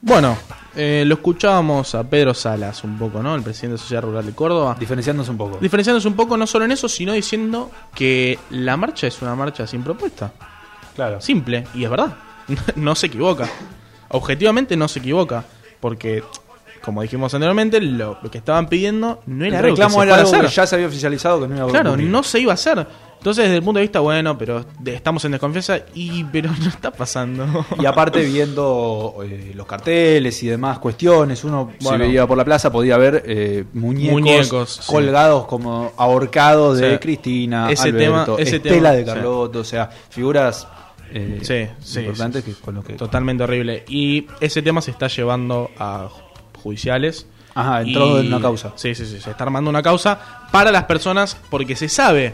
Bueno, 0.02 0.38
eh, 0.76 1.04
lo 1.06 1.16
escuchábamos 1.16 1.94
a 1.96 2.10
Pedro 2.10 2.34
Salas 2.34 2.84
un 2.84 2.98
poco, 2.98 3.22
¿no? 3.22 3.36
El 3.36 3.44
presidente 3.44 3.74
de 3.74 3.78
la 3.78 3.82
Sociedad 3.82 4.04
Rural 4.04 4.26
de 4.26 4.34
Córdoba. 4.34 4.76
Diferenciándose 4.80 5.32
un 5.32 5.38
poco. 5.38 5.58
Diferenciándose 5.60 6.08
un 6.08 6.16
poco 6.16 6.38
no 6.38 6.48
solo 6.48 6.66
en 6.66 6.72
eso, 6.72 6.88
sino 6.88 7.14
diciendo 7.14 7.70
que 7.94 8.40
la 8.50 8.78
marcha 8.78 9.08
es 9.08 9.22
una 9.22 9.36
marcha 9.36 9.68
sin 9.68 9.84
propuesta. 9.84 10.32
Claro. 10.96 11.22
Simple, 11.22 11.66
y 11.74 11.84
es 11.84 11.90
verdad. 11.90 12.16
no 12.76 12.96
se 12.96 13.08
equivoca. 13.08 13.48
Objetivamente 14.10 14.76
no 14.76 14.88
se 14.88 15.00
equivoca. 15.00 15.44
Porque, 15.80 16.24
como 16.84 17.02
dijimos 17.02 17.34
anteriormente, 17.34 17.80
lo, 17.82 18.18
lo 18.22 18.32
que 18.32 18.38
estaban 18.40 18.68
pidiendo 18.68 19.22
no 19.26 19.46
El 19.46 19.54
era 19.54 19.60
algo 19.60 19.76
que 19.76 19.82
reclamo 19.84 20.00
se 20.02 20.08
era 20.08 20.16
algo 20.16 20.32
que 20.42 20.48
ya 20.48 20.66
se 20.68 20.76
había 20.76 20.88
oficializado 20.88 21.42
que 21.42 21.48
no 21.48 21.56
iba 21.58 21.66
a 21.66 21.70
Claro, 21.70 21.90
ocurrir. 21.92 22.08
no 22.10 22.24
se 22.24 22.40
iba 22.40 22.52
a 22.52 22.56
hacer. 22.56 22.88
Entonces, 23.20 23.44
desde 23.46 23.58
el 23.58 23.64
punto 23.64 23.80
de 23.80 23.82
vista, 23.82 24.00
bueno, 24.00 24.38
pero 24.38 24.66
estamos 24.86 25.26
en 25.26 25.32
desconfianza, 25.34 25.80
y 25.94 26.24
pero 26.24 26.50
no 26.62 26.70
está 26.70 26.90
pasando. 26.92 27.66
Y 27.78 27.86
aparte 27.86 28.24
viendo 28.24 29.16
eh, 29.26 29.52
los 29.56 29.68
carteles 29.68 30.42
y 30.44 30.48
demás 30.48 30.80
cuestiones, 30.80 31.44
uno 31.44 31.70
Bueno. 31.82 31.98
si 32.06 32.10
veía 32.10 32.26
por 32.26 32.38
la 32.38 32.46
plaza 32.46 32.72
podía 32.72 32.98
ver 32.98 33.24
eh, 33.26 33.66
muñecos, 33.74 34.12
Muñecos, 34.14 34.80
sí. 34.84 34.92
colgados 34.92 35.46
como 35.48 35.92
ahorcados 35.98 36.78
de. 36.80 36.98
Cristina, 37.00 37.70
Ese 37.70 37.90
Alberto, 37.90 38.36
tema- 38.36 38.42
ese 38.42 38.56
Estela 38.58 38.76
tema, 38.76 38.92
de. 38.94 39.04
Carlotto, 39.06 39.60
o 39.60 39.64
sea, 39.66 39.90
figuras 40.10 40.66
eh, 41.12 41.40
Sí, 41.42 41.66
sí, 41.82 42.00
importantes 42.02 42.44
que 42.44 42.54
con 42.54 42.76
lo 42.76 42.84
que 42.84 42.94
Totalmente 42.94 43.44
horrible. 43.44 43.84
Y 43.90 44.28
ese 44.40 44.62
tema 44.62 44.80
se 44.82 44.92
está 44.92 45.08
llevando 45.08 45.70
a 45.78 46.08
judiciales. 46.60 47.28
Ajá, 47.56 47.82
entró 47.82 48.20
en 48.20 48.28
una 48.28 48.42
causa. 48.42 48.74
Sí, 48.76 48.96
sí, 48.96 49.06
sí. 49.06 49.20
Se 49.20 49.32
está 49.32 49.44
armando 49.44 49.70
una 49.70 49.82
causa 49.82 50.48
para 50.52 50.72
las 50.72 50.86
personas 50.86 51.38
porque 51.50 51.76
se 51.76 51.90
sabe 51.90 52.34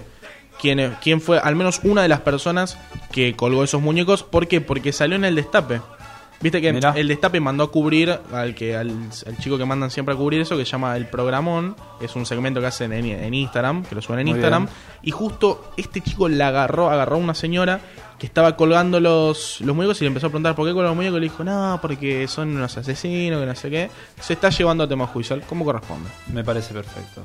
quién, 0.60 0.96
quién 1.02 1.22
fue, 1.22 1.40
al 1.40 1.56
menos 1.56 1.82
una 1.84 2.02
de 2.02 2.08
las 2.08 2.22
personas 2.22 2.78
que 3.12 3.36
colgó 3.36 3.64
esos 3.64 3.82
muñecos. 3.82 4.24
¿Por 4.24 4.48
qué? 4.48 4.62
Porque 4.62 4.92
salió 4.92 5.16
en 5.16 5.26
el 5.26 5.36
destape. 5.36 5.82
Viste 6.42 6.62
que 6.62 6.74
Mirá. 6.74 6.94
el 6.96 7.08
destape 7.08 7.40
mandó 7.40 7.64
a 7.64 7.72
cubrir 7.72 8.20
al 8.32 8.54
que 8.54 8.76
al, 8.76 8.90
al 9.26 9.38
chico 9.38 9.58
que 9.58 9.66
mandan 9.66 9.90
siempre 9.90 10.14
a 10.14 10.18
cubrir 10.18 10.42
eso, 10.42 10.58
que 10.58 10.66
se 10.66 10.72
llama 10.72 10.96
El 10.98 11.08
Programón. 11.08 11.76
Es 12.02 12.16
un 12.16 12.26
segmento 12.26 12.60
que 12.60 12.68
hacen 12.68 12.94
en, 12.94 13.06
en 13.06 13.34
Instagram, 13.34 13.84
que 13.86 13.96
lo 13.96 14.02
suben 14.02 14.20
en 14.20 14.26
Muy 14.28 14.34
Instagram. 14.36 14.66
bien. 14.66 14.76
Y 15.04 15.12
justo 15.12 15.72
este 15.78 16.02
chico 16.02 16.28
la 16.30 16.50
agarró, 16.50 16.90
agarró 16.90 17.16
a 17.16 17.20
una 17.20 17.34
señora 17.36 17.80
que 18.20 18.26
estaba 18.28 18.56
colgando 18.56 19.00
los, 19.00 19.60
los 19.62 19.76
muñecos 19.76 20.00
y 20.02 20.06
le 20.06 20.08
empezó 20.10 20.28
a 20.28 20.30
preguntar 20.30 20.56
por 20.56 20.66
qué 20.68 20.74
colgó 20.74 20.88
los 20.88 20.96
muñecos. 20.96 21.18
Y 21.18 21.22
le 21.22 21.26
dijo, 21.30 21.44
no, 21.44 21.80
porque 21.82 22.28
son 22.28 22.56
unos 22.56 22.78
asesinos, 22.78 23.40
que 23.40 23.46
no 23.46 23.56
sé 23.56 23.70
qué. 23.70 23.90
Se 24.20 24.34
está 24.34 24.50
llevando 24.50 24.84
a 24.84 24.88
tema 24.88 25.08
judicial, 25.08 25.42
como 25.48 25.66
corresponde. 25.66 26.10
Me 26.32 26.44
parece 26.44 26.74
perfecto. 26.74 27.24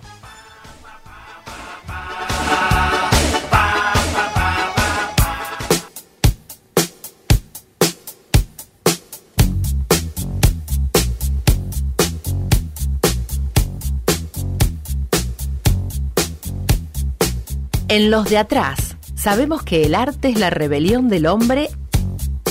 En 17.90 18.08
los 18.08 18.30
de 18.30 18.38
atrás, 18.38 18.96
sabemos 19.16 19.64
que 19.64 19.82
el 19.82 19.96
arte 19.96 20.28
es 20.28 20.38
la 20.38 20.48
rebelión 20.48 21.08
del 21.08 21.26
hombre 21.26 21.70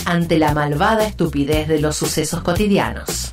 ante 0.03 0.37
la 0.37 0.53
malvada 0.53 1.07
estupidez 1.07 1.69
de 1.69 1.79
los 1.79 1.95
sucesos 1.95 2.41
cotidianos. 2.41 3.31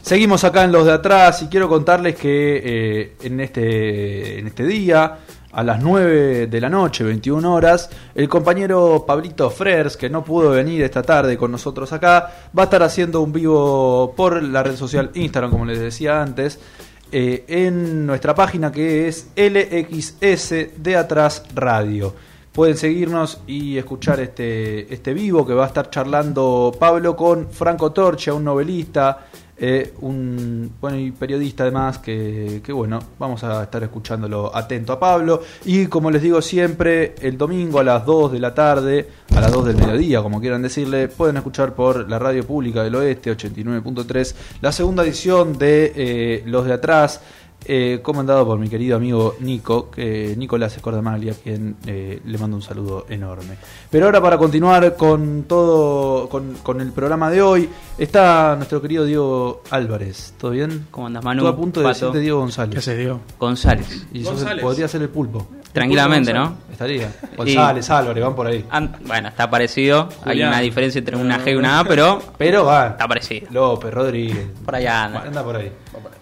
Seguimos 0.00 0.44
acá 0.44 0.64
en 0.64 0.72
los 0.72 0.86
de 0.86 0.92
atrás 0.92 1.42
y 1.42 1.48
quiero 1.48 1.68
contarles 1.68 2.14
que 2.14 2.62
eh, 2.64 3.16
en, 3.24 3.40
este, 3.40 4.38
en 4.38 4.46
este 4.46 4.64
día, 4.66 5.18
a 5.56 5.62
las 5.62 5.82
9 5.82 6.48
de 6.48 6.60
la 6.60 6.68
noche, 6.68 7.02
21 7.02 7.54
horas, 7.54 7.88
el 8.14 8.28
compañero 8.28 9.04
Pablito 9.06 9.48
Frers, 9.48 9.96
que 9.96 10.10
no 10.10 10.22
pudo 10.22 10.50
venir 10.50 10.82
esta 10.82 11.02
tarde 11.02 11.38
con 11.38 11.50
nosotros 11.50 11.94
acá, 11.94 12.30
va 12.56 12.64
a 12.64 12.64
estar 12.64 12.82
haciendo 12.82 13.22
un 13.22 13.32
vivo 13.32 14.12
por 14.14 14.42
la 14.42 14.62
red 14.62 14.76
social 14.76 15.10
Instagram, 15.14 15.50
como 15.50 15.64
les 15.64 15.80
decía 15.80 16.20
antes, 16.20 16.60
eh, 17.10 17.46
en 17.48 18.04
nuestra 18.04 18.34
página 18.34 18.70
que 18.70 19.08
es 19.08 19.28
LXS 19.34 20.76
de 20.76 20.96
Atrás 20.96 21.42
Radio. 21.54 22.14
Pueden 22.52 22.76
seguirnos 22.76 23.40
y 23.46 23.78
escuchar 23.78 24.20
este, 24.20 24.92
este 24.92 25.14
vivo 25.14 25.46
que 25.46 25.54
va 25.54 25.64
a 25.64 25.68
estar 25.68 25.88
charlando 25.88 26.70
Pablo 26.78 27.16
con 27.16 27.48
Franco 27.48 27.92
Torcha, 27.92 28.34
un 28.34 28.44
novelista, 28.44 29.26
eh, 29.58 29.94
un 30.00 30.72
bueno, 30.80 30.98
y 30.98 31.12
periodista 31.12 31.62
además, 31.62 31.98
que, 31.98 32.60
que 32.62 32.72
bueno, 32.72 32.98
vamos 33.18 33.42
a 33.42 33.62
estar 33.62 33.82
escuchándolo 33.82 34.54
atento 34.54 34.92
a 34.92 35.00
Pablo. 35.00 35.42
Y 35.64 35.86
como 35.86 36.10
les 36.10 36.22
digo 36.22 36.42
siempre, 36.42 37.14
el 37.20 37.38
domingo 37.38 37.80
a 37.80 37.84
las 37.84 38.04
2 38.04 38.32
de 38.32 38.38
la 38.38 38.54
tarde, 38.54 39.08
a 39.34 39.40
las 39.40 39.52
2 39.52 39.66
del 39.66 39.76
mediodía, 39.76 40.22
como 40.22 40.40
quieran 40.40 40.62
decirle, 40.62 41.08
pueden 41.08 41.36
escuchar 41.38 41.74
por 41.74 42.08
la 42.08 42.18
radio 42.18 42.46
pública 42.46 42.82
del 42.82 42.94
oeste 42.96 43.34
89.3 43.34 44.34
la 44.60 44.72
segunda 44.72 45.02
edición 45.02 45.56
de 45.58 45.92
eh, 45.96 46.42
Los 46.46 46.66
de 46.66 46.72
Atrás. 46.74 47.20
Eh, 47.68 48.00
comandado 48.02 48.46
por 48.46 48.58
mi 48.58 48.68
querido 48.68 48.96
amigo 48.96 49.34
Nico, 49.40 49.90
que 49.90 50.34
Nicolás 50.36 50.76
Escordamaglia, 50.76 51.34
quien 51.34 51.76
eh, 51.86 52.20
le 52.24 52.38
mando 52.38 52.56
un 52.56 52.62
saludo 52.62 53.06
enorme. 53.08 53.56
Pero 53.90 54.06
ahora 54.06 54.20
para 54.20 54.38
continuar 54.38 54.96
con 54.96 55.44
todo, 55.48 56.28
con, 56.28 56.54
con 56.62 56.80
el 56.80 56.92
programa 56.92 57.30
de 57.30 57.42
hoy, 57.42 57.68
está 57.98 58.54
nuestro 58.56 58.80
querido 58.80 59.04
Diego 59.04 59.62
Álvarez. 59.70 60.34
¿Todo 60.38 60.52
bien? 60.52 60.86
¿Cómo 60.90 61.08
andas, 61.08 61.24
Manu? 61.24 61.40
Estuve 61.42 61.52
a 61.52 61.56
punto 61.56 61.80
de 61.80 61.86
Pato. 61.86 61.98
decirte 61.98 62.20
Diego 62.20 62.38
González. 62.40 62.72
¿Qué 62.72 62.78
haces, 62.78 62.98
Diego? 62.98 63.20
González. 63.38 64.06
Y 64.12 64.22
González. 64.22 64.62
podría 64.62 64.88
ser 64.88 65.02
el 65.02 65.08
pulpo. 65.08 65.46
Tranquilamente, 65.80 66.32
¿no? 66.32 66.56
Estaría. 66.72 67.12
González, 67.36 67.90
Álvarez, 67.90 68.24
van 68.24 68.34
por 68.34 68.46
ahí. 68.46 68.64
An- 68.70 68.96
Bueno, 69.04 69.28
está 69.28 69.48
parecido. 69.50 70.08
Hay 70.24 70.32
Julián. 70.32 70.48
una 70.48 70.60
diferencia 70.60 70.98
entre 70.98 71.16
una 71.16 71.38
G 71.44 71.52
y 71.52 71.54
una 71.56 71.80
A, 71.80 71.84
pero 71.88 72.22
Pero 72.38 72.64
va. 72.64 72.86
está 72.88 73.06
parecido. 73.06 73.46
López, 73.50 73.92
Rodríguez. 73.92 74.46
Por 74.64 74.74
allá 74.74 75.04
anda. 75.04 75.20
Anda 75.26 75.44
por 75.44 75.56
ahí. 75.56 75.70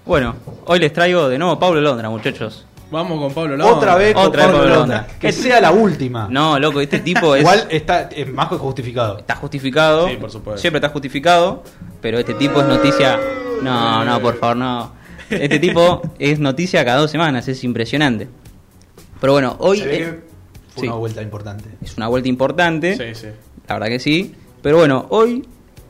Bueno, 0.04 0.34
hoy 0.66 0.80
les 0.80 0.92
traigo 0.92 1.28
de 1.28 1.38
nuevo 1.38 1.56
Pablo 1.58 1.80
Londra, 1.80 2.10
muchachos. 2.10 2.66
Vamos 2.90 3.18
con 3.20 3.32
Pablo 3.32 3.56
Londra. 3.56 3.76
Otra 3.76 3.94
vez 3.94 4.14
con 4.14 4.26
Otra 4.26 4.42
vez 4.42 4.46
Pablo 4.52 4.58
Pablo 4.68 4.74
Londra. 4.80 4.96
Londra. 5.02 5.18
Que 5.20 5.32
sea 5.32 5.60
la 5.60 5.70
última. 5.70 6.26
No, 6.28 6.58
loco, 6.58 6.80
este 6.80 6.98
tipo 6.98 7.34
es. 7.36 7.42
Igual 7.42 7.66
está 7.70 8.08
es 8.12 8.32
más 8.32 8.48
que 8.48 8.56
justificado. 8.56 9.18
Está 9.18 9.36
justificado. 9.36 10.08
Sí, 10.08 10.16
por 10.16 10.30
supuesto. 10.32 10.60
Siempre 10.60 10.78
está 10.78 10.88
justificado. 10.90 11.62
Pero 12.00 12.18
este 12.18 12.34
tipo 12.34 12.60
es 12.60 12.66
noticia. 12.66 13.18
No, 13.62 14.04
no, 14.04 14.20
por 14.20 14.36
favor, 14.38 14.56
no. 14.56 14.92
Este 15.30 15.58
tipo 15.60 16.02
es 16.18 16.38
noticia 16.38 16.84
cada 16.84 16.98
dos 16.98 17.10
semanas, 17.10 17.48
es 17.48 17.62
impresionante. 17.64 18.28
Pero 19.20 19.32
bueno, 19.32 19.56
hoy. 19.58 19.78
Se 19.78 19.86
ve 19.86 19.98
que 19.98 20.04
fue 20.68 20.80
sí. 20.82 20.86
una 20.86 20.96
vuelta 20.96 21.22
importante. 21.22 21.68
Es 21.82 21.96
una 21.96 22.08
vuelta 22.08 22.28
importante. 22.28 22.96
Sí, 22.96 23.20
sí. 23.20 23.28
La 23.68 23.74
verdad 23.74 23.88
que 23.88 23.98
sí. 23.98 24.34
Pero 24.62 24.78
bueno, 24.78 25.06
hoy 25.10 25.46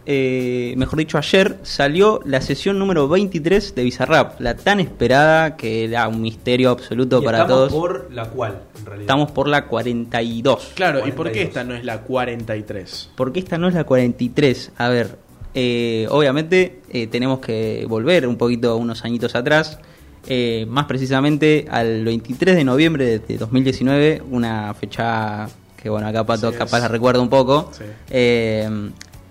eh, 0.07 0.75
mejor 0.77 0.99
dicho 0.99 1.17
ayer, 1.17 1.59
salió 1.63 2.21
la 2.25 2.43
sesión 2.43 2.79
número 2.79 3.09
23 3.09 3.75
de 3.75 3.85
Bizarrap, 3.85 4.39
la 4.41 4.55
tan 4.55 4.81
esperada 4.81 5.57
que 5.57 5.85
era 5.85 6.07
un 6.09 6.21
misterio 6.21 6.71
absoluto 6.71 7.23
Y 7.23 7.25
para 7.25 7.43
estamos 7.43 7.69
todos. 7.69 7.73
por 7.73 8.13
la 8.13 8.29
cual, 8.29 8.63
en 8.79 8.87
realidad. 8.87 9.03
Estamos 9.03 9.31
por 9.31 9.49
la 9.49 9.67
42. 9.67 10.73
Claro, 10.75 11.07
¿y 11.07 11.13
por 11.13 11.33
qué 11.33 11.43
esta 11.43 11.65
no 11.65 11.75
es 11.75 11.85
la 11.85 12.03
43? 12.03 13.11
Porque 13.17 13.41
esta 13.41 13.57
no 13.57 13.69
es 13.69 13.75
la 13.75 13.85
43. 13.85 14.73
A 14.77 14.89
ver, 14.89 15.19
eh, 15.55 16.07
obviamente 16.11 16.83
eh, 16.91 17.07
tenemos 17.07 17.39
que 17.39 17.87
volver 17.89 18.27
un 18.27 18.37
poquito 18.37 18.77
unos 18.77 19.05
añitos 19.05 19.35
atrás. 19.35 19.79
Eh, 20.27 20.67
más 20.69 20.87
precisamente 20.87 21.67
al 21.71 22.05
23 22.05 22.57
de 22.57 22.65
noviembre 22.65 23.05
de, 23.07 23.19
de 23.19 23.39
2019, 23.39 24.23
una 24.31 24.73
fecha 24.75 25.47
que, 25.81 25.89
bueno, 25.91 26.07
acá 26.07 26.25
Pato 26.25 26.49
Así 26.49 26.57
capaz 26.57 26.77
es. 26.79 26.83
la 26.83 26.89
recuerda 26.89 27.21
un 27.21 27.29
poco. 27.29 27.71
Sí. 27.77 27.85
eh, 28.11 28.69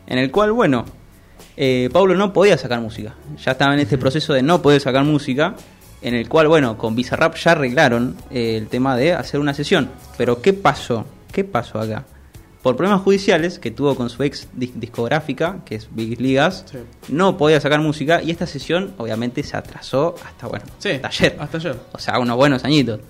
en 0.06 0.18
el 0.18 0.32
cual, 0.32 0.52
bueno, 0.52 0.86
eh, 1.56 1.90
Pablo 1.94 2.16
no 2.16 2.34
podía 2.34 2.58
sacar 2.58 2.80
música. 2.82 3.16
Ya 3.44 3.54
estaba 3.54 3.74
en 3.74 3.80
este 3.80 3.98
proceso 3.98 4.34
de 4.34 4.44
no 4.44 4.62
poder 4.62 4.82
sacar 4.82 5.04
música. 5.04 5.56
En 6.02 6.14
el 6.16 6.28
cual, 6.28 6.50
bueno, 6.50 6.78
con 6.78 6.96
Bizarrap 6.96 7.36
ya 7.38 7.52
arreglaron 7.54 8.18
eh, 8.30 8.58
el 8.58 8.68
tema 8.68 8.98
de 8.98 9.14
hacer 9.14 9.40
una 9.40 9.54
sesión. 9.54 9.90
Pero, 10.18 10.42
¿qué 10.42 10.52
pasó? 10.52 11.06
¿Qué 11.32 11.46
pasó 11.46 11.80
acá? 11.80 12.04
Por 12.64 12.76
problemas 12.78 13.02
judiciales 13.02 13.60
que 13.60 13.70
tuvo 13.72 13.94
con 13.96 14.10
su 14.10 14.24
ex 14.24 14.48
dis- 14.58 14.72
discográfica, 14.74 15.60
que 15.66 15.76
es 15.76 15.90
Big 15.92 16.20
Ligas, 16.20 16.64
Sí. 16.72 16.78
no 17.10 17.38
podía 17.38 17.60
sacar 17.62 17.80
música 17.82 18.24
y 18.24 18.32
esta 18.32 18.48
sesión 18.48 18.94
obviamente 18.98 19.44
se 19.44 19.56
atrasó 19.58 20.16
hasta, 20.26 20.48
bueno, 20.48 20.66
Sí, 20.80 20.92
hasta 20.92 21.08
ayer. 21.10 21.38
Hasta 21.40 21.58
ayer. 21.58 21.80
O 21.92 22.00
sea, 22.00 22.18
unos 22.20 22.36
buenos 22.38 22.64
añitos. 22.64 23.02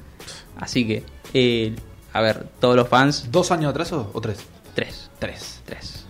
Así 0.60 0.86
que, 0.88 1.04
eh, 1.36 1.76
a 2.14 2.22
ver, 2.22 2.48
todos 2.60 2.76
los 2.76 2.88
fans... 2.90 3.28
¿Dos 3.32 3.52
años 3.52 3.66
de 3.66 3.70
atraso 3.70 4.10
o 4.14 4.20
tres? 4.22 4.40
Tres. 4.74 5.10
Tres. 5.20 5.62
Tres. 5.66 6.06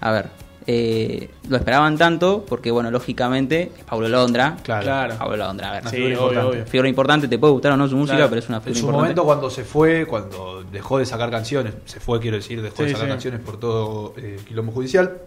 A 0.00 0.10
ver, 0.12 0.30
eh, 0.66 1.30
lo 1.48 1.56
esperaban 1.56 1.96
tanto 1.98 2.44
porque, 2.48 2.70
bueno, 2.70 2.90
lógicamente 2.90 3.70
es 3.76 3.84
Pablo 3.84 4.08
Londra. 4.08 4.56
Claro. 4.62 4.82
Claro. 4.84 5.14
Pablo 5.18 5.36
Londra, 5.36 5.68
a 5.70 5.72
ver. 5.74 5.82
Sí, 5.88 5.96
figura 5.96 6.14
obvio, 6.14 6.22
importante. 6.28 6.48
obvio. 6.56 6.66
Figura 6.66 6.88
importante, 6.88 7.28
te 7.28 7.38
puede 7.38 7.52
gustar 7.52 7.72
o 7.72 7.76
no 7.76 7.88
su 7.88 7.96
música, 7.96 8.16
Claro. 8.16 8.30
pero 8.30 8.38
es 8.40 8.48
una 8.48 8.56
En 8.58 8.62
figura 8.62 8.74
su 8.80 8.86
importante. 8.86 9.02
momento 9.02 9.24
cuando 9.24 9.50
se 9.50 9.64
fue, 9.64 10.06
cuando 10.06 10.62
dejó 10.72 10.98
de 10.98 11.06
sacar 11.06 11.30
canciones, 11.30 11.74
se 11.84 12.00
fue 12.00 12.18
quiero 12.20 12.36
decir, 12.38 12.62
dejó 12.62 12.82
de 12.82 12.90
sacar 12.90 13.06
sí. 13.06 13.10
canciones 13.12 13.40
por 13.40 13.58
todo 13.60 14.14
eh, 14.16 14.38
quilombo 14.46 14.72
judicial, 14.72 15.18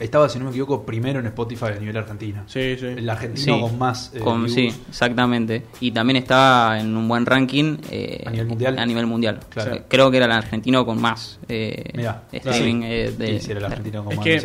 estaba, 0.00 0.28
si 0.28 0.38
no 0.38 0.46
me 0.46 0.50
equivoco, 0.50 0.84
primero 0.84 1.20
en 1.20 1.26
Spotify 1.26 1.66
a 1.66 1.78
nivel 1.78 1.96
argentino. 1.96 2.42
Sí, 2.46 2.76
sí. 2.78 2.86
El 2.86 3.08
argentino 3.08 3.54
Sí, 3.56 3.60
con 3.60 3.78
más 3.78 4.12
eh, 4.14 4.18
con- 4.18 4.48
sí, 4.48 4.72
exactamente. 4.88 5.64
Y 5.80 5.90
también 5.92 6.16
está 6.16 6.78
en 6.80 6.96
un 6.96 7.06
buen 7.06 7.26
ranking 7.26 7.76
eh, 7.90 8.22
¿A 8.26 8.30
nivel 8.30 8.46
mundial? 8.46 8.78
A 8.78 8.86
nivel 8.86 9.06
mundial. 9.06 9.40
Claro. 9.48 9.70
O 9.70 9.74
sea, 9.74 9.84
creo 9.88 10.10
que 10.10 10.16
era 10.16 10.26
el 10.26 10.32
argentino 10.32 10.84
con 10.84 11.00
más 11.00 11.38
eh, 11.48 11.84
Mirá, 11.94 12.24
streaming 12.32 12.80
claro. 12.80 12.92
eh, 12.94 13.14
de, 13.16 13.26
Sí, 13.26 13.40
sí, 13.46 13.50
era 13.52 13.60
el 13.60 13.66
argentino 13.66 14.04
con 14.04 14.16
más 14.16 14.24
que, 14.24 14.36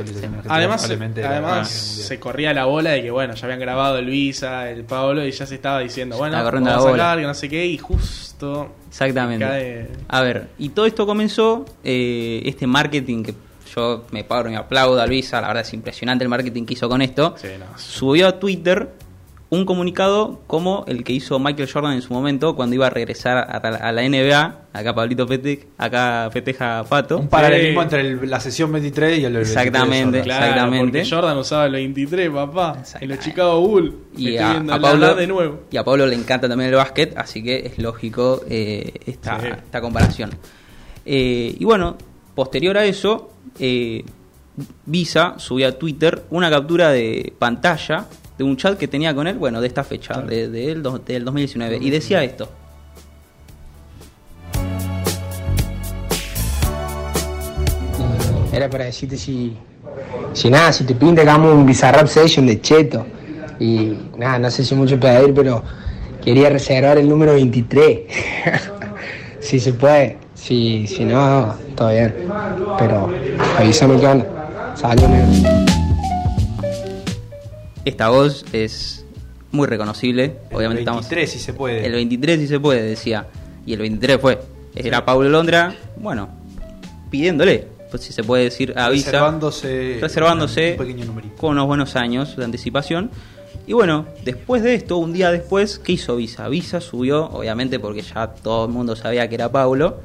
además, 0.48 0.82
probablemente 0.82 1.20
era 1.22 1.30
a 1.30 1.34
además 1.34 1.70
se 1.70 2.20
corría 2.20 2.54
la 2.54 2.66
bola 2.66 2.92
de 2.92 3.02
que, 3.04 3.12
bueno, 3.12 3.34
ya 3.36 3.46
habían 3.46 3.60
grabado 3.60 3.98
el 3.98 4.06
Visa, 4.08 4.70
el 4.70 4.84
Pablo, 4.84 5.26
y 5.26 5.32
ya 5.32 5.46
se 5.46 5.56
estaba 5.56 5.80
diciendo, 5.80 6.18
bueno, 6.18 6.38
estaba 6.38 6.52
vamos 6.60 6.86
a 6.86 6.92
sacar, 6.92 7.20
que 7.20 7.26
no 7.26 7.34
sé 7.34 7.50
qué, 7.50 7.66
y 7.66 7.78
justo 7.78 8.76
Exactamente. 8.90 9.46
cae... 9.46 9.88
A 10.08 10.22
ver, 10.22 10.50
y 10.60 10.70
todo 10.70 10.86
esto 10.86 11.06
comenzó, 11.06 11.66
eh, 11.84 12.42
este 12.46 12.68
marketing 12.68 13.24
que 13.24 13.34
yo 13.76 14.06
me 14.12 14.24
paro 14.24 14.48
y 14.50 14.52
me 14.54 14.58
aplaudo 14.58 15.02
a 15.02 15.08
Luisa, 15.08 15.42
la 15.42 15.48
verdad 15.48 15.64
es 15.64 15.74
impresionante 15.74 16.24
el 16.24 16.30
marketing 16.30 16.66
que 16.66 16.74
hizo 16.74 16.88
con 16.90 17.02
esto. 17.02 17.36
Sí, 17.38 17.48
no, 17.60 17.78
Subió 17.78 18.28
a 18.28 18.40
Twitter 18.40 18.90
un 19.48 19.64
comunicado 19.64 20.42
como 20.48 20.84
el 20.88 21.04
que 21.04 21.14
hizo 21.14 21.38
Michael 21.40 21.70
Jordan 21.72 21.94
en 21.94 22.02
su 22.02 22.12
momento 22.12 22.56
cuando 22.56 22.76
iba 22.76 22.88
a 22.88 22.90
regresar 22.90 23.38
a, 23.38 23.58
a 23.58 23.92
la 23.92 24.02
NBA. 24.02 24.60
Acá 24.74 24.94
Pablito 24.96 25.26
Pete, 25.28 25.68
acá 25.78 26.30
festeja 26.34 26.84
Pato. 26.84 27.20
Un 27.20 27.28
paralelismo 27.30 27.82
entre 27.84 28.02
el- 28.02 28.30
la 28.30 28.40
sesión 28.40 28.72
23 28.72 29.20
y 29.20 29.24
el 29.24 29.34
23 29.34 29.50
Exactamente. 29.68 30.22
Claro, 30.24 30.46
Exactamente. 30.46 31.00
porque 31.00 31.10
Jordan 31.10 31.38
usaba 31.38 31.66
el 31.68 31.72
23, 31.74 32.30
papá, 32.32 32.84
en 33.00 33.08
los. 33.10 33.20
Chicago 33.20 33.62
Bulls. 33.62 33.94
y 34.18 34.36
a, 34.36 34.52
a 34.58 34.64
la 34.64 34.80
Pablo, 34.82 35.16
de 35.16 35.28
nuevo. 35.28 35.60
y 35.72 35.78
a 35.78 35.84
Pablo 35.86 36.08
le 36.08 36.16
encanta 36.16 36.50
también 36.50 36.72
el 36.72 36.76
básquet, 36.76 37.16
así 37.18 37.42
que 37.44 37.68
es 37.68 37.78
lógico 37.78 38.42
eh, 38.50 38.94
esta, 39.06 39.40
Sí. 39.40 39.48
esta 39.48 39.80
comparación. 39.80 40.32
Eh, 41.06 41.56
y 41.58 41.64
bueno, 41.64 41.96
posterior 42.36 42.78
a 42.78 42.86
eso, 42.86 43.30
eh, 43.60 44.04
Visa 44.86 45.36
subió 45.38 45.68
a 45.68 45.72
Twitter 45.74 46.24
una 46.30 46.50
captura 46.50 46.92
de 46.92 47.34
pantalla 47.40 48.06
de 48.38 48.44
un 48.44 48.56
chat 48.58 48.78
que 48.78 48.88
tenía 48.88 49.14
con 49.16 49.28
él, 49.28 49.38
bueno, 49.38 49.62
de 49.62 49.68
esta 49.68 49.84
fecha, 49.84 50.22
de, 50.22 50.50
de 50.50 50.72
el 50.72 50.84
do- 50.84 51.00
del 51.00 51.24
2019, 51.26 51.80
y 51.82 51.90
decía 51.90 52.24
esto. 52.24 52.50
Era 58.52 58.70
para 58.70 58.86
decirte 58.86 59.18
si, 59.18 59.54
si 60.34 60.50
nada, 60.50 60.72
si 60.72 60.86
te 60.86 60.96
pinta 60.96 61.22
hagamos 61.22 61.54
un 61.54 61.66
Bizarrap 61.66 62.08
Session 62.08 62.46
de 62.46 62.62
Cheto. 62.62 63.06
Y 63.60 63.94
nada, 64.18 64.40
no 64.40 64.50
sé 64.52 64.64
si 64.64 64.76
mucho 64.76 65.00
pedir, 65.00 65.34
pero 65.34 65.64
quería 66.24 66.50
reservar 66.50 66.98
el 66.98 67.08
número 67.10 67.34
23. 67.34 68.00
si 69.40 69.60
se 69.60 69.74
puede, 69.74 70.18
si, 70.46 70.86
si 70.86 71.04
no, 71.04 71.56
todo 71.76 71.90
bien. 71.90 72.14
Pero 72.78 73.10
avísame 73.58 74.00
qué 74.00 74.06
onda. 74.06 74.76
Salió 74.76 75.08
negro. 75.08 75.28
Esta 77.84 78.10
voz 78.10 78.46
es 78.54 79.06
muy 79.52 79.68
reconocible, 79.68 80.38
El 80.50 80.56
obviamente 80.56 80.82
estamos... 80.82 81.06
23 81.10 81.32
si 81.32 81.40
se 81.40 81.54
puede. 81.54 81.86
El 81.86 81.94
23 81.94 82.40
si 82.40 82.48
se 82.48 82.60
puede, 82.60 82.84
decía. 82.84 83.26
Y 83.66 83.74
el 83.74 83.80
23 83.80 84.22
fue. 84.22 84.40
Era 84.76 85.04
Pablo 85.04 85.30
Londra, 85.30 85.74
bueno, 85.98 86.30
pidiéndole, 87.10 87.68
pues 87.90 88.04
si 88.04 88.14
se 88.14 88.24
puede 88.24 88.44
decir, 88.44 88.74
avisa. 88.78 89.12
Reservándose 89.12 89.98
reservándose 90.00 90.72
un 90.74 90.78
pequeño 90.78 91.06
numerito. 91.06 91.36
con 91.38 91.52
unos 91.52 91.66
buenos 91.66 91.96
años 91.96 92.36
de 92.36 92.44
anticipación. 92.44 93.10
Y 93.66 93.74
bueno, 93.74 94.06
después 94.24 94.62
de 94.62 94.76
esto, 94.76 94.98
un 94.98 95.14
día 95.14 95.32
después, 95.32 95.80
¿qué 95.80 95.94
hizo 95.94 96.18
Visa? 96.18 96.48
Visa 96.50 96.82
subió, 96.82 97.26
obviamente 97.30 97.80
porque 97.80 98.02
ya 98.02 98.28
todo 98.28 98.66
el 98.66 98.72
mundo 98.72 98.96
sabía 98.96 99.28
que 99.28 99.36
era 99.36 99.52
Pablo, 99.52 100.02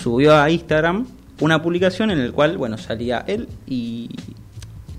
subió 0.00 0.36
a 0.36 0.50
Instagram 0.50 1.06
una 1.40 1.62
publicación 1.62 2.10
en 2.10 2.26
la 2.26 2.32
cual, 2.32 2.56
bueno, 2.56 2.78
salía 2.78 3.24
él 3.26 3.48
y, 3.66 4.08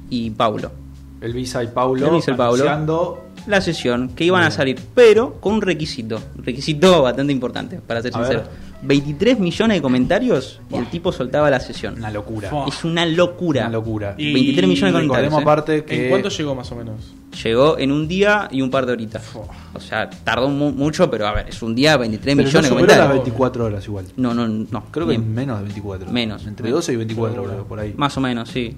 y 0.10 0.30
Pablo. 0.32 0.72
El 1.20 1.34
Visa 1.34 1.64
y 1.64 1.68
Paulo 1.68 2.08
El 2.08 2.14
Visa 2.16 2.32
y 2.32 2.36
Paulo. 2.36 2.64
anunciando 2.64 3.24
La 3.48 3.60
sesión, 3.62 4.10
que 4.10 4.24
iban 4.24 4.44
a 4.44 4.52
salir, 4.52 4.80
pero 4.94 5.40
con 5.42 5.54
un 5.54 5.62
requisito, 5.62 6.20
un 6.38 6.44
requisito 6.44 7.02
bastante 7.02 7.34
importante, 7.34 7.80
para 7.80 8.02
ser 8.02 8.12
A 8.16 8.20
sincero. 8.20 8.40
ver. 8.42 8.68
23 8.84 9.40
millones 9.40 9.78
de 9.78 9.82
comentarios 9.82 10.62
y 10.72 10.76
el 10.76 10.88
tipo 10.92 11.12
soltaba 11.12 11.50
la 11.50 11.60
sesión. 11.60 11.96
una 11.96 12.12
locura. 12.12 12.52
Es 12.68 12.84
una 12.84 13.04
locura. 13.08 13.62
Una 13.62 13.72
locura. 13.72 14.14
Y 14.18 14.32
23 14.34 14.68
millones 14.70 14.94
de 14.94 15.00
comentarios. 15.00 15.34
¿eh? 15.34 15.38
aparte 15.42 15.84
que 15.84 16.04
¿En 16.04 16.10
cuánto 16.12 16.30
llegó 16.30 16.54
más 16.54 16.72
o 16.72 16.76
menos? 16.76 16.96
Llegó 17.44 17.78
en 17.78 17.92
un 17.92 18.08
día 18.08 18.48
y 18.52 18.62
un 18.62 18.70
par 18.72 18.86
de 18.86 18.94
horitas. 18.94 19.24
O 19.74 19.80
sea, 19.80 20.10
tardó 20.10 20.50
mu- 20.50 20.72
mucho, 20.72 21.10
pero 21.12 21.28
a 21.28 21.34
ver, 21.34 21.50
es 21.50 21.62
un 21.62 21.76
día, 21.76 21.96
23 21.98 22.36
pero 22.36 22.36
no 22.36 22.48
millones 22.48 22.70
de 22.70 22.76
las 22.76 22.84
comentarios. 22.88 23.14
24 23.26 23.66
horas 23.66 23.86
igual. 23.86 24.06
No, 24.18 24.34
no, 24.34 24.48
no. 24.48 24.84
Creo 24.92 25.06
que 25.06 25.18
bien. 25.18 25.34
menos 25.34 25.58
de 25.60 25.64
24. 25.66 26.12
Menos. 26.12 26.46
Entre 26.48 26.70
12 26.72 26.94
y 26.94 26.96
24 26.96 27.44
horas 27.44 27.56
por 27.68 27.80
ahí. 27.80 27.94
Más 27.98 28.16
o 28.18 28.22
menos, 28.22 28.50
sí. 28.50 28.76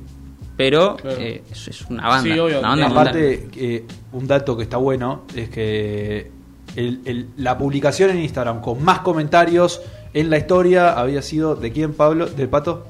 Pero 0.58 0.98
Claro. 0.98 1.18
eh, 1.22 1.44
es, 1.50 1.68
es 1.70 1.82
una 1.90 2.08
banda. 2.08 2.34
Sí, 2.34 2.38
obvio. 2.40 2.60
una 2.60 2.70
banda 2.70 2.88
aparte, 2.88 3.48
eh, 3.56 3.86
un 4.12 4.28
dato 4.28 4.58
que 4.58 4.64
está 4.64 4.76
bueno 4.78 5.24
es 5.34 5.50
que 5.50 6.32
el- 6.76 7.00
el- 7.06 7.28
la 7.38 7.58
publicación 7.58 8.10
en 8.10 8.20
Instagram 8.20 8.60
con 8.62 8.84
más 8.84 9.00
comentarios 9.00 9.82
en 10.14 10.30
la 10.30 10.38
historia 10.38 11.00
había 11.00 11.22
sido 11.22 11.56
¿de 11.56 11.72
quién, 11.72 11.94
Pablo? 11.94 12.26
¿Del 12.28 12.50
pato? 12.50 12.88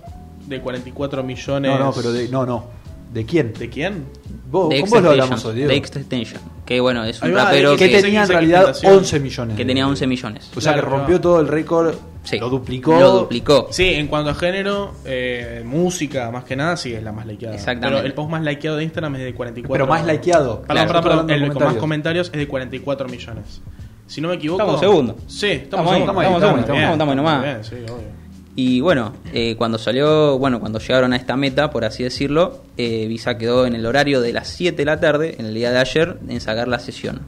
De 0.47 0.59
44 0.61 1.23
millones. 1.23 1.71
No, 1.71 1.77
no, 1.77 1.91
pero 1.93 2.11
de, 2.11 2.27
no, 2.29 2.43
no. 2.45 2.78
¿De 3.11 3.25
quién? 3.25 3.53
¿De 3.53 3.69
quién? 3.69 4.05
Vos, 4.51 4.69
de 4.69 4.81
con 4.81 4.89
vos 4.89 5.01
lo 5.01 5.09
hablamos 5.11 5.31
Extension, 5.43 5.51
hoy, 5.51 5.55
Diego. 5.57 5.69
de 5.69 5.77
Extension, 5.77 6.41
que 6.65 6.79
bueno, 6.79 7.03
es 7.05 7.21
un 7.21 7.27
Ahí 7.29 7.33
rapero 7.35 7.75
que 7.75 7.89
que, 7.89 8.01
tenía 8.01 8.23
en 8.23 8.29
realidad 8.29 8.59
Tentación. 8.65 8.93
11 8.97 9.19
millones. 9.19 9.57
que 9.57 9.65
tenía 9.65 9.87
11 9.87 10.07
millones. 10.07 10.51
O 10.55 10.61
sea 10.61 10.73
que 10.73 10.79
Claro, 10.81 10.95
rompió 10.97 11.15
va. 11.15 11.21
todo 11.21 11.39
el 11.39 11.47
récord, 11.47 11.95
Sí. 12.23 12.37
lo 12.39 12.49
duplicó. 12.49 12.99
Lo 12.99 13.11
duplicó. 13.19 13.67
Sí, 13.71 13.85
en 13.95 14.07
cuanto 14.07 14.29
a 14.31 14.35
género, 14.35 14.93
eh, 15.05 15.63
música, 15.65 16.29
más 16.31 16.43
que 16.43 16.55
nada, 16.55 16.77
sí 16.77 16.93
es 16.93 17.01
la 17.03 17.11
más 17.11 17.25
likeada. 17.25 17.55
Exactamente. 17.55 17.95
Pero 17.97 18.05
el 18.07 18.13
post 18.13 18.29
más 18.29 18.43
likeado 18.43 18.77
de 18.77 18.83
Instagram 18.83 19.15
es 19.15 19.21
de 19.23 19.33
44. 19.33 19.73
Pero 19.73 19.87
más 19.87 20.05
likeado. 20.05 20.61
Perdón, 20.61 20.85
Claro, 20.87 21.01
perdón, 21.01 21.29
El 21.31 21.53
con 21.53 21.63
más 21.63 21.75
comentarios. 21.75 22.27
es 22.27 22.39
de 22.39 22.47
44 22.47 23.07
millones. 23.07 23.61
Si 24.07 24.21
no 24.21 24.27
me 24.29 24.35
equivoco. 24.35 24.61
Estamos 24.61 24.79
segundo. 24.79 25.15
Sí, 25.27 25.47
estamos, 25.47 25.61
Estamos 25.61 25.91
ahí, 25.91 25.99
segundo. 25.99 26.11
estamos 26.11 26.17
ahí, 26.19 26.25
estamos 26.25 26.59
estamos- 26.59 26.91
estamos 26.93 27.11
ahí 27.11 27.15
nomás. 27.15 27.43
Bien, 27.43 27.63
sí, 27.63 27.75
obvio. 27.91 28.18
Y 28.61 28.81
bueno, 28.81 29.13
eh, 29.31 29.55
cuando 29.57 29.77
salió, 29.77 30.37
bueno, 30.37 30.59
cuando 30.59 30.79
llegaron 30.79 31.13
a 31.13 31.15
esta 31.15 31.37
meta, 31.37 31.71
por 31.71 31.85
así 31.85 32.03
decirlo, 32.03 32.61
eh, 32.75 33.07
Visa 33.07 33.37
quedó 33.37 33.65
en 33.65 33.73
el 33.73 33.85
horario 33.85 34.19
de 34.19 34.33
las 34.33 34.49
7 34.49 34.75
de 34.75 34.83
la 34.83 34.99
tarde, 34.99 35.37
en 35.39 35.45
el 35.45 35.53
día 35.53 35.71
de 35.71 35.77
ayer, 35.77 36.19
en 36.27 36.41
sacar 36.41 36.67
la 36.67 36.77
sesión. 36.79 37.21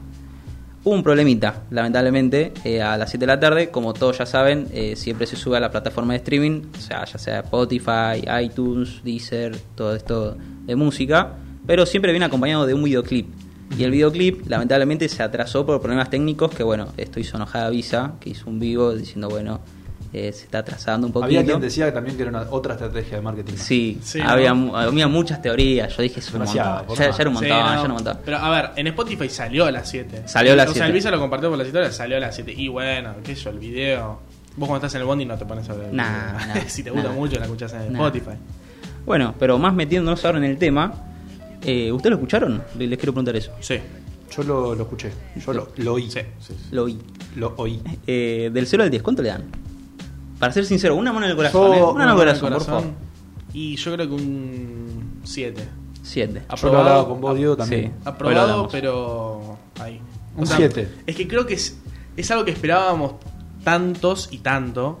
Hubo 0.84 0.92
un 0.92 1.02
problemita, 1.02 1.62
lamentablemente, 1.70 2.52
eh, 2.64 2.82
a 2.82 2.98
las 2.98 3.08
7 3.08 3.22
de 3.22 3.26
la 3.26 3.40
tarde, 3.40 3.70
como 3.70 3.94
todos 3.94 4.18
ya 4.18 4.26
saben, 4.26 4.68
siempre 4.94 5.26
se 5.26 5.36
sube 5.36 5.56
a 5.56 5.60
la 5.60 5.70
plataforma 5.70 6.12
de 6.12 6.18
streaming, 6.18 6.64
o 6.76 6.80
sea, 6.82 7.06
ya 7.06 7.18
sea 7.18 7.40
Spotify, 7.40 8.28
iTunes, 8.42 9.00
Deezer, 9.02 9.56
todo 9.74 9.96
esto 9.96 10.36
de 10.66 10.76
música, 10.76 11.32
pero 11.66 11.86
siempre 11.86 12.12
viene 12.12 12.26
acompañado 12.26 12.66
de 12.66 12.74
un 12.74 12.84
videoclip. 12.84 13.30
Y 13.78 13.84
el 13.84 13.90
videoclip, 13.90 14.46
lamentablemente, 14.50 15.08
se 15.08 15.22
atrasó 15.22 15.64
por 15.64 15.80
problemas 15.80 16.10
técnicos, 16.10 16.54
que 16.54 16.62
bueno, 16.62 16.88
esto 16.98 17.20
hizo 17.20 17.38
enojada 17.38 17.70
Visa, 17.70 18.16
que 18.20 18.28
hizo 18.28 18.50
un 18.50 18.58
vivo 18.58 18.94
diciendo, 18.94 19.30
bueno, 19.30 19.62
eh, 20.12 20.32
se 20.32 20.44
está 20.44 20.58
atrasando 20.58 21.06
un 21.06 21.12
poquito. 21.12 21.26
Había 21.26 21.44
quien 21.44 21.60
decía 21.60 21.86
que 21.86 21.92
también 21.92 22.16
que 22.16 22.22
era 22.22 22.30
una, 22.30 22.42
otra 22.50 22.74
estrategia 22.74 23.16
de 23.16 23.22
marketing. 23.22 23.54
Sí, 23.56 23.98
Sí, 24.02 24.20
había, 24.20 24.52
¿no? 24.52 24.76
había 24.76 25.08
muchas 25.08 25.40
teorías. 25.40 25.96
Yo 25.96 26.02
dije, 26.02 26.20
es 26.20 26.32
un 26.34 26.44
Ya, 26.44 26.84
ya 26.86 27.04
era 27.18 27.28
un 27.28 27.34
montón, 27.34 27.42
Sí, 27.42 27.48
no. 27.48 27.66
ya 27.66 27.72
era 27.72 27.82
un 27.82 27.92
montón. 27.92 28.18
Pero 28.24 28.36
a 28.36 28.50
ver, 28.50 28.70
en 28.76 28.86
Spotify 28.88 29.28
salió 29.28 29.64
a 29.64 29.70
las 29.70 29.88
7. 29.88 30.24
Salió 30.26 30.52
a 30.52 30.56
las 30.56 30.66
O 30.68 30.72
sea, 30.74 30.82
7. 30.82 30.86
el 30.88 30.92
Visa 30.92 31.10
lo 31.10 31.18
compartió 31.18 31.48
por 31.48 31.56
las 31.58 31.66
historias, 31.66 31.96
salió 31.96 32.16
a 32.16 32.20
las 32.20 32.34
7. 32.34 32.52
Y 32.56 32.68
bueno, 32.68 33.14
qué 33.24 33.34
sé 33.34 33.42
yo, 33.44 33.50
el 33.50 33.58
video. 33.58 34.20
Vos 34.56 34.68
cuando 34.68 34.76
estás 34.86 34.94
en 34.96 35.00
el 35.00 35.06
bondi 35.06 35.24
no 35.24 35.38
te 35.38 35.46
pones 35.46 35.68
a 35.70 35.74
ver 35.74 35.88
el 35.88 35.96
Nah, 35.96 36.36
video. 36.38 36.54
nah, 36.54 36.60
si 36.68 36.82
te 36.82 36.90
gusta 36.90 37.08
nah. 37.08 37.14
mucho, 37.14 37.38
la 37.38 37.44
escuchás 37.46 37.72
en 37.72 37.92
Nah. 37.94 38.06
Spotify. 38.06 38.36
Bueno, 39.06 39.34
pero 39.38 39.58
más 39.58 39.72
metiéndonos 39.72 40.22
ahora 40.26 40.38
en 40.38 40.44
el 40.44 40.58
tema, 40.58 40.92
eh, 41.62 41.90
¿ustedes 41.90 42.10
lo 42.10 42.16
escucharon? 42.16 42.62
Les 42.76 42.88
les 42.88 42.98
quiero 42.98 43.12
preguntar 43.14 43.34
eso. 43.34 43.52
Sí. 43.60 43.76
Yo 44.36 44.42
lo, 44.44 44.74
lo 44.74 44.82
escuché. 44.84 45.10
Yo 45.44 45.52
lo, 45.52 45.68
lo 45.76 45.94
oí. 45.94 46.10
Sí, 46.10 46.20
sí. 46.40 46.54
Lo 46.70 46.84
oí. 46.84 46.98
Lo 47.36 47.54
oí. 47.56 47.82
Eh, 48.06 48.50
del 48.52 48.66
0 48.66 48.82
al 48.84 48.90
10, 48.90 49.02
¿cuánto 49.02 49.22
le 49.22 49.28
dan? 49.30 49.44
Para 50.42 50.52
ser 50.52 50.66
sincero, 50.66 50.96
una 50.96 51.12
mano 51.12 51.26
en 51.26 51.30
el 51.30 51.36
corazón, 51.36 51.68
Yo- 51.68 51.74
¿eh? 51.74 51.82
Una 51.82 51.92
mano 51.92 52.02
en 52.02 52.08
el 52.08 52.16
corazón, 52.16 52.52
por 52.54 52.62
favor. 52.64 52.84
Y 53.52 53.76
yo 53.76 53.94
creo 53.94 54.08
que 54.08 54.12
un 54.14 55.20
7. 55.22 55.68
7. 56.02 56.42
Yo 56.60 56.72
lo 56.72 56.78
hablaba 56.80 57.06
con 57.06 57.20
vos, 57.20 57.36
Diego, 57.36 57.56
también. 57.56 57.84
Sí. 57.84 57.90
Aprobado, 58.04 58.68
pero 58.68 59.56
ahí. 59.78 60.00
Un 60.36 60.44
siete. 60.44 60.88
Es 61.06 61.14
que 61.14 61.28
creo 61.28 61.46
que 61.46 61.54
es, 61.54 61.78
es 62.16 62.28
algo 62.32 62.44
que 62.44 62.50
esperábamos 62.50 63.12
tantos 63.62 64.30
y 64.32 64.38
tanto 64.38 64.98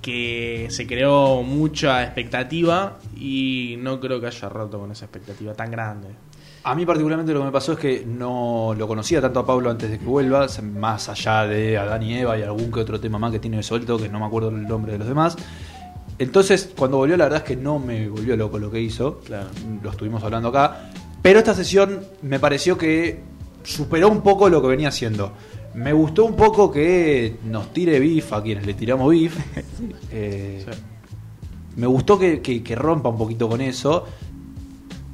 que 0.00 0.68
se 0.70 0.86
creó 0.86 1.42
mucha 1.42 2.04
expectativa 2.04 2.98
y 3.16 3.74
no 3.80 3.98
creo 3.98 4.20
que 4.20 4.28
haya 4.28 4.48
roto 4.48 4.78
con 4.78 4.92
esa 4.92 5.06
expectativa 5.06 5.54
tan 5.54 5.72
grande. 5.72 6.10
A 6.66 6.74
mí 6.74 6.86
particularmente 6.86 7.32
lo 7.34 7.40
que 7.40 7.44
me 7.46 7.52
pasó 7.52 7.72
es 7.72 7.78
que 7.78 8.04
no 8.06 8.74
lo 8.76 8.88
conocía 8.88 9.20
tanto 9.20 9.40
a 9.40 9.46
Pablo 9.46 9.70
antes 9.70 9.90
de 9.90 9.98
que 9.98 10.04
vuelva, 10.06 10.46
más 10.62 11.10
allá 11.10 11.46
de 11.46 11.76
Adán 11.76 12.02
y 12.02 12.14
Eva 12.14 12.38
y 12.38 12.42
algún 12.42 12.72
que 12.72 12.80
otro 12.80 12.98
tema 12.98 13.18
más 13.18 13.32
que 13.32 13.38
tiene 13.38 13.62
suelto, 13.62 13.98
que 13.98 14.08
no 14.08 14.18
me 14.18 14.24
acuerdo 14.24 14.48
el 14.48 14.66
nombre 14.66 14.92
de 14.92 14.98
los 14.98 15.06
demás. 15.06 15.36
Entonces, 16.18 16.72
cuando 16.76 16.96
volvió, 16.96 17.16
la 17.18 17.24
verdad 17.24 17.40
es 17.42 17.44
que 17.44 17.56
no 17.56 17.78
me 17.78 18.08
volvió 18.08 18.34
loco 18.36 18.58
lo 18.58 18.70
que 18.70 18.80
hizo. 18.80 19.20
Lo 19.82 19.90
estuvimos 19.90 20.22
hablando 20.24 20.48
acá. 20.48 20.90
Pero 21.20 21.38
esta 21.38 21.54
sesión 21.54 22.00
me 22.22 22.38
pareció 22.40 22.78
que 22.78 23.20
superó 23.62 24.08
un 24.08 24.22
poco 24.22 24.48
lo 24.48 24.62
que 24.62 24.68
venía 24.68 24.88
haciendo. 24.88 25.32
Me 25.74 25.92
gustó 25.92 26.24
un 26.24 26.34
poco 26.36 26.70
que 26.70 27.36
nos 27.44 27.72
tire 27.74 27.98
beef 28.00 28.32
a 28.32 28.42
quienes 28.42 28.64
le 28.64 28.72
tiramos 28.74 29.10
beef. 29.10 29.36
Eh, 30.12 30.64
Me 31.76 31.86
gustó 31.88 32.16
que, 32.18 32.40
que- 32.40 32.62
que 32.62 32.74
rompa 32.76 33.08
un 33.08 33.18
poquito 33.18 33.48
con 33.48 33.60
eso. 33.60 34.04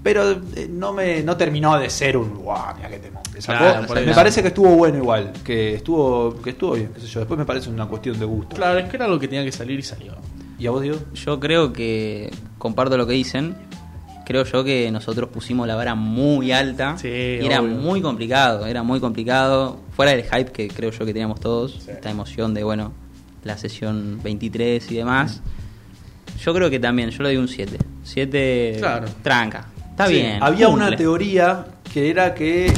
Pero 0.02 0.30
eh, 0.56 0.68
no 0.70 0.92
me 0.92 1.22
no 1.22 1.36
terminó 1.36 1.78
de 1.78 1.90
ser 1.90 2.16
un 2.16 2.36
guau, 2.38 2.74
mira 2.76 2.88
qué 2.88 2.98
temón 2.98 3.22
que 3.34 3.42
sacó". 3.42 3.58
Claro, 3.64 3.86
por 3.86 4.00
me 4.04 4.14
parece 4.14 4.40
que 4.42 4.48
estuvo 4.48 4.70
bueno 4.76 4.96
igual, 4.98 5.32
que 5.44 5.74
estuvo 5.74 6.40
que 6.42 6.50
estuvo 6.50 6.72
bien, 6.72 6.90
qué 6.94 7.00
sé 7.00 7.06
yo. 7.06 7.20
Después 7.20 7.36
me 7.38 7.44
parece 7.44 7.68
una 7.70 7.86
cuestión 7.86 8.18
de 8.18 8.24
gusto. 8.24 8.56
Claro, 8.56 8.78
es 8.78 8.88
que 8.88 8.96
era 8.96 9.04
algo 9.04 9.18
que 9.18 9.28
tenía 9.28 9.44
que 9.44 9.52
salir 9.52 9.78
y 9.78 9.82
salió. 9.82 10.14
¿Y 10.58 10.66
a 10.66 10.70
vos, 10.70 10.82
Diego? 10.82 10.98
Yo 11.14 11.40
creo 11.40 11.72
que, 11.72 12.30
comparto 12.58 12.96
lo 12.98 13.06
que 13.06 13.14
dicen, 13.14 13.56
creo 14.26 14.44
yo 14.44 14.62
que 14.62 14.90
nosotros 14.90 15.28
pusimos 15.30 15.66
la 15.66 15.74
vara 15.74 15.94
muy 15.94 16.52
alta 16.52 16.96
Sí, 16.98 17.08
y 17.08 17.44
era 17.46 17.60
obvio. 17.60 17.76
muy 17.76 18.00
complicado, 18.02 18.66
era 18.66 18.82
muy 18.82 19.00
complicado, 19.00 19.80
fuera 19.96 20.12
del 20.12 20.22
hype 20.24 20.52
que 20.52 20.68
creo 20.68 20.90
yo 20.90 21.04
que 21.06 21.12
teníamos 21.12 21.40
todos, 21.40 21.88
esta 21.88 22.10
emoción 22.10 22.52
de, 22.54 22.62
bueno, 22.64 22.92
la 23.44 23.56
sesión 23.58 24.20
23 24.22 24.90
y 24.92 24.96
demás. 24.96 25.40
Yo 26.42 26.54
creo 26.54 26.70
que 26.70 26.78
también, 26.78 27.10
yo 27.10 27.22
le 27.22 27.30
doy 27.30 27.36
un 27.38 27.48
7. 27.48 27.76
7 28.02 28.76
Claro. 28.78 29.06
tranca. 29.22 29.66
Está 30.00 30.08
Sí, 30.08 30.14
bien. 30.14 30.42
Había 30.42 30.66
cumple. 30.68 30.86
una 30.88 30.96
teoría 30.96 31.66
que 31.92 32.10
era 32.10 32.34
que 32.34 32.72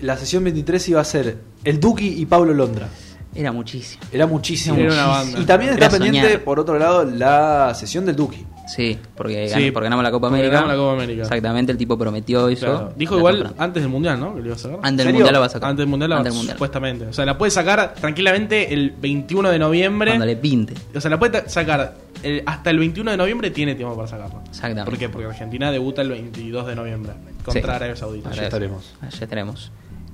la 0.00 0.16
sesión 0.16 0.44
23 0.44 0.88
iba 0.88 1.00
a 1.00 1.04
ser 1.04 1.38
el 1.64 1.78
Duki 1.80 2.08
y 2.20 2.26
Pablo 2.26 2.52
Londra. 2.54 2.88
Era 3.34 3.52
muchísimo. 3.52 4.02
Era 4.10 4.26
muchísimo. 4.26 4.76
Era 4.76 4.92
una 4.92 5.06
banda. 5.06 5.38
Y 5.40 5.44
también 5.44 5.72
está 5.74 5.90
pendiente, 5.90 6.22
soñar. 6.22 6.40
por 6.44 6.58
otro 6.60 6.78
lado, 6.78 7.04
la 7.04 7.72
sesión 7.74 8.04
del 8.06 8.16
Duki. 8.16 8.44
Sí, 8.66 8.98
porque, 9.16 9.48
Sí, 9.48 9.70
porque 9.70 9.84
ganamos 9.84 10.02
la 10.02 10.10
Copa 10.10 10.28
porque 10.28 10.40
América. 10.42 10.60
ganamos 10.60 10.76
la 10.76 10.82
Copa 10.82 10.92
América. 11.02 11.22
Exactamente, 11.22 11.72
el 11.72 11.78
tipo 11.78 11.96
prometió 11.96 12.48
eso. 12.48 12.66
Claro. 12.66 12.92
Dijo 12.96 13.16
igual 13.16 13.54
antes 13.56 13.82
del 13.82 13.90
mundial, 13.90 14.20
¿no? 14.20 14.34
Que 14.34 14.40
lo 14.40 14.46
iba 14.46 14.56
a 14.56 14.58
sacar. 14.58 14.78
Antes 14.82 15.06
del. 15.06 15.14
Mundial 15.14 15.32
la 15.32 15.38
va 15.40 15.46
a 15.46 15.48
sacar. 15.48 15.70
Antes 15.70 15.78
del 15.82 15.88
mundial, 15.88 16.10
la- 16.10 16.16
Antes 16.16 16.32
del 16.32 16.36
Mundial. 16.38 16.56
supuestamente. 16.56 17.06
O 17.06 17.12
sea, 17.14 17.24
la 17.24 17.38
puede 17.38 17.50
sacar 17.50 17.94
tranquilamente 17.94 18.74
el 18.74 18.90
21 18.90 19.50
de 19.50 19.58
noviembre. 19.58 20.10
Cuando 20.10 20.26
le 20.26 20.36
pinte. 20.36 20.74
O 20.94 21.00
sea, 21.00 21.10
la 21.10 21.18
puede 21.18 21.48
sacar 21.48 21.94
el- 22.22 22.42
hasta 22.44 22.68
el 22.70 22.78
21 22.78 23.10
de 23.10 23.16
noviembre 23.16 23.50
tiene 23.52 23.74
tiempo 23.74 23.94
para 23.96 24.08
sacarla. 24.08 24.42
Exactamente. 24.48 24.84
¿Por 24.90 24.98
qué? 24.98 25.08
Porque 25.08 25.26
Argentina 25.26 25.70
debuta 25.70 26.02
el 26.02 26.10
22 26.10 26.66
de 26.66 26.74
noviembre 26.74 27.12
contra 27.44 27.62
Sí. 27.62 27.70
Arabia 27.76 27.96
Saudita. 27.96 28.30
Allá 28.30 28.42
estaremos. 28.44 28.94
Allá 29.00 29.18
estaremos. 29.24 29.72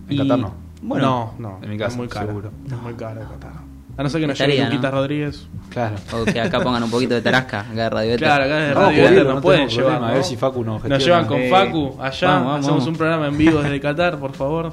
En 0.09 0.15
Y- 0.15 0.19
Qatar 0.19 0.39
no. 0.39 0.55
Bueno, 0.87 1.33
no, 1.39 1.51
no. 1.59 1.59
En 1.65 1.71
mi 1.71 1.79
casa, 1.79 1.93
es 1.93 1.97
muy 1.97 2.09
caro. 2.09 2.27
seguro. 2.29 2.51
Es 2.67 2.73
muy 2.83 2.95
caro 2.95 3.21
Qatar. 3.23 3.53
A 3.97 4.03
no 4.03 4.09
ser 4.11 4.21
que 4.21 4.27
nos 4.27 4.39
lleve 4.39 4.59
¿no? 4.59 4.65
Luquitas 4.67 4.93
Rodríguez. 4.93 5.47
Claro. 5.71 5.95
O 6.13 6.25
que 6.25 6.41
acá 6.41 6.61
pongan 6.61 6.83
un 6.83 6.91
poquito 6.91 7.15
de 7.15 7.23
tarasca, 7.23 7.61
acá 7.61 7.73
de 7.85 7.91
Radio. 7.91 8.17
Claro, 8.17 8.45
acá 8.45 8.57
de 8.57 8.75
Radio 8.75 9.25
no 9.25 9.35
nos 9.35 9.43
pueden 9.43 9.69
llevar. 9.69 9.97
a 9.97 10.01
¿no? 10.09 10.15
ver 10.15 10.25
si 10.25 10.37
Facu 10.37 10.65
nos 10.65 10.83
gestiona. 10.83 10.97
Nos 10.97 11.05
llevan 11.05 11.27
con 11.27 11.39
Eh, 11.41 11.49
Facu 11.51 11.97
allá. 12.01 12.29
vamos, 12.29 12.45
vamos, 12.47 12.59
hacemos 12.61 12.67
vamos. 12.69 12.87
un 12.89 12.97
programa 12.97 13.27
en 13.29 13.39
vivo 13.39 13.63
desde 13.63 13.81
Qatar, 13.81 14.19
por 14.19 14.33
favor. 14.33 14.73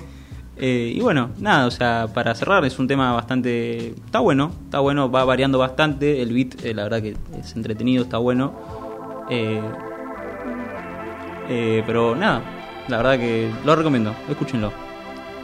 Eh, 0.57 0.91
y 0.95 0.99
bueno, 1.01 1.29
nada, 1.39 1.65
o 1.67 1.71
sea, 1.71 2.07
para 2.13 2.35
cerrar 2.35 2.65
es 2.65 2.77
un 2.77 2.87
tema 2.87 3.13
bastante... 3.13 3.89
Está 3.91 4.19
bueno, 4.19 4.51
está 4.65 4.79
bueno, 4.79 5.09
va 5.09 5.23
variando 5.23 5.57
bastante. 5.59 6.21
El 6.21 6.33
beat, 6.33 6.65
eh, 6.65 6.73
la 6.73 6.83
verdad 6.83 7.01
que 7.01 7.15
es 7.39 7.55
entretenido, 7.55 8.03
está 8.03 8.17
bueno. 8.17 8.53
Eh, 9.29 9.61
eh, 11.49 11.83
pero 11.85 12.15
nada, 12.15 12.41
la 12.87 12.97
verdad 12.97 13.17
que 13.17 13.49
lo 13.65 13.75
recomiendo, 13.75 14.13
escúchenlo. 14.29 14.71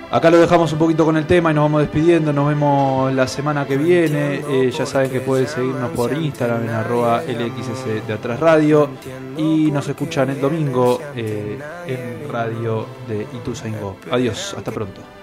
Acá 0.10 0.32
lo 0.32 0.38
dejamos 0.38 0.72
un 0.72 0.80
poquito 0.80 1.04
con 1.04 1.18
el 1.18 1.28
tema 1.28 1.52
y 1.52 1.54
nos 1.54 1.66
vamos 1.66 1.82
despidiendo. 1.82 2.32
Nos 2.32 2.48
vemos 2.48 3.14
la 3.14 3.28
semana 3.28 3.66
que 3.66 3.76
viene. 3.76 4.42
Eh, 4.50 4.72
ya 4.72 4.86
saben 4.86 5.12
que 5.12 5.20
pueden 5.20 5.48
seguirnos 5.48 5.92
por 5.92 6.14
Instagram 6.14 6.64
en 6.64 6.70
arroba 6.70 7.22
LXS 7.24 8.08
de 8.08 8.14
Atrás 8.14 8.40
Radio. 8.40 8.90
Y 9.36 9.70
nos 9.70 9.88
escuchan 9.90 10.30
el 10.30 10.40
domingo 10.40 11.02
eh, 11.14 11.60
en 11.88 12.32
radio 12.32 12.86
de 13.08 13.28
Ituzaingó. 13.34 13.98
Adiós, 14.10 14.56
hasta 14.58 14.72
pronto. 14.72 15.17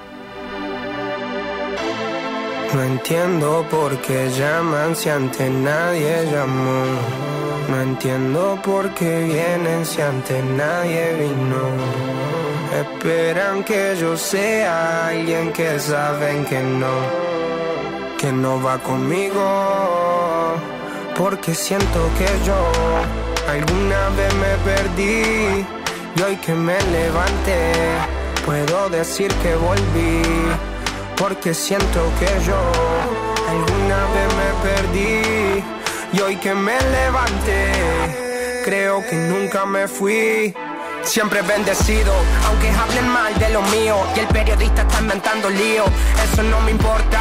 No 2.75 2.83
entiendo 2.83 3.64
por 3.70 3.97
qué 3.99 4.29
llaman 4.31 4.97
si 4.97 5.09
antes 5.09 5.49
nadie 5.49 6.29
llamó. 6.29 6.83
No 7.68 7.81
entiendo 7.81 8.59
por 8.64 8.93
qué 8.95 9.22
vienen 9.22 9.87
si 9.87 10.01
antes 10.01 10.43
nadie 10.43 11.14
vino. 11.20 11.62
Esperan 12.83 13.62
que 13.62 13.97
yo 14.01 14.16
sea 14.16 15.07
alguien 15.07 15.53
que 15.53 15.79
saben 15.79 16.45
que 16.47 16.61
no, 16.61 16.95
que 18.18 18.33
no 18.33 18.61
va 18.61 18.77
conmigo. 18.79 19.45
Porque 21.16 21.55
siento 21.55 22.01
que 22.18 22.27
yo 22.45 22.59
alguna 23.49 24.09
vez 24.16 24.35
me 24.35 24.53
perdí 24.68 25.64
y 26.16 26.22
hoy 26.22 26.37
que 26.39 26.55
me 26.55 26.77
levanté 26.91 27.72
puedo 28.45 28.91
decir 28.91 29.33
que 29.35 29.55
volví. 29.55 30.74
Porque 31.17 31.55
siento 31.55 32.01
que 32.19 32.27
yo 32.45 32.57
alguna 33.49 34.05
vez 34.15 34.29
me 34.41 34.69
perdí 34.69 35.65
y 36.12 36.21
hoy 36.21 36.37
que 36.37 36.55
me 36.55 36.79
levanté 36.81 38.25
creo 38.65 39.05
que 39.07 39.17
nunca 39.17 39.67
me 39.67 39.87
fui. 39.87 40.55
Siempre 41.03 41.43
bendecido, 41.43 42.15
aunque 42.47 42.71
hablen 42.71 43.07
mal 43.09 43.39
de 43.39 43.51
lo 43.51 43.61
mío 43.62 43.95
y 44.17 44.21
el 44.21 44.27
periodista 44.29 44.83
está 44.83 45.01
inventando 45.01 45.51
lío. 45.51 45.85
Eso 46.25 46.43
no 46.43 46.61
me 46.62 46.71
importa, 46.71 47.21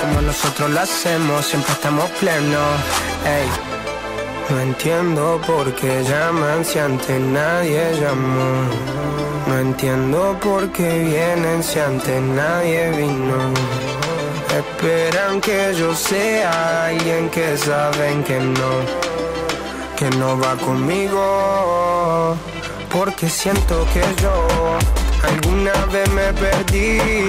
Como 0.00 0.22
nosotros 0.22 0.70
lo 0.70 0.80
hacemos, 0.80 1.44
siempre 1.46 1.72
estamos 1.72 2.08
plenos. 2.20 2.68
Ey. 3.26 3.48
No 4.50 4.60
entiendo 4.60 5.40
por 5.46 5.72
qué 5.74 6.02
llaman 6.02 6.64
si 6.64 6.78
antes 6.78 7.20
nadie 7.20 7.82
llamó. 8.00 8.64
No 9.46 9.58
entiendo 9.58 10.36
por 10.42 10.72
qué 10.72 11.04
vienen 11.04 11.62
si 11.62 11.78
antes 11.78 12.20
nadie 12.20 12.90
vino. 12.90 13.52
Esperan 14.58 15.40
que 15.40 15.72
yo 15.78 15.94
sea 15.94 16.86
alguien 16.86 17.30
que 17.30 17.56
saben 17.56 18.24
que 18.24 18.40
no, 18.40 18.70
que 19.96 20.10
no 20.16 20.38
va 20.40 20.56
conmigo. 20.56 22.36
Porque 22.92 23.28
siento 23.28 23.86
que 23.92 24.02
yo 24.20 24.34
alguna 25.22 25.86
vez 25.92 26.10
me 26.10 26.32
perdí 26.32 27.28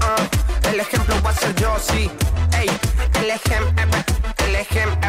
Ah, 0.00 0.16
el 0.70 0.80
ejemplo 0.80 1.14
va 1.24 1.30
a 1.30 1.34
ser 1.34 1.54
yo 1.56 1.76
sí 1.78 2.10
ey 2.58 2.68
el 3.20 3.30
ejemplo 3.30 3.84
el 4.46 4.54
ejemplo 4.54 5.08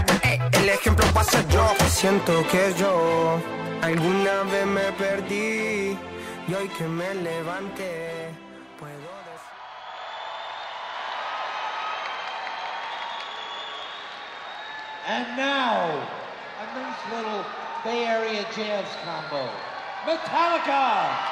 el 0.51 0.69
ejemplo 0.69 1.05
va 1.15 1.21
a 1.21 1.23
ser 1.23 1.47
yo 1.47 1.67
siento 1.89 2.45
que 2.47 2.73
yo 2.77 3.39
alguna 3.81 4.43
vez 4.51 4.65
me 4.65 4.91
perdí 4.93 5.97
y 6.47 6.53
hoy 6.53 6.67
que 6.69 6.85
me 6.85 7.13
levanté 7.15 8.31
puedo 8.79 9.11
decir 9.27 9.57
And 15.09 15.38
now, 15.38 16.05
a 16.59 16.65
nice 16.75 17.03
little 17.15 17.45
Bay 17.85 18.05
Area 18.05 18.43
jazz 18.53 18.85
combo. 19.05 19.49
Metallica! 20.05 21.27